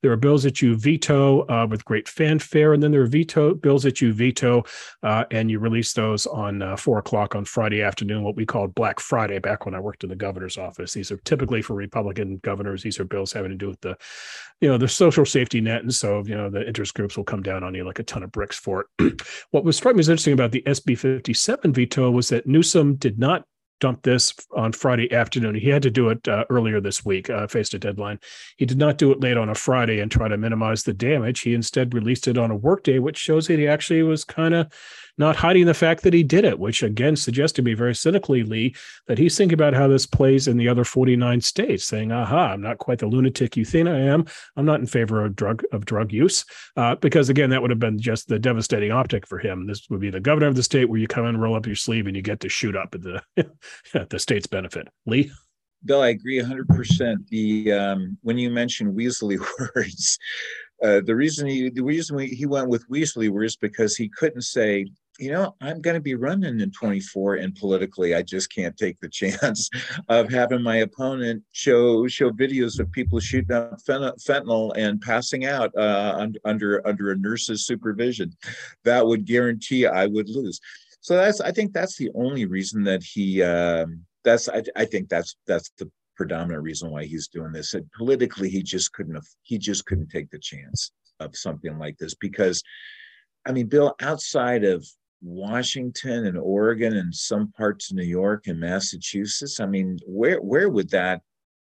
There 0.03 0.13
are 0.13 0.17
bills 0.17 0.43
that 0.45 0.63
you 0.63 0.77
veto 0.77 0.90
uh, 0.99 1.67
with 1.69 1.85
great 1.85 2.09
fanfare, 2.09 2.73
and 2.73 2.83
then 2.83 2.91
there 2.91 3.03
are 3.03 3.07
veto 3.07 3.55
bills 3.55 3.83
that 3.83 4.01
you 4.01 4.13
veto, 4.13 4.65
uh, 5.03 5.25
and 5.31 5.51
you 5.51 5.59
release 5.59 5.93
those 5.93 6.27
on 6.27 6.63
uh, 6.63 6.77
four 6.77 6.99
o'clock 6.99 7.35
on 7.35 7.45
Friday 7.45 7.83
afternoon, 7.83 8.23
what 8.23 8.37
we 8.37 8.47
called 8.47 8.75
Black 8.75 9.01
Friday. 9.01 9.39
Back 9.39 9.67
when 9.67 9.75
I 9.75 9.81
worked 9.81 10.05
in 10.05 10.11
the 10.11 10.17
governor's 10.17 10.59
office, 10.59 10.93
these 10.93 11.11
are 11.11 11.19
typically 11.19 11.63
for 11.63 11.75
Republican 11.75 12.39
governors. 12.39 12.83
These 12.83 12.99
are 12.99 13.05
bills 13.05 13.33
having 13.33 13.51
to 13.51 13.57
do 13.57 13.69
with 13.69 13.81
the, 13.81 13.97
you 14.61 14.69
know, 14.69 14.79
the 14.79 14.89
social 14.89 15.25
safety 15.25 15.61
net, 15.61 15.83
and 15.83 15.95
so 15.95 16.23
you 16.27 16.37
know 16.37 16.51
the 16.51 16.67
interest 16.67 16.95
groups 16.95 17.17
will 17.17 17.25
come 17.25 17.43
down 17.43 17.63
on 17.63 17.75
you 17.75 17.85
like 17.85 17.99
a 17.99 18.05
ton 18.05 18.23
of 18.23 18.33
bricks 18.33 18.59
for 18.59 18.87
it. 18.99 19.23
what 19.51 19.65
was 19.65 19.77
struck 19.77 19.95
me 19.95 20.01
as 20.01 20.09
interesting 20.09 20.35
about 20.35 20.53
the 20.53 20.63
SB 20.67 20.99
57 20.99 21.73
veto 21.73 22.11
was 22.11 22.29
that 22.29 22.47
Newsom 22.47 22.97
did 22.97 23.19
not 23.19 23.45
dumped 23.81 24.05
this 24.05 24.35
on 24.55 24.73
Friday 24.73 25.13
afternoon. 25.13 25.55
He 25.55 25.69
had 25.69 25.83
to 25.83 25.91
do 25.91 26.09
it 26.11 26.29
uh, 26.29 26.45
earlier 26.51 26.81
this 26.81 27.05
week, 27.05 27.29
uh, 27.29 27.47
faced 27.47 27.75
a 27.75 27.79
deadline. 27.79 28.21
He 28.57 28.67
did 28.67 28.79
not 28.79 28.99
do 28.99 29.11
it 29.11 29.21
late 29.21 29.37
on 29.37 29.49
a 29.49 29.55
Friday 29.55 30.01
and 30.01 30.11
try 30.11 30.29
to 30.29 30.37
minimize 30.37 30.85
the 30.85 30.93
damage. 30.93 31.41
He 31.41 31.55
instead 31.55 31.95
released 31.95 32.29
it 32.29 32.39
on 32.39 32.51
a 32.51 32.57
workday, 32.57 32.99
which 32.99 33.17
shows 33.17 33.49
that 33.49 33.59
he 33.59 33.67
actually 33.67 34.03
was 34.03 34.25
kind 34.25 34.55
of 34.55 34.73
not 35.19 35.37
hiding 35.37 35.67
the 35.67 35.75
fact 35.75 36.03
that 36.03 36.15
he 36.15 36.23
did 36.23 36.45
it, 36.45 36.59
which 36.59 36.83
again 36.83 37.17
suggests 37.17 37.57
to 37.57 37.63
me 37.63 37.75
very 37.75 37.95
cynically, 37.95 38.43
Lee, 38.43 38.75
that 39.07 39.19
he's 39.19 39.37
thinking 39.37 39.55
about 39.55 39.75
how 39.75 39.89
this 39.89 40.07
plays 40.07 40.49
in 40.49 40.57
the 40.57 40.69
other 40.69 40.85
49 40.85 41.41
states, 41.41 41.85
saying, 41.85 42.13
aha, 42.13 42.53
I'm 42.53 42.61
not 42.61 42.79
quite 42.79 42.99
the 42.99 43.07
lunatic 43.07 43.57
you 43.57 43.65
think 43.65 43.89
I 43.89 43.99
am. 43.99 44.27
I'm 44.57 44.67
not 44.67 44.81
in 44.81 44.87
favor 44.87 45.25
of 45.25 45.37
drug 45.37 45.63
of 45.73 45.85
drug 45.85 46.13
use. 46.13 46.45
Uh, 46.77 46.95
because 46.97 47.29
again, 47.29 47.51
that 47.51 47.63
would 47.63 47.71
have 47.71 47.79
been 47.79 47.99
just 47.99 48.29
the 48.29 48.39
devastating 48.39 48.93
optic 48.93 49.27
for 49.27 49.39
him. 49.39 49.67
This 49.67 49.89
would 49.91 50.01
be 50.01 50.11
the 50.11 50.21
governor 50.21 50.47
of 50.47 50.57
the 50.57 50.63
state 50.63 50.89
where 50.89 51.01
you 51.01 51.09
come 51.09 51.27
in, 51.27 51.37
roll 51.37 51.57
up 51.57 51.67
your 51.67 51.77
sleeve, 51.77 52.07
and 52.07 52.17
you 52.17 52.23
get 52.23 52.41
to 52.41 52.49
shoot 52.49 52.77
up 52.77 52.95
at 52.95 53.03
the 53.03 53.23
at 53.95 54.11
the 54.11 54.19
state's 54.19 54.47
benefit. 54.47 54.89
Lee? 55.07 55.31
Bill, 55.85 56.03
I 56.03 56.09
agree 56.09 56.41
100%. 56.41 57.29
The 57.29 57.73
um, 57.73 58.19
when 58.23 58.37
you 58.37 58.51
mention 58.51 58.95
Weasley 58.95 59.39
words, 59.75 60.19
uh, 60.83 61.01
the 61.05 61.15
reason 61.15 61.47
he 61.47 61.71
the 61.71 61.83
reason 61.83 62.17
we, 62.17 62.29
he 62.29 62.47
went 62.47 62.69
with 62.69 62.89
Weasley 62.89 63.31
was 63.31 63.57
because 63.57 63.97
he 63.97 64.09
couldn't 64.09 64.43
say 64.43 64.87
you 65.21 65.31
know, 65.31 65.55
I'm 65.61 65.81
going 65.81 65.95
to 65.95 66.01
be 66.01 66.15
running 66.15 66.61
in 66.61 66.71
24, 66.71 67.37
and 67.37 67.55
politically, 67.55 68.15
I 68.15 68.23
just 68.23 68.53
can't 68.53 68.77
take 68.77 68.99
the 69.01 69.09
chance 69.21 69.69
of 70.09 70.31
having 70.31 70.63
my 70.63 70.77
opponent 70.77 71.43
show 71.53 72.07
show 72.09 72.31
videos 72.31 72.81
of 72.81 72.91
people 72.91 73.21
shooting 73.21 73.55
up 73.55 73.79
fentanyl 73.83 74.73
and 74.77 75.01
passing 75.01 75.45
out 75.45 75.77
uh, 75.77 76.27
under 76.45 76.87
under 76.87 77.11
a 77.13 77.17
nurse's 77.17 77.67
supervision. 77.67 78.35
That 78.85 79.07
would 79.07 79.27
guarantee 79.27 79.87
I 79.87 80.07
would 80.07 80.29
lose. 80.29 80.61
So 81.01 81.17
that's 81.17 81.41
I 81.41 81.53
think 81.53 81.73
that's 81.73 81.97
the 81.97 82.11
only 82.15 82.47
reason 82.47 82.85
that 82.85 83.03
he. 83.03 83.43
Um, 83.43 84.05
that's 84.25 84.49
I, 84.49 84.63
I 84.77 84.85
think 84.85 85.09
that's 85.09 85.37
that's 85.47 85.71
the 85.79 85.91
predominant 86.21 86.63
reason 86.63 86.91
why 86.91 87.07
he's 87.07 87.29
doing 87.29 87.51
this. 87.51 87.73
And 87.73 87.91
politically, 87.93 88.51
he 88.51 88.63
just 88.63 88.93
couldn't 88.93 89.15
have, 89.15 89.27
he 89.43 89.57
just 89.57 89.87
couldn't 89.87 90.11
take 90.11 90.31
the 90.31 90.39
chance 90.39 90.93
of 91.19 91.35
something 91.35 91.79
like 91.79 91.97
this 91.97 92.15
because, 92.15 92.63
I 93.47 93.53
mean, 93.53 93.69
Bill, 93.69 93.95
outside 94.03 94.65
of 94.65 94.87
Washington 95.23 96.27
and 96.27 96.39
Oregon 96.39 96.97
and 96.97 97.15
some 97.15 97.53
parts 97.53 97.91
of 97.91 97.97
New 97.97 98.05
York 98.05 98.47
and 98.47 98.59
Massachusetts, 98.59 99.61
I 99.61 99.67
mean, 99.67 99.99
where 100.07 100.41
where 100.41 100.69
would 100.69 100.91
that? 100.91 101.23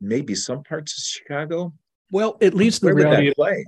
Maybe 0.01 0.35
some 0.35 0.63
parts 0.63 0.97
of 0.97 1.03
Chicago. 1.03 1.73
Well, 2.11 2.37
it 2.41 2.53
leads 2.53 2.79
to 2.79 2.87
the 2.87 2.93
reality. 2.93 3.33
Play? 3.35 3.65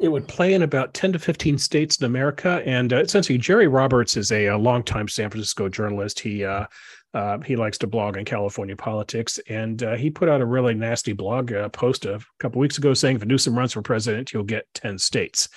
It 0.00 0.08
would 0.08 0.26
play 0.26 0.54
in 0.54 0.62
about 0.62 0.92
10 0.94 1.12
to 1.12 1.18
15 1.18 1.56
states 1.58 1.98
in 1.98 2.06
America. 2.06 2.62
And 2.66 2.92
uh, 2.92 2.98
essentially, 2.98 3.38
Jerry 3.38 3.68
Roberts 3.68 4.16
is 4.16 4.32
a, 4.32 4.46
a 4.46 4.58
longtime 4.58 5.08
San 5.08 5.30
Francisco 5.30 5.68
journalist. 5.68 6.18
He 6.18 6.44
uh, 6.44 6.66
uh, 7.14 7.38
he 7.40 7.56
likes 7.56 7.78
to 7.78 7.86
blog 7.86 8.18
on 8.18 8.24
California 8.24 8.76
politics, 8.76 9.40
and 9.48 9.82
uh, 9.82 9.96
he 9.96 10.10
put 10.10 10.28
out 10.28 10.42
a 10.42 10.46
really 10.46 10.74
nasty 10.74 11.14
blog 11.14 11.52
uh, 11.52 11.68
post 11.70 12.04
a 12.04 12.20
couple 12.38 12.60
weeks 12.60 12.76
ago 12.76 12.92
saying 12.92 13.16
if 13.16 13.24
Newsom 13.24 13.56
runs 13.56 13.72
for 13.72 13.82
president, 13.82 14.30
he'll 14.30 14.42
get 14.42 14.66
10 14.74 14.98
states. 14.98 15.48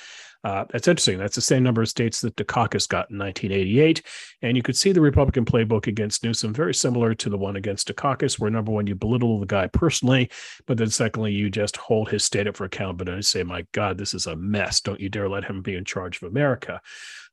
Uh, 0.44 0.66
that's 0.72 0.88
interesting. 0.88 1.20
That's 1.20 1.36
the 1.36 1.42
same 1.42 1.62
number 1.62 1.82
of 1.82 1.90
states 1.90 2.22
that 2.22 2.36
Dukakis 2.36 2.90
got 2.90 3.12
in 3.12 3.20
1988. 3.20 4.02
And 4.42 4.58
you 4.58 4.64
could 4.64 4.76
see 4.76 4.92
the 4.92 5.02
Republican 5.02 5.46
playbook 5.46 5.86
against 5.86 6.24
Newsom 6.24 6.54
very 6.54 6.74
similar 6.74 7.14
to 7.16 7.30
the 7.30 7.38
one 7.38 7.56
against 7.56 7.88
Dukakis, 7.88 8.40
where 8.40 8.50
number 8.50 8.72
one, 8.72 8.88
you 8.88 8.96
belittle 8.96 9.40
the 9.40 9.46
guy 9.46 9.68
personally, 9.68 10.32
but 10.66 10.78
then 10.78 10.90
secondly, 10.90 11.32
you 11.32 11.50
just 11.50 11.78
hold 11.78 12.10
his 12.10 12.24
state 12.24 12.48
up 12.48 12.58
for 12.58 12.66
accountability 12.66 13.14
and 13.14 13.26
say, 13.26 13.44
my 13.44 13.66
God, 13.72 13.98
this 13.98 14.14
is 14.14 14.26
a 14.26 14.36
mess. 14.36 14.82
Don't 14.82 15.00
you 15.00 15.10
dare 15.10 15.30
let 15.30 15.44
him 15.44 15.62
be 15.62 15.76
in 15.76 15.86
charge 15.86 16.18
of 16.18 16.24
America. 16.24 16.82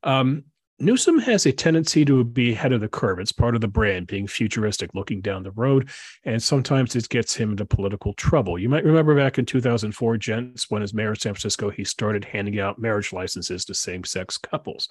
Um, 0.03 0.45
Newsom 0.81 1.19
has 1.19 1.45
a 1.45 1.51
tendency 1.51 2.05
to 2.05 2.23
be 2.23 2.53
ahead 2.53 2.73
of 2.73 2.81
the 2.81 2.89
curve. 2.89 3.19
It's 3.19 3.33
part 3.33 3.57
of 3.57 3.61
the 3.61 3.67
brand, 3.67 4.07
being 4.07 4.29
futuristic, 4.29 4.95
looking 4.95 5.21
down 5.21 5.43
the 5.43 5.51
road, 5.51 5.89
and 6.25 6.41
sometimes 6.41 6.95
it 6.95 7.09
gets 7.09 7.35
him 7.35 7.51
into 7.51 7.65
political 7.65 8.13
trouble. 8.13 8.57
You 8.61 8.69
might 8.69 8.85
remember 8.85 9.17
back 9.17 9.39
in 9.39 9.45
2004, 9.45 10.17
gents, 10.19 10.71
when 10.71 10.83
as 10.83 10.95
mayor 10.95 11.11
of 11.11 11.19
San 11.21 11.35
Francisco, 11.35 11.71
he 11.71 11.83
started 11.83 12.25
handing 12.25 12.61
out 12.61 12.79
marriage 12.79 13.13
licenses 13.13 13.65
to 13.65 13.75
same-sex 13.75 14.39
couples. 14.39 14.87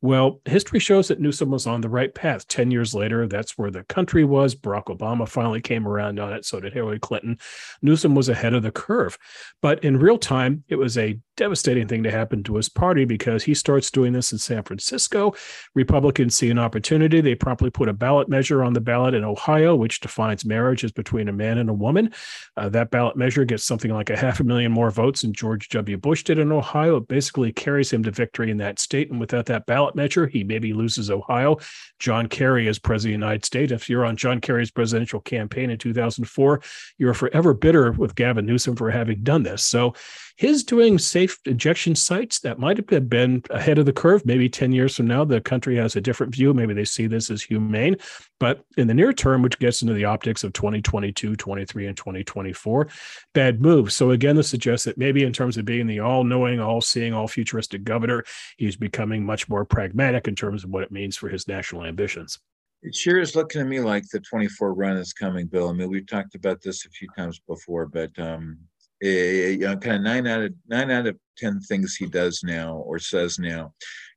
Well, 0.00 0.40
history 0.44 0.78
shows 0.78 1.08
that 1.08 1.20
Newsom 1.20 1.50
was 1.50 1.66
on 1.66 1.80
the 1.80 1.88
right 1.88 2.14
path. 2.14 2.46
Ten 2.46 2.70
years 2.70 2.94
later, 2.94 3.26
that's 3.26 3.58
where 3.58 3.72
the 3.72 3.82
country 3.84 4.24
was. 4.24 4.54
Barack 4.54 4.96
Obama 4.96 5.28
finally 5.28 5.60
came 5.60 5.88
around 5.88 6.20
on 6.20 6.32
it. 6.32 6.44
So 6.44 6.60
did 6.60 6.72
Hillary 6.72 7.00
Clinton. 7.00 7.36
Newsom 7.82 8.14
was 8.14 8.28
ahead 8.28 8.54
of 8.54 8.62
the 8.62 8.70
curve, 8.70 9.18
but 9.60 9.82
in 9.82 9.98
real 9.98 10.18
time, 10.18 10.62
it 10.68 10.76
was 10.76 10.96
a 10.96 11.18
devastating 11.36 11.88
thing 11.88 12.02
to 12.02 12.10
happen 12.10 12.42
to 12.44 12.56
his 12.56 12.68
party 12.68 13.04
because 13.04 13.44
he 13.44 13.54
starts 13.54 13.90
doing 13.90 14.12
this 14.12 14.32
in 14.32 14.38
San 14.38 14.62
Francisco. 14.62 15.34
Republicans 15.74 16.34
see 16.34 16.50
an 16.50 16.58
opportunity. 16.58 17.20
They 17.20 17.34
promptly 17.34 17.70
put 17.70 17.88
a 17.88 17.92
ballot 17.92 18.28
measure 18.28 18.62
on 18.62 18.72
the 18.72 18.80
ballot 18.80 19.14
in 19.14 19.24
Ohio, 19.24 19.74
which 19.74 20.00
defines 20.00 20.44
marriage 20.44 20.84
as 20.84 20.92
between 20.92 21.28
a 21.28 21.32
man 21.32 21.58
and 21.58 21.70
a 21.70 21.74
woman. 21.74 22.12
Uh, 22.56 22.68
that 22.70 22.90
ballot 22.90 23.16
measure 23.16 23.44
gets 23.44 23.64
something 23.64 23.90
like 23.90 24.10
a 24.10 24.16
half 24.16 24.40
a 24.40 24.44
million 24.44 24.72
more 24.72 24.90
votes 24.90 25.22
than 25.22 25.32
George 25.32 25.68
W. 25.70 25.96
Bush 25.96 26.24
did 26.24 26.38
in 26.38 26.52
Ohio. 26.52 26.96
It 26.96 27.08
basically 27.08 27.52
carries 27.52 27.92
him 27.92 28.02
to 28.02 28.10
victory 28.10 28.50
in 28.50 28.58
that 28.58 28.78
state. 28.78 29.10
And 29.10 29.20
without 29.20 29.46
that 29.46 29.66
ballot 29.66 29.94
measure, 29.94 30.26
he 30.26 30.44
maybe 30.44 30.72
loses 30.72 31.10
Ohio. 31.10 31.58
John 31.98 32.26
Kerry 32.26 32.66
is 32.66 32.78
president 32.78 33.14
of 33.14 33.20
the 33.20 33.26
United 33.26 33.44
States. 33.44 33.72
If 33.72 33.88
you're 33.88 34.04
on 34.04 34.16
John 34.16 34.40
Kerry's 34.40 34.70
presidential 34.70 35.20
campaign 35.20 35.70
in 35.70 35.78
2004, 35.78 36.62
you're 36.98 37.14
forever 37.14 37.54
bitter 37.54 37.92
with 37.92 38.14
Gavin 38.14 38.46
Newsom 38.46 38.76
for 38.76 38.90
having 38.90 39.22
done 39.22 39.42
this. 39.42 39.64
So 39.64 39.94
his 40.36 40.64
doing 40.64 40.98
safe 40.98 41.38
injection 41.44 41.94
sites 41.94 42.40
that 42.40 42.58
might 42.58 42.76
have 42.76 43.08
been 43.08 43.42
ahead 43.50 43.78
of 43.78 43.86
the 43.86 43.92
curve. 43.92 44.24
Maybe 44.24 44.48
10 44.48 44.72
years 44.72 44.96
from 44.96 45.06
now, 45.06 45.24
the 45.24 45.40
country 45.40 45.76
has 45.76 45.96
a 45.96 46.00
different 46.00 46.34
view. 46.34 46.54
Maybe 46.54 46.74
they 46.74 46.84
see 46.84 47.06
this 47.06 47.30
as 47.30 47.42
humane. 47.42 47.96
But 48.40 48.64
in 48.76 48.88
the 48.88 48.94
near 48.94 49.12
term, 49.12 49.42
which 49.42 49.58
gets 49.58 49.82
into 49.82 49.94
the 49.94 50.04
optics 50.04 50.42
of 50.44 50.52
2022, 50.52 51.36
23, 51.36 51.86
and 51.86 51.96
2024, 51.96 52.88
bad 53.34 53.60
move. 53.60 53.92
So 53.92 54.10
again, 54.10 54.36
this 54.36 54.48
suggests 54.48 54.84
that 54.86 54.98
maybe 54.98 55.22
in 55.22 55.32
terms 55.32 55.56
of 55.56 55.64
being 55.64 55.86
the 55.86 56.00
all 56.00 56.24
knowing, 56.24 56.60
all 56.60 56.80
seeing, 56.80 57.12
all 57.12 57.28
futuristic 57.28 57.84
governor, 57.84 58.24
he's 58.56 58.76
becoming 58.76 59.24
much 59.24 59.48
more 59.48 59.64
pragmatic 59.64 60.26
in 60.26 60.34
terms 60.34 60.64
of 60.64 60.70
what 60.70 60.82
it 60.82 60.90
means 60.90 61.16
for 61.16 61.28
his 61.28 61.46
national 61.46 61.84
ambitions. 61.84 62.38
It 62.82 62.96
sure 62.96 63.20
is 63.20 63.36
looking 63.36 63.60
to 63.60 63.64
me 63.64 63.78
like 63.78 64.08
the 64.08 64.18
24 64.18 64.74
run 64.74 64.96
is 64.96 65.12
coming, 65.12 65.46
Bill. 65.46 65.68
I 65.68 65.72
mean, 65.72 65.88
we've 65.88 66.06
talked 66.06 66.34
about 66.34 66.60
this 66.60 66.84
a 66.84 66.90
few 66.90 67.06
times 67.16 67.40
before, 67.46 67.86
but 67.86 68.10
um, 68.18 68.58
Eh, 69.02 69.48
you 69.50 69.58
know, 69.58 69.76
kind 69.76 69.96
of 69.96 70.02
nine 70.02 70.26
out 70.26 70.42
of 70.42 70.54
nine 70.68 70.90
out 70.90 71.06
of 71.06 71.16
ten 71.36 71.60
things 71.60 71.96
he 71.96 72.06
does 72.06 72.42
now 72.44 72.76
or 72.76 72.98
says 72.98 73.38
now, 73.38 73.74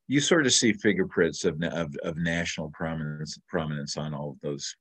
you 0.07 0.19
sort 0.19 0.45
of 0.45 0.53
see 0.53 0.73
fingerprints 0.73 1.43
of 1.43 1.61
of, 1.63 1.95
of 2.03 2.17
national 2.17 2.69
prominence 2.69 3.39
prominence 3.49 3.97
on 3.97 4.13
all 4.13 4.31
of 4.31 4.39
those. 4.41 4.75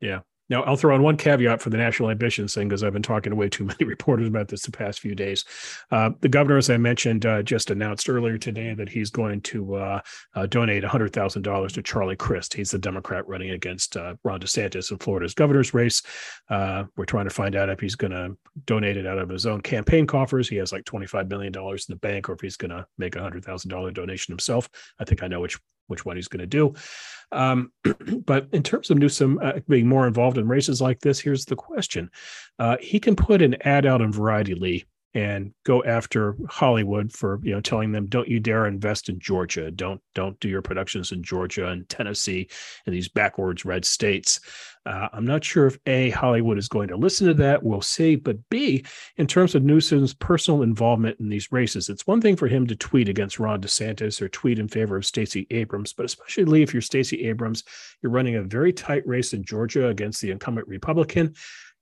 Yeah, 0.00 0.20
now, 0.50 0.64
I'll 0.64 0.76
throw 0.76 0.96
in 0.96 1.02
one 1.02 1.16
caveat 1.16 1.62
for 1.62 1.70
the 1.70 1.76
national 1.76 2.10
ambitions 2.10 2.54
thing 2.54 2.68
because 2.68 2.82
I've 2.82 2.92
been 2.92 3.02
talking 3.02 3.30
to 3.30 3.36
way 3.36 3.48
too 3.48 3.64
many 3.80 3.84
reporters 3.84 4.26
about 4.26 4.48
this 4.48 4.62
the 4.62 4.72
past 4.72 4.98
few 4.98 5.14
days. 5.14 5.44
Uh, 5.92 6.10
the 6.20 6.28
governor, 6.28 6.58
as 6.58 6.68
I 6.68 6.76
mentioned, 6.76 7.24
uh, 7.24 7.42
just 7.42 7.70
announced 7.70 8.08
earlier 8.08 8.36
today 8.36 8.74
that 8.74 8.88
he's 8.88 9.10
going 9.10 9.40
to 9.42 9.76
uh, 9.76 10.00
uh 10.34 10.46
donate 10.46 10.82
$100,000 10.82 11.72
to 11.72 11.82
Charlie 11.82 12.16
Crist. 12.16 12.52
He's 12.52 12.72
the 12.72 12.78
Democrat 12.78 13.26
running 13.28 13.50
against 13.50 13.96
uh, 13.96 14.16
Ron 14.24 14.40
DeSantis 14.40 14.90
in 14.90 14.98
Florida's 14.98 15.34
governor's 15.34 15.72
race. 15.72 16.02
Uh, 16.48 16.84
we're 16.96 17.04
trying 17.04 17.24
to 17.24 17.30
find 17.30 17.54
out 17.54 17.68
if 17.68 17.78
he's 17.78 17.94
going 17.94 18.12
to 18.12 18.36
donate 18.66 18.96
it 18.96 19.06
out 19.06 19.18
of 19.18 19.28
his 19.28 19.46
own 19.46 19.60
campaign 19.60 20.06
coffers. 20.06 20.48
He 20.48 20.56
has 20.56 20.72
like 20.72 20.84
$25 20.84 21.28
million 21.28 21.54
in 21.54 21.78
the 21.88 21.96
bank, 21.96 22.28
or 22.28 22.32
if 22.32 22.40
he's 22.40 22.56
going 22.56 22.70
to 22.70 22.84
make 22.98 23.14
a 23.14 23.20
$100,000 23.20 23.94
donation 23.94 24.32
himself. 24.32 24.68
I 24.98 25.04
think 25.04 25.22
I 25.22 25.28
know 25.28 25.40
which 25.40 25.58
which 25.90 26.04
one 26.04 26.16
he's 26.16 26.28
going 26.28 26.40
to 26.40 26.46
do. 26.46 26.74
Um, 27.32 27.72
but 28.24 28.48
in 28.52 28.62
terms 28.62 28.90
of 28.90 28.98
Newsom 28.98 29.38
uh, 29.42 29.60
being 29.68 29.86
more 29.86 30.06
involved 30.06 30.38
in 30.38 30.48
races 30.48 30.80
like 30.80 31.00
this, 31.00 31.20
here's 31.20 31.44
the 31.44 31.56
question: 31.56 32.10
uh, 32.58 32.76
He 32.80 33.00
can 33.00 33.16
put 33.16 33.42
an 33.42 33.56
ad 33.62 33.86
out 33.86 34.00
in 34.00 34.12
Variety 34.12 34.54
Lee 34.54 34.84
and 35.14 35.52
go 35.64 35.82
after 35.84 36.36
Hollywood 36.48 37.12
for 37.12 37.40
you 37.42 37.52
know 37.52 37.60
telling 37.60 37.92
them 37.92 38.06
don't 38.06 38.28
you 38.28 38.38
dare 38.38 38.66
invest 38.66 39.08
in 39.08 39.18
Georgia, 39.18 39.70
don't 39.70 40.00
don't 40.14 40.38
do 40.40 40.48
your 40.48 40.62
productions 40.62 41.12
in 41.12 41.22
Georgia 41.22 41.68
and 41.68 41.88
Tennessee 41.88 42.48
and 42.86 42.94
these 42.94 43.08
backwards 43.08 43.64
red 43.64 43.84
states. 43.84 44.40
Uh, 44.86 45.08
I'm 45.12 45.26
not 45.26 45.44
sure 45.44 45.66
if 45.66 45.78
a 45.86 46.10
Hollywood 46.10 46.56
is 46.56 46.68
going 46.68 46.88
to 46.88 46.96
listen 46.96 47.26
to 47.26 47.34
that. 47.34 47.62
We'll 47.62 47.82
see, 47.82 48.16
but 48.16 48.36
b 48.48 48.84
in 49.16 49.26
terms 49.26 49.54
of 49.54 49.62
Newsom's 49.62 50.14
personal 50.14 50.62
involvement 50.62 51.20
in 51.20 51.28
these 51.28 51.52
races, 51.52 51.88
it's 51.88 52.06
one 52.06 52.20
thing 52.20 52.36
for 52.36 52.48
him 52.48 52.66
to 52.66 52.76
tweet 52.76 53.08
against 53.08 53.38
Ron 53.38 53.60
DeSantis 53.60 54.22
or 54.22 54.28
tweet 54.28 54.58
in 54.58 54.68
favor 54.68 54.96
of 54.96 55.04
Stacey 55.04 55.46
Abrams, 55.50 55.92
but 55.92 56.06
especially 56.06 56.62
if 56.62 56.72
you're 56.72 56.80
Stacey 56.80 57.26
Abrams, 57.28 57.64
you're 58.00 58.12
running 58.12 58.36
a 58.36 58.42
very 58.42 58.72
tight 58.72 59.06
race 59.06 59.34
in 59.34 59.44
Georgia 59.44 59.88
against 59.88 60.20
the 60.20 60.30
incumbent 60.30 60.66
Republican 60.68 61.34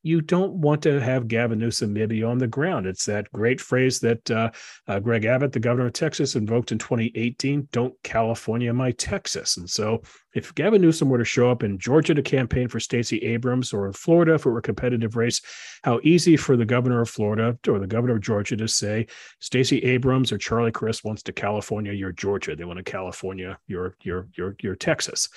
you 0.09 0.22
don't 0.22 0.54
want 0.54 0.82
to 0.82 1.00
have 1.00 1.28
Gavin 1.28 1.59
Newsom 1.59 1.92
maybe 1.92 2.24
on 2.24 2.38
the 2.38 2.46
ground. 2.46 2.86
It's 2.86 3.04
that 3.04 3.30
great 3.32 3.61
phrase 3.61 4.00
that 4.00 4.30
uh, 4.30 4.50
uh, 4.86 5.00
Greg 5.00 5.26
Abbott, 5.26 5.52
the 5.52 5.61
governor 5.61 5.88
of 5.88 5.92
Texas, 5.92 6.34
invoked 6.34 6.72
in 6.72 6.78
2018 6.78 7.68
don't 7.70 7.94
California 8.02 8.72
my 8.72 8.92
Texas. 8.92 9.59
And 9.59 9.68
so 9.68 10.02
if 10.34 10.54
Gavin 10.54 10.80
Newsom 10.80 11.11
were 11.11 11.18
to 11.18 11.24
show 11.24 11.50
up 11.50 11.62
in 11.62 11.78
Georgia 11.78 12.14
to 12.14 12.22
campaign 12.22 12.68
for 12.68 12.80
Stacey 12.80 13.18
Abrams 13.18 13.72
or 13.72 13.86
in 13.86 13.92
Florida 13.92 14.34
if 14.34 14.46
it 14.46 14.50
were 14.50 14.59
a 14.59 14.62
competitive 14.62 15.14
race, 15.14 15.42
how 15.82 16.00
easy 16.02 16.36
for 16.36 16.56
the 16.56 16.64
governor 16.64 17.02
of 17.02 17.11
Florida 17.11 17.59
or 17.68 17.78
the 17.78 17.86
governor 17.86 18.14
of 18.14 18.22
Georgia 18.22 18.56
to 18.56 18.68
say 18.68 19.06
Stacey 19.40 19.78
Abrams 19.80 20.32
or 20.32 20.38
Charlie 20.38 20.72
Crist 20.72 21.04
wants 21.04 21.22
to 21.24 21.32
California, 21.32 21.92
you're 21.92 22.12
Georgia. 22.12 22.56
They 22.56 22.64
want 22.64 22.78
to 22.78 22.90
California, 22.90 23.59
you're, 23.66 23.94
you're, 24.02 24.28
you're, 24.34 24.56
you're 24.62 24.76
Texas. 24.76 25.28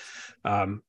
Um, 0.46 0.82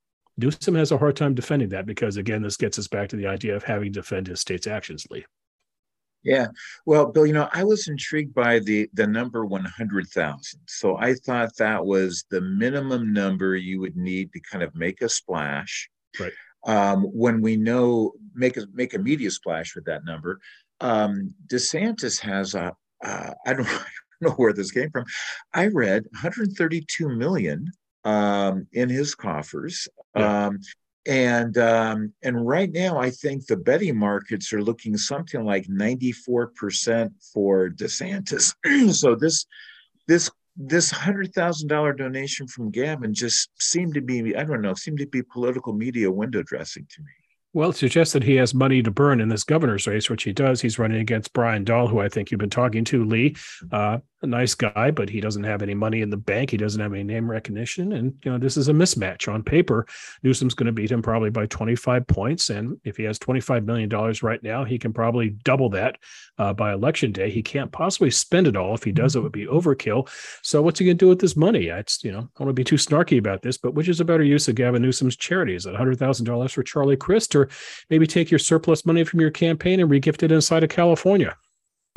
Newsom 0.43 0.75
has 0.75 0.91
a 0.91 0.99
hard 0.99 1.17
time 1.17 1.35
defending 1.35 1.69
that 1.71 1.87
because, 1.87 2.17
again, 2.17 2.43
this 2.43 2.57
gets 2.57 2.79
us 2.79 2.89
back 2.89 3.09
to 3.11 3.17
the 3.17 3.27
idea 3.27 3.55
of 3.55 3.63
having 3.63 3.93
to 3.93 4.01
defend 4.01 4.27
his 4.27 4.41
state's 4.41 4.67
actions, 4.67 5.07
Lee. 5.11 5.25
Yeah, 6.25 6.49
well, 6.87 7.07
Bill, 7.07 7.27
you 7.27 7.33
know, 7.33 7.49
I 7.53 7.65
was 7.65 7.89
intrigued 7.89 8.33
by 8.33 8.61
the 8.61 8.89
the 8.95 9.07
number 9.07 9.45
one 9.45 9.65
hundred 9.65 10.07
thousand. 10.09 10.61
So 10.69 10.97
I 10.97 11.15
thought 11.15 11.57
that 11.57 11.85
was 11.85 12.25
the 12.31 12.41
minimum 12.41 13.13
number 13.13 13.57
you 13.57 13.81
would 13.81 13.97
need 13.97 14.33
to 14.33 14.41
kind 14.41 14.63
of 14.63 14.75
make 14.77 15.03
a 15.03 15.09
splash. 15.09 15.91
Right. 16.21 16.33
Um, 16.65 17.03
when 17.05 17.41
we 17.41 17.57
know 17.57 18.13
make 18.35 18.57
a 18.57 18.67
make 18.73 18.95
a 18.95 18.99
media 18.99 19.33
splash 19.33 19.75
with 19.75 19.85
that 19.87 20.05
number, 20.05 20.39
um, 20.81 21.35
DeSantis 21.49 22.21
has 22.21 22.55
a 22.55 22.73
uh, 23.05 23.35
I 23.45 23.53
don't, 23.55 23.67
I 23.67 23.71
don't 23.71 23.85
know 24.21 24.31
where 24.37 24.53
this 24.53 24.71
came 24.71 24.91
from. 24.91 25.07
I 25.53 25.67
read 25.67 26.05
132 26.13 27.09
million 27.09 27.67
um, 28.05 28.67
in 28.73 28.89
his 28.89 29.15
coffers. 29.15 29.89
Yeah. 30.17 30.47
Um, 30.47 30.61
and 31.05 31.59
um, 31.59 32.13
and 32.23 32.47
right 32.47 32.71
now, 32.71 32.99
I 32.99 33.11
think 33.11 33.47
the 33.47 33.57
betting 33.57 33.99
markets 33.99 34.53
are 34.53 34.63
looking 34.63 34.97
something 34.97 35.45
like 35.45 35.67
94% 35.67 37.11
for 37.33 37.71
DeSantis. 37.71 38.55
so 38.95 39.17
this 39.17 39.47
this 40.07 40.31
this 40.57 40.91
hundred 40.91 41.33
thousand 41.35 41.69
dollar 41.69 41.93
donation 41.93 42.47
from 42.47 42.71
Gavin 42.71 43.15
just 43.15 43.51
seemed 43.61 43.95
to 43.95 44.01
be, 44.01 44.37
I 44.37 44.45
don't 44.45 44.63
know, 44.63 44.75
seemed 44.75 44.99
to 44.99 45.07
be 45.07 45.23
political 45.23 45.73
media 45.73 46.11
window 46.11 46.43
dressing 46.43 46.87
to 46.89 47.03
me. 47.03 47.22
Well, 47.55 47.71
it 47.71 47.77
suggests 47.77 48.15
that 48.15 48.23
he 48.23 48.37
has 48.37 48.55
money 48.55 48.83
to 48.83 48.91
burn 48.91 49.21
in 49.21 49.29
this 49.29 49.45
governor's 49.45 49.87
race, 49.87 50.09
which 50.09 50.23
he 50.23 50.33
does. 50.33 50.61
He's 50.63 50.79
running 50.79 51.01
against 51.01 51.35
Brian 51.35 51.65
Dahl, 51.65 51.87
who 51.87 52.01
I 52.01 52.09
think 52.09 52.31
you've 52.31 52.41
been 52.41 52.49
talking 52.49 52.85
to, 52.85 53.05
Lee. 53.05 53.37
Uh, 53.71 53.99
a 54.23 54.27
nice 54.27 54.55
guy, 54.55 54.91
but 54.91 55.09
he 55.09 55.21
doesn't 55.21 55.45
have 55.45 55.63
any 55.63 55.75
money 55.75 56.01
in 56.01 56.11
the 56.11 56.17
bank. 56.17 56.51
He 56.51 56.57
doesn't 56.57 56.81
have 56.81 56.93
any 56.93 57.03
name 57.03 57.31
recognition. 57.31 57.93
And, 57.93 58.15
you 58.25 58.31
know, 58.31 58.39
this 58.39 58.57
is 58.57 58.69
a 58.69 58.73
mismatch 58.73 59.33
on 59.33 59.43
paper. 59.43 59.87
Newsom's 60.23 60.55
going 60.55 60.67
to 60.67 60.73
beat 60.73 60.91
him 60.91 61.03
probably 61.03 61.31
by 61.31 61.47
25 61.47 62.07
points. 62.07 62.51
And 62.51 62.81
if 62.85 62.97
he 62.97 63.03
has 63.05 63.19
$25 63.19 63.65
million 63.65 63.91
right 64.23 64.43
now, 64.43 64.65
he 64.65 64.79
can 64.79 64.93
probably 64.93 65.31
double 65.31 65.69
that 65.71 65.97
uh, 66.39 66.53
by 66.53 66.73
election 66.73 67.13
day. 67.13 67.31
He 67.31 67.43
can't 67.43 67.73
possibly 67.73 68.11
spend 68.11 68.47
it 68.47 68.57
all. 68.57 68.75
If 68.75 68.85
he 68.85 68.93
does, 68.93 69.17
it 69.17 69.21
would 69.21 69.33
be 69.33 69.47
overkill. 69.47 70.09
So 70.43 70.63
what's 70.63 70.79
he 70.79 70.85
going 70.85 70.99
to 70.99 71.05
do 71.05 71.09
with 71.09 71.21
this 71.21 71.37
money? 71.37 71.67
It's, 71.67 72.03
you 72.05 72.13
know, 72.13 72.19
I 72.19 72.39
don't 72.39 72.47
want 72.47 72.51
to 72.51 72.61
be 72.61 72.65
too 72.65 72.77
snarky 72.77 73.19
about 73.19 73.43
this, 73.43 73.59
but 73.59 73.75
which 73.75 73.89
is 73.89 74.01
a 74.01 74.05
better 74.05 74.25
use 74.25 74.49
of 74.49 74.55
Gavin 74.55 74.83
Newsom's 74.83 75.17
it 75.67 75.75
$100,000 75.75 76.53
for 76.53 76.63
Charlie 76.63 76.97
Crist 76.97 77.35
or 77.43 77.49
maybe 77.91 78.07
take 78.07 78.31
your 78.31 78.39
surplus 78.39 78.87
money 78.87 79.05
from 79.05 79.21
your 79.21 79.31
campaign 79.31 79.81
and 79.81 79.91
regift 79.91 80.23
it 80.23 80.33
inside 80.33 80.65
of 80.65 80.71
California? 80.71 81.37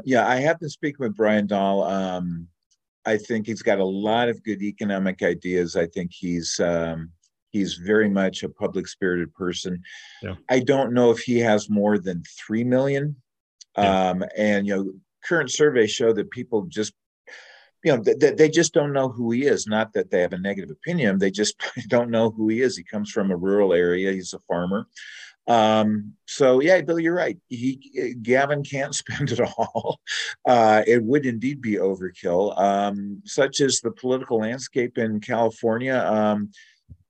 Yeah, 0.04 0.28
I 0.28 0.38
have 0.38 0.60
been 0.60 0.70
speaking 0.70 0.98
with 1.00 1.16
Brian 1.16 1.48
Dahl. 1.48 1.84
Um, 1.84 2.48
I 3.06 3.18
think 3.18 3.46
he's 3.46 3.62
got 3.62 3.80
a 3.80 3.86
lot 3.86 4.30
of 4.30 4.44
good 4.44 4.62
economic 4.62 5.22
ideas. 5.22 5.76
I 5.76 5.88
think 5.88 6.12
he's 6.12 6.60
um, 6.60 7.12
he's 7.52 7.76
very 7.76 8.10
much 8.10 8.44
a 8.44 8.50
public 8.50 8.88
spirited 8.88 9.34
person. 9.34 9.82
Yeah. 10.22 10.36
I 10.50 10.60
don't 10.60 10.94
know 10.94 11.12
if 11.12 11.20
he 11.20 11.40
has 11.40 11.70
more 11.70 11.98
than 11.98 12.24
three 12.46 12.64
million. 12.64 13.16
Yeah. 13.78 14.10
Um, 14.10 14.24
and 14.38 14.68
you 14.68 14.76
know, 14.76 14.92
current 15.24 15.52
surveys 15.52 15.92
show 15.92 16.14
that 16.14 16.32
people 16.32 16.64
just 16.64 16.94
you 17.84 17.96
know 17.96 18.04
they, 18.04 18.32
they 18.32 18.50
just 18.50 18.74
don't 18.74 18.94
know 18.94 19.10
who 19.10 19.32
he 19.32 19.46
is 19.46 19.68
not 19.68 19.94
that 19.94 20.10
they 20.10 20.22
have 20.22 20.34
a 20.34 20.38
negative 20.38 20.72
opinion 20.72 21.20
they 21.20 21.30
just 21.30 21.56
don't 21.88 22.10
know 22.10 22.32
who 22.32 22.50
he 22.50 22.62
is 22.62 22.76
he 22.76 22.84
comes 22.84 23.12
from 23.12 23.32
a 23.32 23.36
rural 23.36 23.74
area 23.74 24.12
he's 24.12 24.34
a 24.34 24.40
farmer 24.48 24.88
um, 25.48 26.14
so 26.26 26.60
yeah, 26.60 26.82
Bill, 26.82 27.00
you're 27.00 27.16
right. 27.16 27.38
He 27.48 28.16
Gavin 28.22 28.64
can't 28.64 28.96
spend 29.04 29.32
it 29.32 29.40
all. 29.40 30.00
Uh, 30.46 30.84
it 30.88 31.04
would 31.04 31.26
indeed 31.26 31.62
be 31.62 31.76
overkill, 31.76 32.58
um, 32.60 33.22
such 33.26 33.62
as 33.62 33.80
the 33.80 33.92
political 33.92 34.40
landscape 34.40 34.98
in 34.98 35.20
California. 35.20 35.98
Um, 35.98 36.52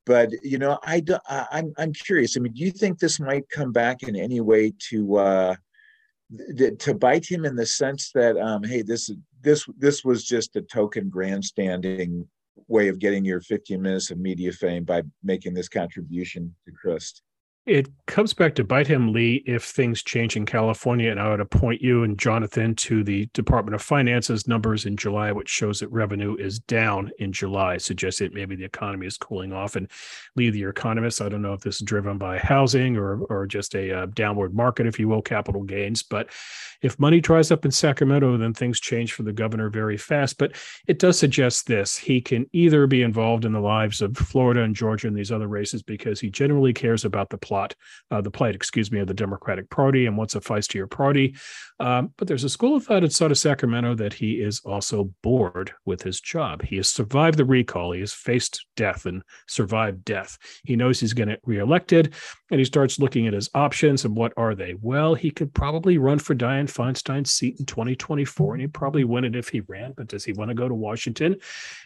but 0.06 0.32
you 0.44 0.58
know, 0.58 0.78
I 0.84 1.00
do, 1.00 1.18
I, 1.28 1.48
I'm 1.52 1.74
I'm 1.78 1.94
curious. 1.94 2.38
I 2.38 2.42
mean, 2.42 2.54
do 2.54 2.62
you 2.62 2.72
think 2.72 3.00
this 3.00 3.20
might 3.20 3.50
come 3.50 3.72
back 3.72 4.04
in 4.04 4.16
any 4.16 4.42
way 4.42 4.74
to 4.90 5.16
uh, 5.16 5.56
th- 6.58 6.78
to 6.80 6.94
bite 6.94 7.26
him 7.26 7.46
in 7.46 7.56
the 7.56 7.66
sense 7.66 8.12
that 8.14 8.38
um, 8.38 8.64
hey, 8.64 8.82
this 8.82 9.10
this 9.42 9.66
this 9.78 10.04
was 10.04 10.26
just 10.26 10.56
a 10.56 10.62
token 10.62 11.10
grandstanding 11.10 12.28
way 12.68 12.88
of 12.88 13.00
getting 13.00 13.26
your 13.26 13.42
15 13.42 13.82
minutes 13.82 14.12
of 14.12 14.18
media 14.18 14.52
fame 14.52 14.84
by 14.84 15.04
making 15.24 15.54
this 15.54 15.70
contribution 15.70 16.56
to 16.66 16.72
Crist? 16.72 17.22
It 17.66 17.90
comes 18.06 18.34
back 18.34 18.54
to 18.56 18.64
bite 18.64 18.86
him, 18.86 19.12
Lee, 19.12 19.44
if 19.48 19.64
things 19.64 20.04
change 20.04 20.36
in 20.36 20.46
California. 20.46 21.10
And 21.10 21.20
I 21.20 21.30
would 21.30 21.40
appoint 21.40 21.82
you 21.82 22.04
and 22.04 22.18
Jonathan 22.18 22.76
to 22.76 23.04
the 23.04 23.26
Department 23.34 23.74
of 23.74 23.82
Finance's 23.82 24.48
numbers 24.48 24.86
in 24.86 24.96
July, 24.96 25.32
which 25.32 25.50
shows 25.50 25.80
that 25.80 25.88
revenue 25.88 26.36
is 26.36 26.60
down 26.60 27.12
in 27.18 27.34
July, 27.34 27.78
suggests 27.78 28.20
that 28.20 28.36
maybe 28.36 28.56
the 28.56 28.66
economy 28.66 29.08
is 29.08 29.18
cooling 29.18 29.52
off. 29.52 29.76
And 29.76 29.90
Lee, 30.36 30.52
the 30.52 30.64
economist, 30.64 31.22
I 31.22 31.30
don't 31.30 31.42
know 31.42 31.54
if 31.54 31.62
this 31.62 31.78
is 31.78 31.82
driven 31.82 32.20
by 32.20 32.38
housing 32.38 32.98
or, 32.98 33.24
or 33.24 33.48
just 33.48 33.74
a 33.74 33.92
uh, 33.92 34.06
downward 34.14 34.54
market, 34.54 34.86
if 34.86 35.00
you 35.00 35.08
will, 35.08 35.24
capital 35.24 35.64
gains. 35.64 36.04
But 36.04 36.30
if 36.82 37.00
money 37.00 37.20
dries 37.20 37.52
up 37.52 37.66
in 37.66 37.72
Sacramento, 37.72 38.38
then 38.38 38.54
things 38.54 38.80
change 38.80 39.14
for 39.14 39.24
the 39.24 39.34
governor 39.34 39.70
very 39.70 39.98
fast. 39.98 40.38
But 40.38 40.56
it 40.86 41.00
does 41.00 41.18
suggest 41.18 41.66
this 41.66 41.98
he 41.98 42.22
can 42.22 42.46
either 42.54 42.86
be 42.86 43.02
involved 43.02 43.44
in 43.44 43.54
the 43.54 43.60
lives 43.60 44.02
of 44.02 44.16
Florida 44.16 44.62
and 44.62 44.76
Georgia 44.76 45.08
and 45.08 45.18
these 45.18 45.32
other 45.32 45.48
races 45.48 45.82
because 45.82 46.20
he 46.20 46.30
generally 46.30 46.74
cares 46.74 47.04
about 47.04 47.32
the 47.32 47.38
plot, 47.38 47.55
uh, 48.12 48.22
the 48.22 48.32
plight, 48.32 48.56
excuse 48.56 48.92
me, 48.92 49.00
of 49.00 49.08
the 49.08 49.14
Democratic 49.14 49.70
Party 49.70 50.06
and 50.06 50.18
what's 50.18 50.36
a 50.36 50.42
feistier 50.42 50.90
party. 50.90 51.36
Um, 51.80 52.14
but 52.18 52.28
there's 52.28 52.44
a 52.44 52.50
school 52.50 52.76
of 52.76 52.86
thought 52.86 53.04
inside 53.04 53.32
of 53.32 53.38
Sacramento 53.38 53.96
that 53.96 54.14
he 54.14 54.36
is 54.36 54.62
also 54.64 55.12
bored 55.22 55.74
with 55.86 56.02
his 56.02 56.22
job. 56.22 56.64
He 56.64 56.78
has 56.78 56.90
survived 56.90 57.38
the 57.38 57.46
recall. 57.46 57.92
He 57.92 58.00
has 58.00 58.14
faced 58.14 58.66
death 58.76 59.06
and 59.06 59.24
survived 59.48 60.06
death. 60.06 60.38
He 60.64 60.76
knows 60.76 61.00
he's 61.00 61.14
going 61.14 61.28
to 61.30 61.36
get 61.36 61.42
reelected, 61.46 62.14
and 62.50 62.60
he 62.60 62.66
starts 62.66 63.00
looking 63.00 63.28
at 63.28 63.34
his 63.34 63.50
options 63.54 64.06
and 64.06 64.16
what 64.16 64.34
are 64.38 64.56
they? 64.56 64.76
Well, 64.82 65.16
he 65.16 65.32
could 65.32 65.54
probably 65.54 65.98
run 65.98 66.20
for 66.20 66.34
Dianne 66.34 66.72
Feinstein's 66.72 67.32
seat 67.32 67.60
in 67.60 67.66
2024, 67.66 68.54
and 68.54 68.62
he'd 68.62 68.74
probably 68.74 69.04
win 69.04 69.26
it 69.26 69.36
if 69.36 69.50
he 69.50 69.62
ran. 69.62 69.94
But 69.96 70.08
does 70.08 70.24
he 70.24 70.34
want 70.34 70.50
to 70.50 70.56
go 70.56 70.68
to 70.68 70.74
Washington 70.74 71.36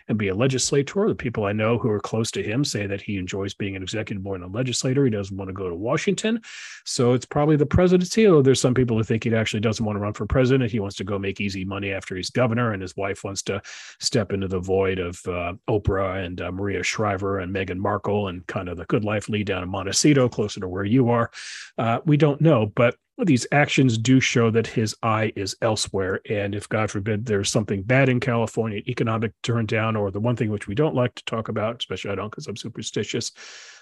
and 0.07 0.17
be 0.17 0.27
a 0.27 0.35
legislator? 0.35 1.07
The 1.07 1.15
people 1.15 1.45
I 1.45 1.53
know 1.53 1.77
who 1.77 1.89
are 1.89 1.99
close 1.99 2.31
to 2.31 2.43
him 2.43 2.63
say 2.63 2.85
that 2.87 3.01
he 3.01 3.17
enjoys 3.17 3.53
being 3.53 3.75
an 3.75 3.83
executive 3.83 4.23
more 4.23 4.37
than 4.37 4.47
a 4.47 4.51
legislator. 4.51 5.03
He 5.03 5.11
doesn't 5.11 5.35
want 5.35 5.49
to 5.49 5.53
go 5.59 5.69
to 5.69 5.75
Washington. 5.75 6.41
So 6.85 7.13
it's 7.13 7.25
probably 7.25 7.55
the 7.55 7.65
presidency. 7.65 8.27
Although 8.27 8.41
there's 8.41 8.61
some 8.61 8.73
people 8.73 8.97
who 8.97 9.03
think 9.03 9.23
he 9.23 9.35
actually 9.35 9.59
doesn't 9.59 9.85
want 9.85 9.95
to 9.97 10.01
run 10.01 10.13
for 10.13 10.25
president. 10.25 10.71
He 10.71 10.79
wants 10.79 10.95
to 10.97 11.03
go 11.03 11.19
make 11.19 11.39
easy 11.41 11.65
money 11.65 11.91
after 11.91 12.15
he's 12.15 12.29
governor, 12.29 12.71
and 12.73 12.81
his 12.81 12.95
wife 12.95 13.23
wants 13.23 13.41
to 13.43 13.61
step 13.99 14.31
into 14.31 14.47
the 14.47 14.59
void 14.59 14.99
of 14.99 15.19
uh, 15.27 15.53
Oprah 15.67 16.25
and 16.25 16.41
uh, 16.41 16.51
Maria 16.51 16.83
Shriver 16.83 17.39
and 17.39 17.53
Meghan 17.53 17.77
Markle 17.77 18.27
and 18.27 18.45
kind 18.47 18.69
of 18.69 18.77
the 18.77 18.85
good 18.85 19.03
life 19.03 19.29
lead 19.29 19.47
down 19.47 19.63
in 19.63 19.69
Montecito, 19.69 20.29
closer 20.29 20.59
to 20.61 20.67
where 20.67 20.85
you 20.85 21.09
are. 21.09 21.29
Uh, 21.77 21.99
we 22.05 22.17
don't 22.17 22.41
know, 22.41 22.65
but 22.65 22.95
these 23.25 23.47
actions 23.51 23.97
do 23.97 24.19
show 24.19 24.49
that 24.51 24.67
his 24.67 24.95
eye 25.03 25.31
is 25.35 25.55
elsewhere. 25.61 26.21
And 26.29 26.55
if, 26.55 26.69
God 26.69 26.89
forbid, 26.91 27.25
there's 27.25 27.49
something 27.49 27.83
bad 27.83 28.09
in 28.09 28.19
California, 28.19 28.81
economic 28.87 29.33
turn 29.43 29.65
down, 29.65 29.95
or 29.95 30.11
the 30.11 30.19
one 30.19 30.35
thing 30.35 30.49
which 30.49 30.67
we 30.67 30.75
don't 30.75 30.95
like 30.95 31.15
to 31.15 31.25
talk 31.25 31.49
about, 31.49 31.77
especially 31.79 32.11
I 32.11 32.15
don't 32.15 32.29
because 32.29 32.47
I'm 32.47 32.55
superstitious, 32.55 33.31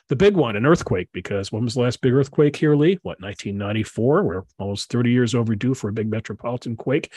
the 0.09 0.15
big 0.15 0.35
one, 0.35 0.55
an 0.55 0.65
earthquake, 0.65 1.09
because 1.11 1.51
when 1.51 1.65
was 1.65 1.73
the 1.73 1.81
last 1.81 2.01
big 2.01 2.13
earthquake 2.13 2.55
here, 2.55 2.75
Lee? 2.75 2.97
What, 3.01 3.21
1994? 3.21 4.23
We're 4.23 4.43
almost 4.57 4.89
30 4.89 5.11
years 5.11 5.35
overdue 5.35 5.73
for 5.73 5.89
a 5.89 5.93
big 5.93 6.09
metropolitan 6.09 6.77
quake. 6.77 7.11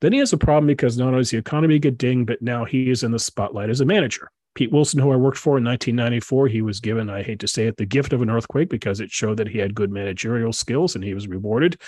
Then 0.00 0.12
he 0.12 0.20
has 0.20 0.32
a 0.32 0.38
problem 0.38 0.66
because 0.66 0.96
not 0.96 1.08
only 1.08 1.20
does 1.20 1.30
the 1.30 1.38
economy 1.38 1.78
get 1.78 1.98
dinged, 1.98 2.26
but 2.26 2.40
now 2.40 2.64
he 2.64 2.90
is 2.90 3.02
in 3.02 3.10
the 3.10 3.18
spotlight 3.18 3.68
as 3.68 3.82
a 3.82 3.84
manager. 3.84 4.30
Pete 4.60 4.72
Wilson, 4.72 5.00
who 5.00 5.10
I 5.10 5.16
worked 5.16 5.38
for 5.38 5.56
in 5.56 5.64
1994, 5.64 6.48
he 6.48 6.60
was 6.60 6.80
given, 6.80 7.08
I 7.08 7.22
hate 7.22 7.38
to 7.38 7.48
say 7.48 7.66
it, 7.66 7.78
the 7.78 7.86
gift 7.86 8.12
of 8.12 8.20
an 8.20 8.28
earthquake 8.28 8.68
because 8.68 9.00
it 9.00 9.10
showed 9.10 9.38
that 9.38 9.48
he 9.48 9.56
had 9.56 9.74
good 9.74 9.90
managerial 9.90 10.52
skills 10.52 10.94
and 10.94 11.02
he 11.02 11.14
was 11.14 11.26
rewarded. 11.26 11.80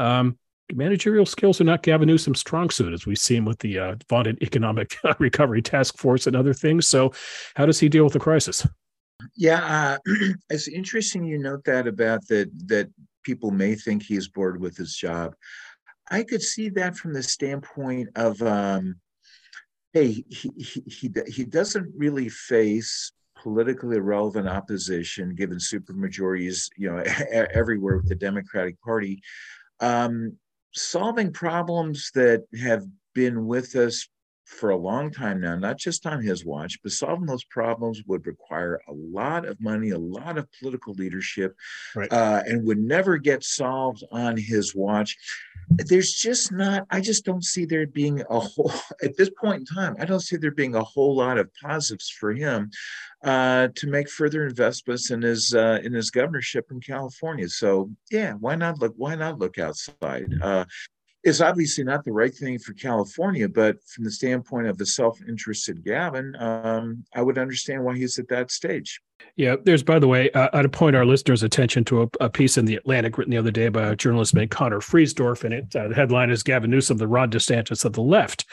Um, 0.00 0.36
managerial 0.74 1.24
skills 1.24 1.60
are 1.60 1.64
not 1.64 1.84
Gavin 1.84 2.08
Newsom's 2.08 2.40
strong 2.40 2.68
suit, 2.68 2.92
as 2.92 3.06
we've 3.06 3.16
seen 3.16 3.44
with 3.44 3.60
the 3.60 3.78
uh, 3.78 3.94
vaunted 4.08 4.42
Economic 4.42 4.96
Recovery 5.20 5.62
Task 5.62 5.98
Force 5.98 6.26
and 6.26 6.34
other 6.34 6.52
things. 6.52 6.88
So, 6.88 7.12
how 7.54 7.64
does 7.64 7.78
he 7.78 7.88
deal 7.88 8.02
with 8.02 8.14
the 8.14 8.18
crisis? 8.18 8.66
Yeah, 9.36 9.96
uh, 10.04 10.12
it's 10.50 10.66
interesting 10.66 11.22
you 11.22 11.38
note 11.38 11.62
that 11.66 11.86
about 11.86 12.26
that 12.26 12.50
that 12.66 12.90
people 13.22 13.52
may 13.52 13.76
think 13.76 14.02
he's 14.02 14.26
bored 14.26 14.60
with 14.60 14.76
his 14.76 14.96
job. 14.96 15.36
I 16.10 16.24
could 16.24 16.42
see 16.42 16.70
that 16.70 16.96
from 16.96 17.12
the 17.12 17.22
standpoint 17.22 18.08
of, 18.16 18.42
um, 18.42 18.96
hey, 19.96 20.24
he, 20.28 20.52
he 20.58 20.82
he 20.86 21.10
he 21.26 21.44
doesn't 21.44 21.90
really 21.96 22.28
face 22.28 23.12
politically 23.42 23.96
irrelevant 23.96 24.46
opposition, 24.46 25.34
given 25.34 25.56
supermajorities, 25.56 26.68
you 26.76 26.90
know, 26.90 26.98
everywhere 27.30 27.96
with 27.96 28.08
the 28.08 28.14
Democratic 28.14 28.78
Party. 28.82 29.22
Um, 29.80 30.36
solving 30.74 31.32
problems 31.32 32.10
that 32.14 32.44
have 32.62 32.84
been 33.14 33.46
with 33.46 33.74
us 33.74 34.06
for 34.46 34.70
a 34.70 34.76
long 34.76 35.10
time 35.10 35.40
now, 35.40 35.56
not 35.56 35.76
just 35.76 36.06
on 36.06 36.22
his 36.22 36.44
watch, 36.44 36.78
but 36.82 36.92
solving 36.92 37.26
those 37.26 37.44
problems 37.44 38.02
would 38.06 38.26
require 38.26 38.80
a 38.88 38.92
lot 38.92 39.44
of 39.44 39.60
money, 39.60 39.90
a 39.90 39.98
lot 39.98 40.38
of 40.38 40.50
political 40.52 40.94
leadership, 40.94 41.56
right. 41.96 42.10
uh, 42.12 42.42
and 42.46 42.64
would 42.64 42.78
never 42.78 43.18
get 43.18 43.42
solved 43.42 44.04
on 44.12 44.36
his 44.36 44.74
watch. 44.74 45.16
There's 45.68 46.12
just 46.12 46.52
not, 46.52 46.86
I 46.90 47.00
just 47.00 47.24
don't 47.24 47.44
see 47.44 47.64
there 47.64 47.88
being 47.88 48.22
a 48.30 48.38
whole, 48.38 48.72
at 49.02 49.16
this 49.16 49.30
point 49.30 49.60
in 49.60 49.66
time, 49.66 49.96
I 49.98 50.04
don't 50.04 50.20
see 50.20 50.36
there 50.36 50.52
being 50.52 50.76
a 50.76 50.84
whole 50.84 51.16
lot 51.16 51.38
of 51.38 51.50
positives 51.60 52.08
for 52.08 52.32
him 52.32 52.70
uh, 53.24 53.68
to 53.74 53.88
make 53.88 54.08
further 54.08 54.46
investments 54.46 55.10
in 55.10 55.22
his 55.22 55.52
uh, 55.54 55.80
in 55.82 55.92
his 55.92 56.10
governorship 56.10 56.66
in 56.70 56.80
California. 56.80 57.48
So 57.48 57.90
yeah, 58.10 58.34
why 58.34 58.54
not 58.54 58.78
look? 58.78 58.94
Why 58.96 59.16
not 59.16 59.38
look 59.38 59.58
outside? 59.58 60.32
Uh, 60.40 60.64
is 61.26 61.42
obviously 61.42 61.82
not 61.82 62.04
the 62.04 62.12
right 62.12 62.32
thing 62.32 62.56
for 62.56 62.72
California, 62.72 63.48
but 63.48 63.82
from 63.88 64.04
the 64.04 64.10
standpoint 64.12 64.68
of 64.68 64.78
the 64.78 64.86
self-interested 64.86 65.84
Gavin, 65.84 66.36
um, 66.38 67.04
I 67.16 67.20
would 67.20 67.36
understand 67.36 67.82
why 67.82 67.96
he's 67.96 68.16
at 68.20 68.28
that 68.28 68.52
stage. 68.52 69.00
Yeah, 69.36 69.56
there's, 69.62 69.82
by 69.82 69.98
the 69.98 70.08
way, 70.08 70.30
uh, 70.30 70.48
I'd 70.54 70.72
point 70.72 70.96
our 70.96 71.04
listeners' 71.04 71.42
attention 71.42 71.84
to 71.86 72.02
a, 72.02 72.08
a, 72.20 72.30
piece 72.30 72.56
in 72.56 72.64
the 72.64 72.76
Atlantic 72.76 73.18
written 73.18 73.30
the 73.30 73.36
other 73.36 73.50
day 73.50 73.68
by 73.68 73.88
a 73.88 73.96
journalist 73.96 74.34
named 74.34 74.50
Conor 74.50 74.80
Friedersdorf, 74.80 75.44
and 75.44 75.52
it 75.52 75.76
uh, 75.76 75.88
the 75.88 75.94
headline 75.94 76.30
is 76.30 76.42
"Gavin 76.42 76.70
Newsom, 76.70 76.96
the 76.96 77.06
Ron 77.06 77.30
DeSantis 77.30 77.84
of 77.84 77.92
the 77.92 78.02
left." 78.02 78.46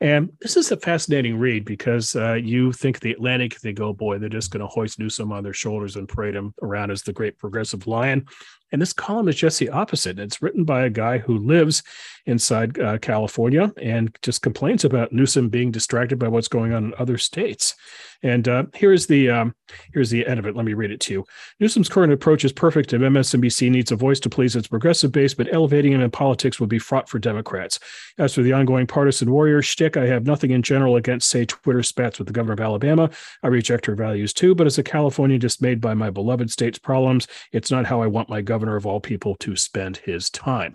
And 0.00 0.30
this 0.40 0.56
is 0.56 0.70
a 0.70 0.76
fascinating 0.76 1.38
read 1.38 1.64
because 1.64 2.14
uh, 2.14 2.34
you 2.34 2.72
think 2.72 3.00
the 3.00 3.10
Atlantic, 3.10 3.58
they 3.60 3.72
go, 3.72 3.92
boy, 3.92 4.18
they're 4.18 4.28
just 4.28 4.52
going 4.52 4.60
to 4.60 4.68
hoist 4.68 5.00
Newsom 5.00 5.32
on 5.32 5.42
their 5.42 5.52
shoulders 5.52 5.96
and 5.96 6.08
parade 6.08 6.36
him 6.36 6.54
around 6.62 6.92
as 6.92 7.02
the 7.02 7.12
great 7.12 7.36
progressive 7.38 7.88
lion. 7.88 8.24
And 8.70 8.82
this 8.82 8.92
column 8.92 9.28
is 9.28 9.36
just 9.36 9.58
the 9.58 9.70
opposite. 9.70 10.18
It's 10.18 10.42
written 10.42 10.64
by 10.64 10.84
a 10.84 10.90
guy 10.90 11.18
who 11.18 11.38
lives 11.38 11.82
inside 12.26 12.78
uh, 12.78 12.98
California 12.98 13.72
and 13.80 14.16
just 14.22 14.42
complains 14.42 14.84
about 14.84 15.12
Newsom 15.12 15.48
being 15.48 15.70
distracted 15.70 16.18
by 16.18 16.28
what's 16.28 16.48
going 16.48 16.74
on 16.74 16.84
in 16.84 16.94
other 16.98 17.18
states. 17.18 17.74
And 18.22 18.48
uh, 18.48 18.64
here's 18.74 19.06
the 19.06 19.30
um, 19.30 19.54
here's 19.92 20.10
the 20.10 20.26
end 20.26 20.40
of 20.40 20.46
it. 20.46 20.56
Let 20.56 20.64
me 20.64 20.74
read 20.74 20.90
it 20.90 20.98
to 21.00 21.12
you. 21.12 21.24
Newsom's 21.60 21.88
current 21.88 22.12
approach 22.12 22.44
is 22.44 22.52
perfect. 22.52 22.92
If 22.92 23.00
MSNBC 23.00 23.70
needs 23.70 23.92
a 23.92 23.96
voice 23.96 24.18
to 24.20 24.30
please 24.30 24.56
its 24.56 24.66
progressive 24.66 25.12
base, 25.12 25.34
but 25.34 25.52
elevating 25.52 25.92
him 25.92 26.00
in 26.00 26.10
politics 26.10 26.58
would 26.58 26.68
be 26.68 26.80
fraught 26.80 27.08
for 27.08 27.20
Democrats. 27.20 27.78
As 28.18 28.34
for 28.34 28.42
the 28.42 28.52
ongoing 28.52 28.88
partisan 28.88 29.30
warrior 29.30 29.62
shtick, 29.62 29.96
I 29.96 30.06
have 30.06 30.26
nothing 30.26 30.50
in 30.50 30.62
general 30.62 30.96
against, 30.96 31.28
say, 31.28 31.44
Twitter 31.44 31.82
spats 31.82 32.18
with 32.18 32.26
the 32.26 32.32
governor 32.32 32.54
of 32.54 32.60
Alabama. 32.60 33.10
I 33.42 33.48
reject 33.48 33.86
her 33.86 33.94
values 33.94 34.32
too, 34.32 34.54
but 34.54 34.66
as 34.66 34.78
a 34.78 34.82
Californian 34.82 35.40
dismayed 35.40 35.80
by 35.80 35.94
my 35.94 36.10
beloved 36.10 36.50
state's 36.50 36.78
problems, 36.78 37.28
it's 37.52 37.70
not 37.70 37.86
how 37.86 38.02
I 38.02 38.08
want 38.08 38.28
my 38.28 38.40
governor 38.40 38.74
of 38.74 38.86
all 38.86 39.00
people 39.00 39.36
to 39.36 39.54
spend 39.54 39.98
his 39.98 40.28
time. 40.30 40.74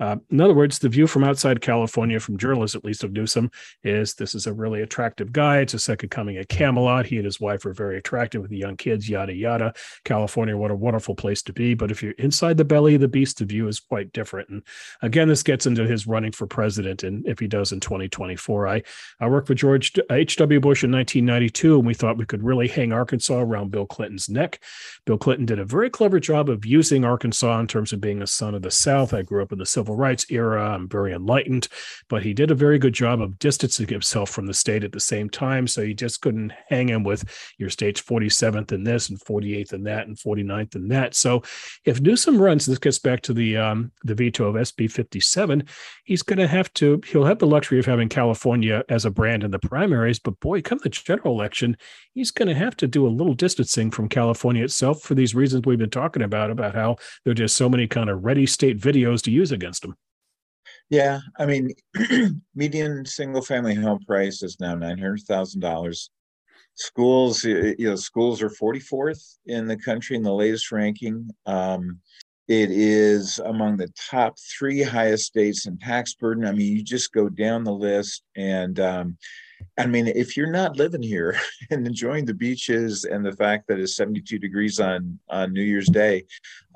Uh, 0.00 0.16
in 0.30 0.40
other 0.40 0.54
words, 0.54 0.78
the 0.78 0.88
view 0.88 1.06
from 1.06 1.22
outside 1.22 1.60
California, 1.60 2.18
from 2.18 2.38
journalists 2.38 2.74
at 2.74 2.84
least 2.84 3.04
of 3.04 3.12
Newsom, 3.12 3.50
is 3.84 4.14
this 4.14 4.34
is 4.34 4.46
a 4.46 4.52
really 4.52 4.80
attractive 4.80 5.30
guy. 5.30 5.58
It's 5.58 5.74
a 5.74 5.78
second 5.78 6.08
coming 6.08 6.38
at 6.38 6.48
Camelot. 6.48 7.06
He 7.06 7.16
and 7.16 7.24
his 7.24 7.38
wife 7.38 7.66
are 7.66 7.74
very 7.74 7.98
attractive 7.98 8.40
with 8.40 8.50
the 8.50 8.56
young 8.56 8.76
kids, 8.76 9.08
yada, 9.08 9.34
yada. 9.34 9.74
California, 10.04 10.56
what 10.56 10.70
a 10.70 10.76
wonderful 10.76 11.14
place 11.14 11.42
to 11.42 11.52
be. 11.52 11.74
But 11.74 11.90
if 11.90 12.02
you're 12.02 12.12
inside 12.12 12.56
the 12.56 12.64
belly 12.64 12.94
of 12.94 13.02
the 13.02 13.08
beast, 13.08 13.38
the 13.38 13.44
view 13.44 13.68
is 13.68 13.78
quite 13.78 14.12
different. 14.12 14.48
And 14.48 14.62
again, 15.02 15.28
this 15.28 15.42
gets 15.42 15.66
into 15.66 15.86
his 15.86 16.06
running 16.06 16.32
for 16.32 16.46
president. 16.46 17.02
And 17.02 17.26
if 17.26 17.38
he 17.38 17.46
does 17.46 17.72
in 17.72 17.80
2024, 17.80 18.68
I, 18.68 18.82
I 19.20 19.28
worked 19.28 19.50
with 19.50 19.58
George 19.58 19.92
H.W. 20.10 20.60
Bush 20.60 20.82
in 20.82 20.90
1992, 20.90 21.76
and 21.76 21.86
we 21.86 21.94
thought 21.94 22.16
we 22.16 22.24
could 22.24 22.42
really 22.42 22.68
hang 22.68 22.92
Arkansas 22.92 23.38
around 23.38 23.70
Bill 23.70 23.86
Clinton's 23.86 24.30
neck. 24.30 24.62
Bill 25.04 25.18
Clinton 25.18 25.44
did 25.44 25.58
a 25.58 25.64
very 25.64 25.90
clever 25.90 26.18
job 26.20 26.48
of 26.48 26.64
using 26.64 27.04
Arkansas 27.04 27.60
in 27.60 27.66
terms 27.66 27.92
of 27.92 28.00
being 28.00 28.22
a 28.22 28.26
son 28.26 28.54
of 28.54 28.62
the 28.62 28.70
South. 28.70 29.12
I 29.12 29.22
grew 29.22 29.42
up 29.42 29.52
in 29.52 29.58
the 29.58 29.66
civil 29.66 29.89
rights 29.96 30.26
era. 30.30 30.70
I'm 30.70 30.88
very 30.88 31.12
enlightened, 31.12 31.68
but 32.08 32.22
he 32.22 32.34
did 32.34 32.50
a 32.50 32.54
very 32.54 32.78
good 32.78 32.94
job 32.94 33.20
of 33.20 33.38
distancing 33.38 33.88
himself 33.88 34.30
from 34.30 34.46
the 34.46 34.54
state 34.54 34.84
at 34.84 34.92
the 34.92 35.00
same 35.00 35.30
time. 35.30 35.66
So 35.66 35.82
you 35.82 35.94
just 35.94 36.20
couldn't 36.20 36.52
hang 36.68 36.88
him 36.88 37.04
with 37.04 37.24
your 37.58 37.70
state's 37.70 38.00
47th 38.00 38.72
in 38.72 38.84
this 38.84 39.08
and 39.10 39.20
48th 39.20 39.72
in 39.72 39.84
that 39.84 40.06
and 40.06 40.16
49th 40.16 40.74
in 40.76 40.88
that. 40.88 41.14
So 41.14 41.42
if 41.84 42.00
Newsom 42.00 42.40
runs, 42.40 42.66
this 42.66 42.78
gets 42.78 42.98
back 42.98 43.22
to 43.22 43.32
the 43.32 43.56
um, 43.56 43.92
the 44.04 44.14
veto 44.14 44.46
of 44.46 44.54
SB 44.54 44.90
57, 44.90 45.64
he's 46.04 46.22
going 46.22 46.38
to 46.38 46.46
have 46.46 46.72
to, 46.74 47.00
he'll 47.06 47.24
have 47.24 47.38
the 47.38 47.46
luxury 47.46 47.78
of 47.78 47.86
having 47.86 48.08
California 48.08 48.84
as 48.88 49.04
a 49.04 49.10
brand 49.10 49.44
in 49.44 49.50
the 49.50 49.58
primaries. 49.58 50.18
But 50.18 50.40
boy, 50.40 50.62
come 50.62 50.78
the 50.82 50.88
general 50.88 51.34
election, 51.34 51.76
he's 52.14 52.30
going 52.30 52.48
to 52.48 52.54
have 52.54 52.76
to 52.78 52.86
do 52.86 53.06
a 53.06 53.08
little 53.08 53.34
distancing 53.34 53.90
from 53.90 54.08
California 54.08 54.64
itself 54.64 55.02
for 55.02 55.14
these 55.14 55.34
reasons 55.34 55.64
we've 55.64 55.78
been 55.78 55.90
talking 55.90 56.22
about, 56.22 56.50
about 56.50 56.74
how 56.74 56.96
there 57.24 57.32
are 57.32 57.34
just 57.34 57.56
so 57.56 57.68
many 57.68 57.86
kind 57.86 58.10
of 58.10 58.24
ready 58.24 58.46
state 58.46 58.78
videos 58.78 59.22
to 59.22 59.30
use 59.30 59.52
against 59.52 59.79
Yeah, 60.88 61.20
I 61.38 61.46
mean, 61.46 61.70
median 62.54 63.04
single 63.06 63.42
family 63.42 63.74
home 63.74 64.00
price 64.06 64.42
is 64.42 64.58
now 64.60 64.74
nine 64.74 64.98
hundred 64.98 65.22
thousand 65.22 65.60
dollars. 65.60 66.10
Schools, 66.74 67.44
you 67.44 67.76
know, 67.78 67.96
schools 67.96 68.42
are 68.42 68.50
forty 68.50 68.80
fourth 68.80 69.38
in 69.46 69.66
the 69.66 69.76
country 69.76 70.16
in 70.16 70.22
the 70.22 70.32
latest 70.32 70.72
ranking. 70.72 71.30
Um, 71.46 72.00
it 72.48 72.70
is 72.70 73.38
among 73.38 73.76
the 73.76 73.92
top 74.10 74.36
three 74.58 74.82
highest 74.82 75.26
states 75.26 75.66
in 75.66 75.78
tax 75.78 76.14
burden. 76.14 76.44
I 76.44 76.52
mean, 76.52 76.76
you 76.76 76.82
just 76.82 77.12
go 77.12 77.28
down 77.28 77.64
the 77.64 77.72
list, 77.72 78.22
and 78.36 78.78
um, 78.80 79.18
I 79.78 79.86
mean, 79.86 80.06
if 80.06 80.36
you're 80.36 80.50
not 80.50 80.76
living 80.76 81.02
here 81.02 81.38
and 81.70 81.86
enjoying 81.86 82.24
the 82.24 82.34
beaches 82.34 83.04
and 83.04 83.24
the 83.24 83.32
fact 83.32 83.68
that 83.68 83.78
it's 83.78 83.96
72 83.96 84.38
degrees 84.38 84.78
on 84.80 85.18
on 85.28 85.52
New 85.52 85.62
Year's 85.62 85.88
Day, 85.88 86.24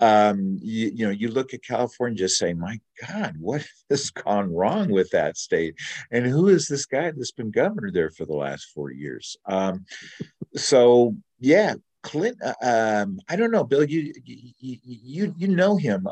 um, 0.01 0.59
you, 0.63 0.91
you 0.95 1.07
know, 1.07 1.11
you 1.13 1.29
look 1.29 1.55
at 1.55 1.63
California, 1.63 2.13
and 2.13 2.19
just 2.19 2.39
say, 2.39 2.55
"My 2.55 2.81
God, 3.07 3.37
what 3.39 3.67
has 3.91 4.11
gone 4.11 4.53
wrong 4.53 4.91
with 4.91 5.11
that 5.11 5.37
state?" 5.37 5.77
And 6.11 6.27
who 6.27 6.49
is 6.49 6.69
this 6.69 6.87
guy 6.87 7.11
that's 7.11 7.33
been 7.33 7.51
governor 7.51 7.91
there 7.91 8.11
for 8.11 8.25
the 8.25 8.37
last 8.37 8.67
four 8.75 8.91
years? 8.91 9.37
Um, 9.47 9.85
so, 10.57 11.17
yeah, 11.41 11.75
Clint. 12.03 12.39
Uh, 12.43 12.55
um, 12.63 13.19
I 13.29 13.37
don't 13.37 13.51
know, 13.51 13.65
Bill. 13.65 13.85
You 13.85 14.13
you 14.25 14.79
you, 14.83 15.35
you 15.37 15.49
know 15.49 15.77
him. 15.77 16.07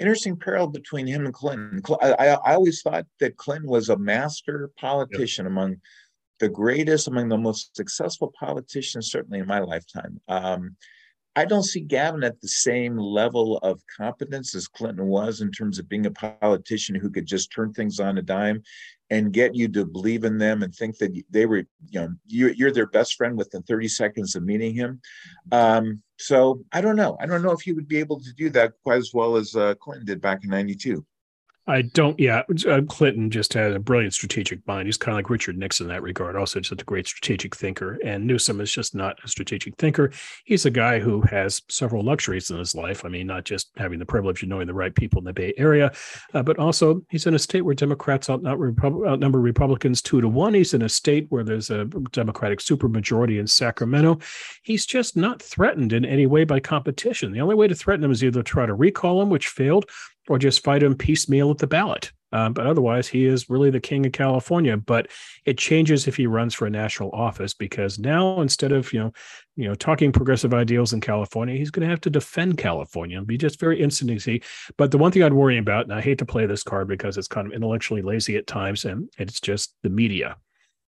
Interesting 0.00 0.36
parallel 0.36 0.68
between 0.68 1.06
him 1.06 1.26
and 1.26 1.34
Clinton. 1.34 1.82
I, 2.00 2.28
I, 2.28 2.54
always 2.54 2.80
thought 2.80 3.04
that 3.20 3.36
Clinton 3.36 3.68
was 3.68 3.90
a 3.90 3.98
master 3.98 4.70
politician 4.78 5.44
yep. 5.44 5.52
among 5.52 5.76
the 6.38 6.48
greatest, 6.48 7.06
among 7.06 7.28
the 7.28 7.36
most 7.36 7.76
successful 7.76 8.32
politicians, 8.38 9.10
certainly 9.10 9.40
in 9.40 9.46
my 9.46 9.60
lifetime. 9.60 10.18
Um, 10.26 10.76
I 11.36 11.44
don't 11.44 11.62
see 11.62 11.80
Gavin 11.80 12.24
at 12.24 12.40
the 12.40 12.48
same 12.48 12.96
level 12.98 13.58
of 13.58 13.80
competence 13.96 14.54
as 14.54 14.66
Clinton 14.66 15.06
was 15.06 15.40
in 15.40 15.52
terms 15.52 15.78
of 15.78 15.88
being 15.88 16.06
a 16.06 16.10
politician 16.10 16.96
who 16.96 17.08
could 17.08 17.26
just 17.26 17.52
turn 17.52 17.72
things 17.72 18.00
on 18.00 18.18
a 18.18 18.22
dime 18.22 18.62
and 19.10 19.32
get 19.32 19.54
you 19.54 19.68
to 19.68 19.84
believe 19.84 20.24
in 20.24 20.38
them 20.38 20.62
and 20.62 20.74
think 20.74 20.98
that 20.98 21.12
they 21.30 21.46
were, 21.46 21.64
you 21.88 22.00
know, 22.00 22.08
you, 22.26 22.66
are 22.66 22.72
their 22.72 22.86
best 22.86 23.14
friend 23.14 23.36
within 23.36 23.62
30 23.62 23.88
seconds 23.88 24.34
of 24.34 24.42
meeting 24.42 24.74
him. 24.74 25.00
Um, 25.52 26.02
so 26.18 26.64
I 26.72 26.80
don't 26.80 26.96
know. 26.96 27.16
I 27.20 27.26
don't 27.26 27.42
know 27.42 27.52
if 27.52 27.60
he 27.60 27.72
would 27.72 27.88
be 27.88 27.98
able 27.98 28.20
to 28.20 28.32
do 28.32 28.50
that 28.50 28.74
quite 28.82 28.98
as 28.98 29.12
well 29.14 29.36
as 29.36 29.54
uh, 29.54 29.74
Clinton 29.76 30.06
did 30.06 30.20
back 30.20 30.44
in 30.44 30.50
92. 30.50 31.04
I 31.70 31.82
don't. 31.82 32.18
Yeah, 32.18 32.42
uh, 32.68 32.82
Clinton 32.88 33.30
just 33.30 33.54
had 33.54 33.72
a 33.72 33.78
brilliant 33.78 34.12
strategic 34.12 34.66
mind. 34.66 34.86
He's 34.86 34.96
kind 34.96 35.12
of 35.12 35.16
like 35.16 35.30
Richard 35.30 35.56
Nixon 35.56 35.86
in 35.86 35.92
that 35.92 36.02
regard. 36.02 36.36
Also, 36.36 36.60
just 36.60 36.82
a 36.82 36.84
great 36.84 37.06
strategic 37.06 37.54
thinker. 37.54 37.98
And 38.04 38.26
Newsom 38.26 38.60
is 38.60 38.72
just 38.72 38.94
not 38.94 39.18
a 39.24 39.28
strategic 39.28 39.76
thinker. 39.76 40.10
He's 40.44 40.66
a 40.66 40.70
guy 40.70 40.98
who 40.98 41.20
has 41.22 41.62
several 41.68 42.02
luxuries 42.02 42.50
in 42.50 42.58
his 42.58 42.74
life. 42.74 43.04
I 43.04 43.08
mean, 43.08 43.26
not 43.26 43.44
just 43.44 43.70
having 43.76 43.98
the 43.98 44.06
privilege 44.06 44.42
of 44.42 44.48
knowing 44.48 44.66
the 44.66 44.74
right 44.74 44.94
people 44.94 45.20
in 45.20 45.24
the 45.24 45.32
Bay 45.32 45.54
Area, 45.56 45.92
uh, 46.34 46.42
but 46.42 46.58
also 46.58 47.02
he's 47.08 47.26
in 47.26 47.34
a 47.34 47.38
state 47.38 47.62
where 47.62 47.74
Democrats 47.74 48.28
outnumber, 48.28 48.74
outnumber 49.06 49.40
Republicans 49.40 50.02
two 50.02 50.20
to 50.20 50.28
one. 50.28 50.54
He's 50.54 50.74
in 50.74 50.82
a 50.82 50.88
state 50.88 51.26
where 51.28 51.44
there's 51.44 51.70
a 51.70 51.84
Democratic 52.10 52.58
supermajority 52.58 53.38
in 53.38 53.46
Sacramento. 53.46 54.18
He's 54.62 54.86
just 54.86 55.16
not 55.16 55.40
threatened 55.40 55.92
in 55.92 56.04
any 56.04 56.26
way 56.26 56.44
by 56.44 56.58
competition. 56.58 57.32
The 57.32 57.40
only 57.40 57.54
way 57.54 57.68
to 57.68 57.74
threaten 57.74 58.04
him 58.04 58.10
is 58.10 58.24
either 58.24 58.42
try 58.42 58.66
to 58.66 58.74
recall 58.74 59.22
him, 59.22 59.30
which 59.30 59.48
failed, 59.48 59.88
or 60.30 60.38
just 60.38 60.62
fight 60.62 60.80
him 60.80 60.94
piecemeal 60.94 61.50
at 61.50 61.58
the 61.58 61.66
ballot. 61.66 62.12
Um, 62.32 62.52
but 62.52 62.64
otherwise, 62.64 63.08
he 63.08 63.24
is 63.24 63.50
really 63.50 63.70
the 63.70 63.80
king 63.80 64.06
of 64.06 64.12
California. 64.12 64.76
But 64.76 65.08
it 65.44 65.58
changes 65.58 66.06
if 66.06 66.14
he 66.14 66.28
runs 66.28 66.54
for 66.54 66.66
a 66.66 66.70
national 66.70 67.10
office 67.10 67.52
because 67.52 67.98
now 67.98 68.40
instead 68.40 68.70
of 68.70 68.92
you 68.92 69.00
know, 69.00 69.12
you 69.56 69.66
know, 69.66 69.74
talking 69.74 70.12
progressive 70.12 70.54
ideals 70.54 70.92
in 70.92 71.00
California, 71.00 71.56
he's 71.56 71.72
going 71.72 71.82
to 71.82 71.90
have 71.90 72.00
to 72.02 72.10
defend 72.10 72.58
California 72.58 73.18
and 73.18 73.26
be 73.26 73.36
just 73.36 73.58
very 73.58 73.82
instantaneous. 73.82 74.46
But 74.76 74.92
the 74.92 74.98
one 74.98 75.10
thing 75.10 75.24
I'd 75.24 75.32
worry 75.32 75.58
about, 75.58 75.86
and 75.86 75.92
I 75.92 76.00
hate 76.00 76.18
to 76.18 76.24
play 76.26 76.46
this 76.46 76.62
card 76.62 76.86
because 76.86 77.16
it's 77.18 77.26
kind 77.26 77.48
of 77.48 77.52
intellectually 77.52 78.02
lazy 78.02 78.36
at 78.36 78.46
times, 78.46 78.84
and 78.84 79.10
it's 79.18 79.40
just 79.40 79.74
the 79.82 79.90
media 79.90 80.36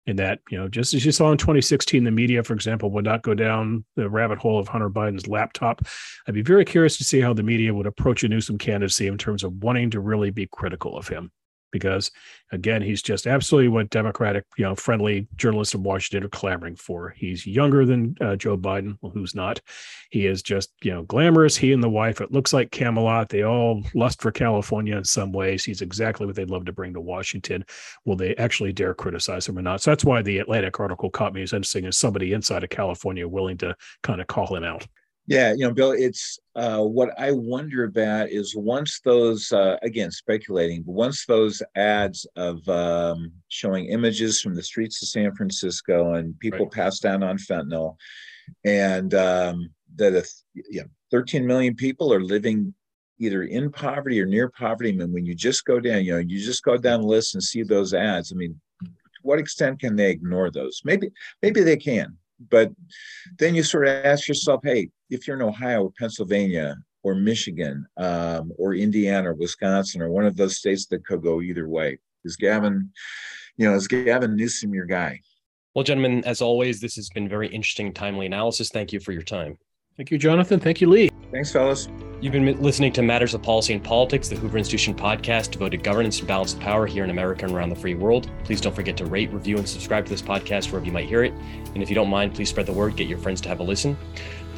in 0.06 0.16
that, 0.16 0.40
you 0.50 0.58
know, 0.58 0.68
just 0.68 0.94
as 0.94 1.04
you 1.04 1.12
saw 1.12 1.30
in 1.30 1.38
2016, 1.38 2.04
the 2.04 2.10
media, 2.10 2.42
for 2.42 2.54
example, 2.54 2.90
would 2.90 3.04
not 3.04 3.22
go 3.22 3.34
down 3.34 3.84
the 3.96 4.08
rabbit 4.08 4.38
hole 4.38 4.58
of 4.58 4.68
Hunter 4.68 4.90
Biden's 4.90 5.28
laptop. 5.28 5.82
I'd 6.26 6.34
be 6.34 6.42
very 6.42 6.64
curious 6.64 6.96
to 6.98 7.04
see 7.04 7.20
how 7.20 7.32
the 7.32 7.42
media 7.42 7.74
would 7.74 7.86
approach 7.86 8.24
a 8.24 8.28
Newsom 8.28 8.58
candidacy 8.58 9.06
in 9.06 9.18
terms 9.18 9.44
of 9.44 9.62
wanting 9.62 9.90
to 9.90 10.00
really 10.00 10.30
be 10.30 10.48
critical 10.50 10.96
of 10.96 11.08
him 11.08 11.30
because 11.70 12.10
again 12.52 12.82
he's 12.82 13.02
just 13.02 13.26
absolutely 13.26 13.68
what 13.68 13.90
democratic 13.90 14.44
you 14.56 14.64
know 14.64 14.74
friendly 14.74 15.26
journalists 15.36 15.74
in 15.74 15.82
washington 15.82 16.24
are 16.24 16.30
clamoring 16.30 16.76
for. 16.76 17.14
He's 17.16 17.46
younger 17.46 17.84
than 17.84 18.16
uh, 18.20 18.36
joe 18.36 18.56
biden 18.56 18.96
well, 19.00 19.12
who's 19.12 19.34
not. 19.34 19.60
He 20.10 20.26
is 20.26 20.42
just 20.42 20.72
you 20.82 20.92
know 20.92 21.02
glamorous. 21.02 21.56
He 21.56 21.72
and 21.72 21.82
the 21.82 21.88
wife 21.88 22.20
it 22.20 22.32
looks 22.32 22.52
like 22.52 22.70
camelot. 22.70 23.28
They 23.28 23.42
all 23.42 23.82
lust 23.94 24.20
for 24.20 24.30
california 24.30 24.96
in 24.96 25.04
some 25.04 25.32
ways. 25.32 25.64
He's 25.64 25.82
exactly 25.82 26.26
what 26.26 26.36
they'd 26.36 26.50
love 26.50 26.64
to 26.66 26.72
bring 26.72 26.94
to 26.94 27.00
washington. 27.00 27.64
Will 28.04 28.16
they 28.16 28.34
actually 28.36 28.72
dare 28.72 28.94
criticize 28.94 29.46
him 29.46 29.58
or 29.58 29.62
not? 29.62 29.82
So 29.82 29.90
that's 29.90 30.04
why 30.04 30.22
the 30.22 30.38
atlantic 30.38 30.78
article 30.80 31.10
caught 31.10 31.34
me 31.34 31.42
as 31.42 31.52
interesting 31.52 31.86
as 31.86 31.98
somebody 31.98 32.32
inside 32.32 32.64
of 32.64 32.70
california 32.70 33.26
willing 33.26 33.58
to 33.58 33.74
kind 34.02 34.20
of 34.20 34.26
call 34.26 34.54
him 34.54 34.64
out 34.64 34.86
yeah, 35.30 35.52
you 35.52 35.58
know, 35.58 35.72
Bill, 35.72 35.92
it's 35.92 36.40
uh, 36.56 36.82
what 36.82 37.10
I 37.16 37.30
wonder 37.30 37.84
about 37.84 38.30
is 38.30 38.56
once 38.56 38.98
those, 39.04 39.52
uh, 39.52 39.76
again, 39.80 40.10
speculating, 40.10 40.82
but 40.82 40.90
once 40.90 41.24
those 41.24 41.62
ads 41.76 42.26
of 42.34 42.68
um, 42.68 43.30
showing 43.46 43.86
images 43.86 44.40
from 44.40 44.56
the 44.56 44.62
streets 44.62 45.00
of 45.00 45.08
San 45.08 45.32
Francisco 45.36 46.14
and 46.14 46.36
people 46.40 46.66
right. 46.66 46.72
passed 46.72 47.02
down 47.04 47.22
on 47.22 47.38
fentanyl, 47.38 47.94
and 48.64 49.14
um, 49.14 49.70
that 49.94 50.16
if, 50.16 50.28
you 50.52 50.80
know, 50.80 50.88
13 51.12 51.46
million 51.46 51.76
people 51.76 52.12
are 52.12 52.24
living 52.24 52.74
either 53.20 53.44
in 53.44 53.70
poverty 53.70 54.20
or 54.20 54.26
near 54.26 54.48
poverty. 54.48 54.88
I 54.88 54.94
mean, 54.94 55.12
when 55.12 55.26
you 55.26 55.36
just 55.36 55.64
go 55.64 55.78
down, 55.78 56.04
you 56.04 56.14
know, 56.14 56.18
you 56.18 56.44
just 56.44 56.64
go 56.64 56.76
down 56.76 57.02
the 57.02 57.06
list 57.06 57.34
and 57.34 57.42
see 57.42 57.62
those 57.62 57.94
ads. 57.94 58.32
I 58.32 58.34
mean, 58.34 58.60
to 58.82 58.90
what 59.22 59.38
extent 59.38 59.78
can 59.78 59.94
they 59.94 60.10
ignore 60.10 60.50
those? 60.50 60.80
Maybe, 60.84 61.12
maybe 61.40 61.62
they 61.62 61.76
can 61.76 62.16
but 62.48 62.72
then 63.38 63.54
you 63.54 63.62
sort 63.62 63.86
of 63.86 64.04
ask 64.04 64.26
yourself, 64.26 64.60
hey, 64.64 64.88
if 65.10 65.26
you're 65.26 65.36
in 65.36 65.42
Ohio 65.42 65.84
or 65.84 65.92
Pennsylvania 65.98 66.76
or 67.02 67.14
Michigan 67.14 67.86
um, 67.96 68.52
or 68.56 68.74
Indiana 68.74 69.30
or 69.30 69.34
Wisconsin 69.34 70.02
or 70.02 70.10
one 70.10 70.24
of 70.24 70.36
those 70.36 70.58
states 70.58 70.86
that 70.86 71.04
could 71.04 71.22
go 71.22 71.40
either 71.40 71.68
way, 71.68 71.98
is 72.24 72.36
Gavin, 72.36 72.90
you 73.56 73.68
know, 73.68 73.74
is 73.74 73.88
Gavin 73.88 74.36
Newsom 74.36 74.72
your 74.72 74.86
guy? 74.86 75.20
Well, 75.74 75.84
gentlemen, 75.84 76.24
as 76.24 76.42
always, 76.42 76.80
this 76.80 76.96
has 76.96 77.08
been 77.10 77.28
very 77.28 77.48
interesting, 77.48 77.92
timely 77.92 78.26
analysis. 78.26 78.70
Thank 78.70 78.92
you 78.92 79.00
for 79.00 79.12
your 79.12 79.22
time. 79.22 79.56
Thank 79.96 80.10
you, 80.10 80.18
Jonathan. 80.18 80.58
Thank 80.58 80.80
you, 80.80 80.88
Lee. 80.88 81.10
Thanks, 81.30 81.52
fellas. 81.52 81.88
You've 82.20 82.32
been 82.32 82.60
listening 82.60 82.92
to 82.94 83.02
Matters 83.02 83.34
of 83.34 83.42
Policy 83.42 83.72
and 83.72 83.82
Politics, 83.82 84.28
the 84.28 84.36
Hoover 84.36 84.58
Institution 84.58 84.94
podcast 84.94 85.52
devoted 85.52 85.78
to 85.78 85.82
governance 85.82 86.18
and 86.18 86.28
balance 86.28 86.54
of 86.54 86.60
power 86.60 86.86
here 86.86 87.04
in 87.04 87.10
America 87.10 87.44
and 87.44 87.54
around 87.54 87.70
the 87.70 87.76
free 87.76 87.94
world. 87.94 88.30
Please 88.44 88.60
don't 88.60 88.74
forget 88.74 88.96
to 88.98 89.06
rate, 89.06 89.30
review, 89.30 89.58
and 89.58 89.68
subscribe 89.68 90.04
to 90.06 90.10
this 90.10 90.22
podcast 90.22 90.70
wherever 90.70 90.84
you 90.84 90.92
might 90.92 91.08
hear 91.08 91.22
it. 91.22 91.32
And 91.74 91.82
if 91.82 91.88
you 91.88 91.94
don't 91.94 92.10
mind, 92.10 92.34
please 92.34 92.48
spread 92.48 92.66
the 92.66 92.72
word, 92.72 92.96
get 92.96 93.08
your 93.08 93.18
friends 93.18 93.40
to 93.42 93.48
have 93.48 93.60
a 93.60 93.62
listen. 93.62 93.96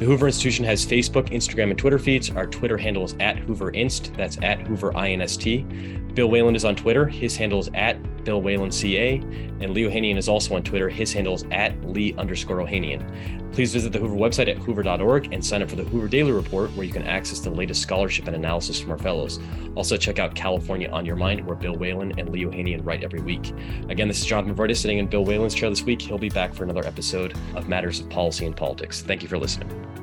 The 0.03 0.09
Hoover 0.09 0.27
Institution 0.27 0.65
has 0.65 0.85
Facebook, 0.85 1.29
Instagram, 1.29 1.69
and 1.69 1.79
Twitter 1.79 1.97
feeds. 1.97 2.29
Our 2.29 2.45
Twitter 2.45 2.75
handle 2.77 3.05
is 3.05 3.15
at 3.21 3.39
Hoover 3.39 3.69
Inst. 3.69 4.13
That's 4.17 4.37
at 4.43 4.59
Hoover 4.67 4.91
INST. 4.91 6.13
Bill 6.13 6.27
Whalen 6.27 6.57
is 6.57 6.65
on 6.65 6.75
Twitter. 6.75 7.05
His 7.05 7.37
handle 7.37 7.59
is 7.59 7.69
at 7.73 7.95
Bill 8.23 8.41
Whalen 8.41 8.71
CA. 8.71 9.15
And 9.59 9.73
Lee 9.73 9.83
Ohanian 9.83 10.17
is 10.17 10.27
also 10.27 10.55
on 10.55 10.63
Twitter. 10.63 10.89
His 10.89 11.13
handle 11.13 11.35
is 11.35 11.45
at 11.51 11.79
Lee 11.85 12.13
underscore 12.17 12.57
Ohanian. 12.57 13.03
Please 13.53 13.71
visit 13.71 13.93
the 13.93 13.99
Hoover 13.99 14.15
website 14.15 14.49
at 14.49 14.57
hoover.org 14.57 15.31
and 15.31 15.45
sign 15.45 15.61
up 15.61 15.69
for 15.69 15.75
the 15.75 15.83
Hoover 15.83 16.07
Daily 16.07 16.31
Report, 16.31 16.71
where 16.71 16.85
you 16.85 16.91
can 16.91 17.03
access 17.03 17.39
the 17.39 17.51
latest 17.51 17.81
scholarship 17.81 18.25
and 18.25 18.35
analysis 18.35 18.79
from 18.79 18.91
our 18.91 18.97
fellows. 18.97 19.39
Also, 19.75 19.95
check 19.95 20.17
out 20.17 20.33
California 20.33 20.89
on 20.89 21.05
Your 21.05 21.15
Mind, 21.15 21.45
where 21.45 21.55
Bill 21.55 21.75
Whalen 21.75 22.17
and 22.19 22.29
Lee 22.29 22.45
Ohanian 22.45 22.83
write 22.83 23.03
every 23.03 23.21
week. 23.21 23.53
Again, 23.89 24.07
this 24.07 24.19
is 24.19 24.25
Jonathan 24.25 24.55
Movroydis 24.55 24.77
sitting 24.77 24.97
in 24.97 25.07
Bill 25.07 25.23
Whalen's 25.23 25.53
chair 25.53 25.69
this 25.69 25.83
week. 25.83 26.01
He'll 26.01 26.17
be 26.17 26.29
back 26.29 26.53
for 26.53 26.63
another 26.63 26.85
episode 26.85 27.37
of 27.55 27.69
Matters 27.69 27.99
of 27.99 28.09
Policy 28.09 28.47
and 28.47 28.55
Politics. 28.55 29.03
Thank 29.03 29.21
you 29.21 29.29
for 29.29 29.37
listening. 29.37 30.02